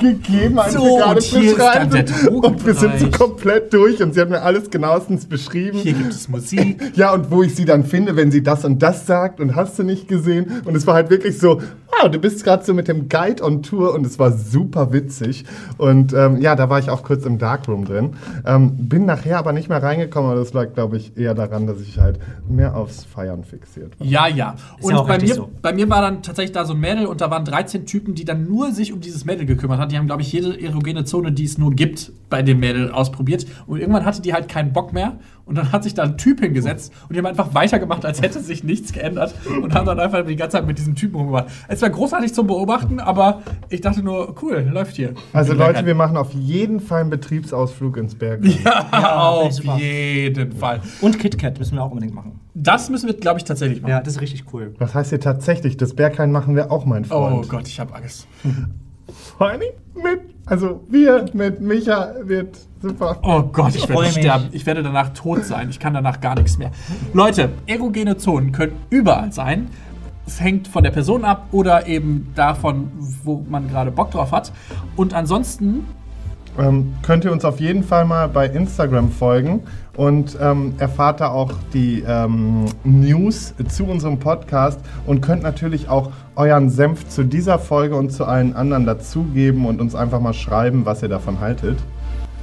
gegeben, 0.00 0.58
als 0.58 0.72
So, 0.74 0.82
wir 0.82 0.98
gerade 0.98 1.20
beschreiben. 1.20 2.40
Und 2.42 2.66
wir 2.66 2.74
sind 2.74 2.98
so 2.98 3.10
komplett 3.10 3.72
durch 3.72 4.02
und 4.02 4.14
sie 4.14 4.20
hat 4.20 4.30
mir 4.30 4.42
alles 4.42 4.70
genauestens 4.70 5.26
beschrieben. 5.26 5.78
Hier 5.78 5.92
gibt 5.92 6.12
es 6.12 6.28
Musik. 6.28 6.80
Ja, 6.94 7.14
und 7.14 7.30
wo 7.30 7.42
ich 7.42 7.54
sie 7.54 7.64
dann 7.64 7.84
finde, 7.84 8.16
wenn 8.16 8.30
sie 8.30 8.42
das 8.42 8.64
und 8.64 8.82
das 8.82 9.06
sagt 9.06 9.40
und 9.40 9.54
hast 9.54 9.78
du 9.78 9.84
nicht 9.84 10.08
gesehen. 10.08 10.62
Und 10.64 10.76
es 10.76 10.86
war 10.86 10.94
halt 10.94 11.08
wirklich 11.08 11.38
so, 11.38 11.60
wow, 11.86 12.10
du 12.10 12.18
bist 12.18 12.44
gerade 12.44 12.64
so 12.64 12.74
mit 12.74 12.88
dem 12.88 13.08
Guide 13.08 13.42
on 13.42 13.62
Tour 13.62 13.94
und 13.94 14.04
es 14.04 14.18
war 14.18 14.32
super 14.32 14.92
witzig. 14.92 15.44
Und 15.78 16.12
ähm, 16.12 16.40
ja, 16.40 16.56
da 16.56 16.68
war 16.68 16.78
ich 16.78 16.90
auch 16.90 17.02
kurz 17.02 17.24
im 17.24 17.38
Darkroom 17.38 17.84
drin. 17.84 18.14
Ähm, 18.44 18.88
bin 18.88 19.06
nachher 19.06 19.38
aber 19.38 19.52
nicht 19.52 19.68
mehr 19.68 19.82
reingekommen, 19.82 20.30
aber 20.30 20.40
das 20.40 20.52
lag, 20.52 20.74
glaube 20.74 20.96
ich, 20.96 21.16
eher 21.16 21.34
daran, 21.34 21.66
dass 21.66 21.80
ich 21.80 21.98
halt 21.98 22.18
mehr 22.48 22.76
aufs 22.76 23.04
Feiern 23.04 23.44
fixiert 23.44 23.98
war. 23.98 24.06
Ja, 24.06 24.26
ja. 24.26 24.56
Ist 24.78 24.84
Und 24.84 24.94
ja 24.94 25.02
bei, 25.02 25.18
mir, 25.18 25.34
so. 25.34 25.50
bei 25.62 25.72
mir 25.72 25.88
war 25.88 26.02
dann 26.02 26.22
tatsächlich 26.22 26.52
da 26.52 26.64
so 26.64 26.74
ein 26.74 26.80
Mädel 26.80 27.06
und 27.06 27.20
da 27.20 27.30
waren 27.30 27.44
13 27.44 27.86
Typen, 27.86 28.14
die 28.14 28.24
dann 28.24 28.46
nur 28.46 28.72
sich 28.72 28.92
um 28.92 29.00
dieses 29.00 29.24
Mädel 29.24 29.46
gekümmert 29.46 29.59
haben. 29.68 29.88
Die 29.88 29.98
haben, 29.98 30.06
glaube 30.06 30.22
ich, 30.22 30.32
jede 30.32 30.60
erogene 30.60 31.04
Zone, 31.04 31.32
die 31.32 31.44
es 31.44 31.58
nur 31.58 31.72
gibt, 31.72 32.12
bei 32.30 32.42
dem 32.42 32.60
Mädel 32.60 32.90
ausprobiert. 32.90 33.46
Und 33.66 33.80
irgendwann 33.80 34.04
hatte 34.04 34.22
die 34.22 34.32
halt 34.32 34.48
keinen 34.48 34.72
Bock 34.72 34.92
mehr. 34.92 35.18
Und 35.44 35.56
dann 35.58 35.72
hat 35.72 35.82
sich 35.82 35.94
da 35.94 36.04
ein 36.04 36.16
Typ 36.16 36.38
hingesetzt 36.38 36.92
und 37.08 37.14
die 37.14 37.18
haben 37.18 37.26
einfach 37.26 37.54
weitergemacht, 37.54 38.04
als 38.06 38.22
hätte 38.22 38.38
sich 38.38 38.62
nichts 38.62 38.92
geändert. 38.92 39.34
Und 39.60 39.74
haben 39.74 39.84
dann 39.84 39.98
einfach 39.98 40.24
die 40.24 40.36
ganze 40.36 40.58
Zeit 40.58 40.66
mit 40.66 40.78
diesem 40.78 40.94
Typen 40.94 41.16
rumgemacht. 41.16 41.46
Es 41.66 41.82
war 41.82 41.90
großartig 41.90 42.32
zum 42.32 42.46
Beobachten, 42.46 43.00
aber 43.00 43.42
ich 43.68 43.80
dachte 43.80 44.00
nur, 44.04 44.36
cool, 44.42 44.68
läuft 44.72 44.94
hier. 44.94 45.14
Also 45.32 45.52
Leute, 45.54 45.84
wir 45.86 45.96
machen 45.96 46.16
auf 46.16 46.32
jeden 46.34 46.78
Fall 46.78 47.00
einen 47.00 47.10
Betriebsausflug 47.10 47.96
ins 47.96 48.14
Berg. 48.14 48.44
Ja, 48.44 48.88
auf 49.32 49.52
super. 49.54 49.76
jeden 49.76 50.52
Fall. 50.52 50.82
Und 51.00 51.18
KitKat 51.18 51.58
müssen 51.58 51.74
wir 51.74 51.82
auch 51.82 51.90
unbedingt 51.90 52.14
machen. 52.14 52.38
Das 52.54 52.88
müssen 52.88 53.08
wir, 53.08 53.14
glaube 53.14 53.38
ich, 53.38 53.44
tatsächlich 53.44 53.80
machen. 53.82 53.90
Ja, 53.90 54.00
das 54.00 54.14
ist 54.14 54.20
richtig 54.20 54.44
cool. 54.52 54.74
Was 54.78 54.94
heißt 54.94 55.10
hier 55.10 55.18
tatsächlich? 55.20 55.76
Das 55.76 55.94
Berghain 55.94 56.30
machen 56.30 56.54
wir 56.54 56.70
auch, 56.70 56.84
mein 56.84 57.04
Oh 57.06 57.08
Freund. 57.28 57.48
Gott, 57.48 57.66
ich 57.66 57.80
habe 57.80 57.92
Angst. 57.94 58.28
Vor 59.40 59.48
allem 59.48 59.62
mit, 59.94 60.20
also 60.44 60.82
wir 60.90 61.24
mit 61.32 61.62
Micha 61.62 62.12
wird 62.24 62.58
super. 62.82 63.16
Oh 63.22 63.40
Gott, 63.44 63.74
ich, 63.74 63.84
Ich 63.84 63.88
werde 63.88 64.10
sterben. 64.10 64.48
Ich 64.52 64.66
werde 64.66 64.82
danach 64.82 65.14
tot 65.14 65.46
sein. 65.46 65.70
Ich 65.70 65.80
kann 65.80 65.94
danach 65.94 66.20
gar 66.20 66.34
nichts 66.34 66.58
mehr. 66.58 66.70
Leute, 67.14 67.48
erogene 67.66 68.18
Zonen 68.18 68.52
können 68.52 68.74
überall 68.90 69.32
sein. 69.32 69.68
Es 70.26 70.42
hängt 70.42 70.68
von 70.68 70.84
der 70.84 70.90
Person 70.90 71.24
ab 71.24 71.46
oder 71.52 71.86
eben 71.86 72.30
davon, 72.34 72.90
wo 73.24 73.42
man 73.48 73.70
gerade 73.70 73.90
Bock 73.90 74.10
drauf 74.10 74.30
hat. 74.30 74.52
Und 74.94 75.14
ansonsten, 75.14 75.86
Ähm, 76.58 76.92
könnt 77.02 77.24
ihr 77.24 77.32
uns 77.32 77.44
auf 77.46 77.60
jeden 77.60 77.82
Fall 77.84 78.04
mal 78.04 78.28
bei 78.28 78.46
Instagram 78.46 79.10
folgen 79.10 79.62
und 79.96 80.36
ähm, 80.40 80.74
erfahrt 80.78 81.20
da 81.20 81.28
auch 81.28 81.52
die 81.72 82.04
ähm, 82.06 82.66
News 82.84 83.54
zu 83.68 83.84
unserem 83.84 84.18
Podcast 84.18 84.80
und 85.06 85.22
könnt 85.22 85.42
natürlich 85.42 85.88
auch 85.88 86.10
euren 86.40 86.70
Senf 86.70 87.06
zu 87.08 87.22
dieser 87.22 87.58
Folge 87.58 87.96
und 87.96 88.10
zu 88.10 88.24
allen 88.24 88.56
anderen 88.56 88.86
dazugeben 88.86 89.66
und 89.66 89.80
uns 89.80 89.94
einfach 89.94 90.20
mal 90.20 90.32
schreiben, 90.32 90.86
was 90.86 91.02
ihr 91.02 91.08
davon 91.08 91.40
haltet. 91.40 91.78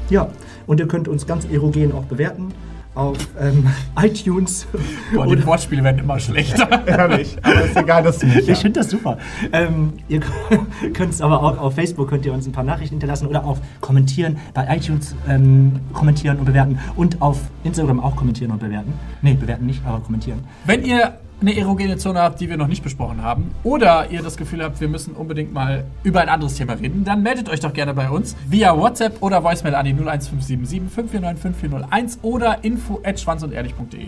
Ja, 0.09 0.29
und 0.67 0.79
ihr 0.79 0.87
könnt 0.87 1.07
uns 1.07 1.25
ganz 1.25 1.45
erogen 1.45 1.91
auch 1.91 2.03
bewerten 2.03 2.53
auf 2.93 3.17
ähm, 3.39 3.67
iTunes. 4.01 4.67
boah, 5.13 5.35
die 5.35 5.45
Wortspiele 5.45 5.83
werden 5.83 5.99
immer 5.99 6.19
schlechter. 6.19 6.67
Ehrlich, 6.87 7.37
aber 7.41 7.63
ist 7.63 7.75
egal, 7.75 8.03
das 8.03 8.23
Micha. 8.23 8.51
Ich 8.51 8.59
finde 8.59 8.79
das 8.79 8.89
super. 8.89 9.17
Ähm, 9.51 9.93
ihr 10.07 10.21
könnt 10.93 11.13
es 11.13 11.21
aber 11.21 11.41
auch 11.41 11.57
auf 11.57 11.75
Facebook 11.75 12.09
könnt 12.09 12.25
ihr 12.25 12.33
uns 12.33 12.45
ein 12.45 12.51
paar 12.51 12.63
Nachrichten 12.63 12.95
hinterlassen 12.95 13.27
oder 13.27 13.45
auch 13.45 13.57
kommentieren 13.81 14.37
bei 14.53 14.67
iTunes 14.75 15.15
ähm, 15.27 15.79
kommentieren 15.93 16.37
und 16.37 16.45
bewerten 16.45 16.77
und 16.95 17.21
auf 17.21 17.39
Instagram 17.63 17.99
auch 17.99 18.15
kommentieren 18.15 18.51
und 18.51 18.59
bewerten. 18.59 18.93
Nee, 19.21 19.33
bewerten 19.33 19.65
nicht, 19.65 19.85
aber 19.85 19.99
kommentieren. 19.99 20.43
Wenn 20.65 20.83
ihr 20.83 21.13
eine 21.39 21.55
erogene 21.55 21.97
Zone 21.97 22.19
habt, 22.19 22.41
die 22.41 22.49
wir 22.49 22.57
noch 22.57 22.67
nicht 22.67 22.83
besprochen 22.83 23.21
haben, 23.21 23.51
oder 23.63 24.09
ihr 24.09 24.21
das 24.23 24.37
Gefühl 24.37 24.63
habt, 24.63 24.81
wir 24.81 24.87
müssen 24.87 25.13
unbedingt 25.13 25.53
mal 25.53 25.85
über 26.03 26.21
ein 26.21 26.29
anderes 26.29 26.55
Thema 26.55 26.73
reden, 26.73 27.03
dann 27.03 27.21
meldet 27.21 27.49
euch 27.49 27.59
doch 27.59 27.73
gerne 27.73 27.93
bei 27.93 28.09
uns 28.09 28.35
via 28.49 28.75
WhatsApp 28.75 29.21
oder 29.21 29.43
Voicemail 29.43 29.75
an 29.75 29.85
die 29.85 29.93
01577 29.93 30.81
549 30.91 31.41
5401 31.41 32.19
oder 32.23 32.63
info 32.63 33.01
at 33.03 33.19
schwanzundehrlich.de. 33.19 34.07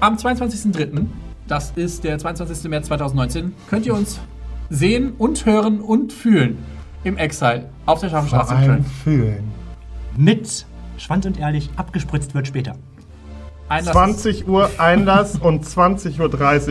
Am 0.00 0.16
22.03., 0.16 1.06
das 1.46 1.72
ist 1.76 2.04
der 2.04 2.18
22. 2.18 2.70
März 2.70 2.86
2019, 2.86 3.52
könnt 3.68 3.84
ihr 3.84 3.94
uns 3.94 4.20
sehen 4.70 5.12
und 5.18 5.44
hören 5.44 5.80
und 5.80 6.12
fühlen 6.12 6.58
im 7.04 7.18
Exile 7.18 7.68
auf 7.86 8.00
der 8.00 8.10
Vor 8.10 8.20
Scharfenstraße 8.20 8.54
in 8.54 8.58
allem 8.58 8.68
Köln. 8.68 8.84
fühlen. 8.84 9.44
Mit 10.16 10.66
Schwanz 10.96 11.26
und 11.26 11.38
ehrlich 11.38 11.70
abgespritzt 11.76 12.34
wird 12.34 12.46
später. 12.46 12.76
Einlass- 13.70 13.92
20 13.92 14.48
Uhr 14.48 14.68
Einlass 14.78 15.36
und 15.36 15.64
20.30 15.64 16.18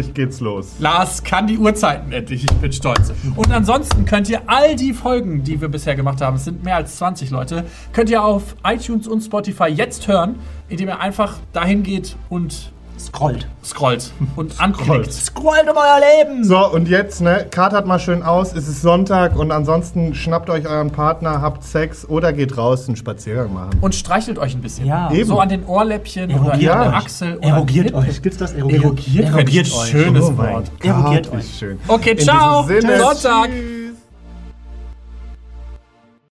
Uhr 0.07 0.13
geht's 0.13 0.39
los. 0.41 0.73
Lars 0.79 1.23
kann 1.23 1.47
die 1.47 1.57
Uhrzeiten 1.57 2.11
endlich. 2.11 2.43
Ich 2.43 2.57
bin 2.57 2.71
stolz. 2.73 3.13
Und 3.35 3.51
ansonsten 3.51 4.05
könnt 4.05 4.29
ihr 4.29 4.41
all 4.47 4.75
die 4.75 4.93
Folgen, 4.93 5.43
die 5.43 5.61
wir 5.61 5.69
bisher 5.69 5.95
gemacht 5.95 6.19
haben, 6.21 6.35
es 6.35 6.43
sind 6.45 6.63
mehr 6.63 6.75
als 6.75 6.97
20 6.97 7.29
Leute, 7.29 7.63
könnt 7.93 8.09
ihr 8.09 8.23
auf 8.23 8.55
iTunes 8.65 9.07
und 9.07 9.21
Spotify 9.21 9.67
jetzt 9.69 10.07
hören, 10.07 10.35
indem 10.67 10.89
ihr 10.89 10.99
einfach 10.99 11.37
dahin 11.53 11.83
geht 11.83 12.15
und 12.29 12.71
Scrollt. 12.99 13.47
scrollt 13.63 14.11
und 14.35 14.59
anklickt. 14.59 15.11
Scrollt 15.13 15.69
um 15.69 15.77
euer 15.77 15.99
Leben! 16.25 16.43
So, 16.43 16.69
und 16.71 16.87
jetzt, 16.89 17.21
ne, 17.21 17.45
katert 17.49 17.87
mal 17.87 17.99
schön 17.99 18.23
aus, 18.23 18.53
es 18.53 18.67
ist 18.67 18.81
Sonntag 18.81 19.35
und 19.37 19.51
ansonsten 19.51 20.13
schnappt 20.13 20.49
euch 20.49 20.67
euren 20.67 20.91
Partner, 20.91 21.41
habt 21.41 21.63
Sex 21.63 22.07
oder 22.07 22.33
geht 22.33 22.57
raus 22.57 22.87
einen 22.87 22.95
Spaziergang 22.97 23.53
machen. 23.53 23.71
Und 23.81 23.95
streichelt 23.95 24.37
euch 24.37 24.53
ein 24.53 24.61
bisschen. 24.61 24.85
Ja. 24.85 25.11
Eben. 25.11 25.27
So 25.27 25.39
an 25.39 25.49
den 25.49 25.65
Ohrläppchen 25.65 26.25
oder 26.31 26.51
Erogiert 26.51 26.73
an 26.73 26.79
der 26.81 26.89
euch. 26.89 26.95
Achsel. 26.95 27.37
oder 27.37 27.47
Erogiert 27.47 27.93
euch. 27.93 28.21
Gibt's 28.21 28.37
das? 28.37 28.53
Erogiert, 28.53 28.83
Erogiert, 28.83 29.25
Erogiert 29.27 29.73
euch. 29.73 29.89
Schönes 29.89 30.25
Oh 30.25 30.37
Wort. 30.37 30.71
Erogiert 30.83 31.31
euch. 31.33 31.57
schön. 31.57 31.79
Okay, 31.87 32.15
ciao. 32.17 32.63
Sonntag. 32.67 33.49
tschüss. 33.49 33.78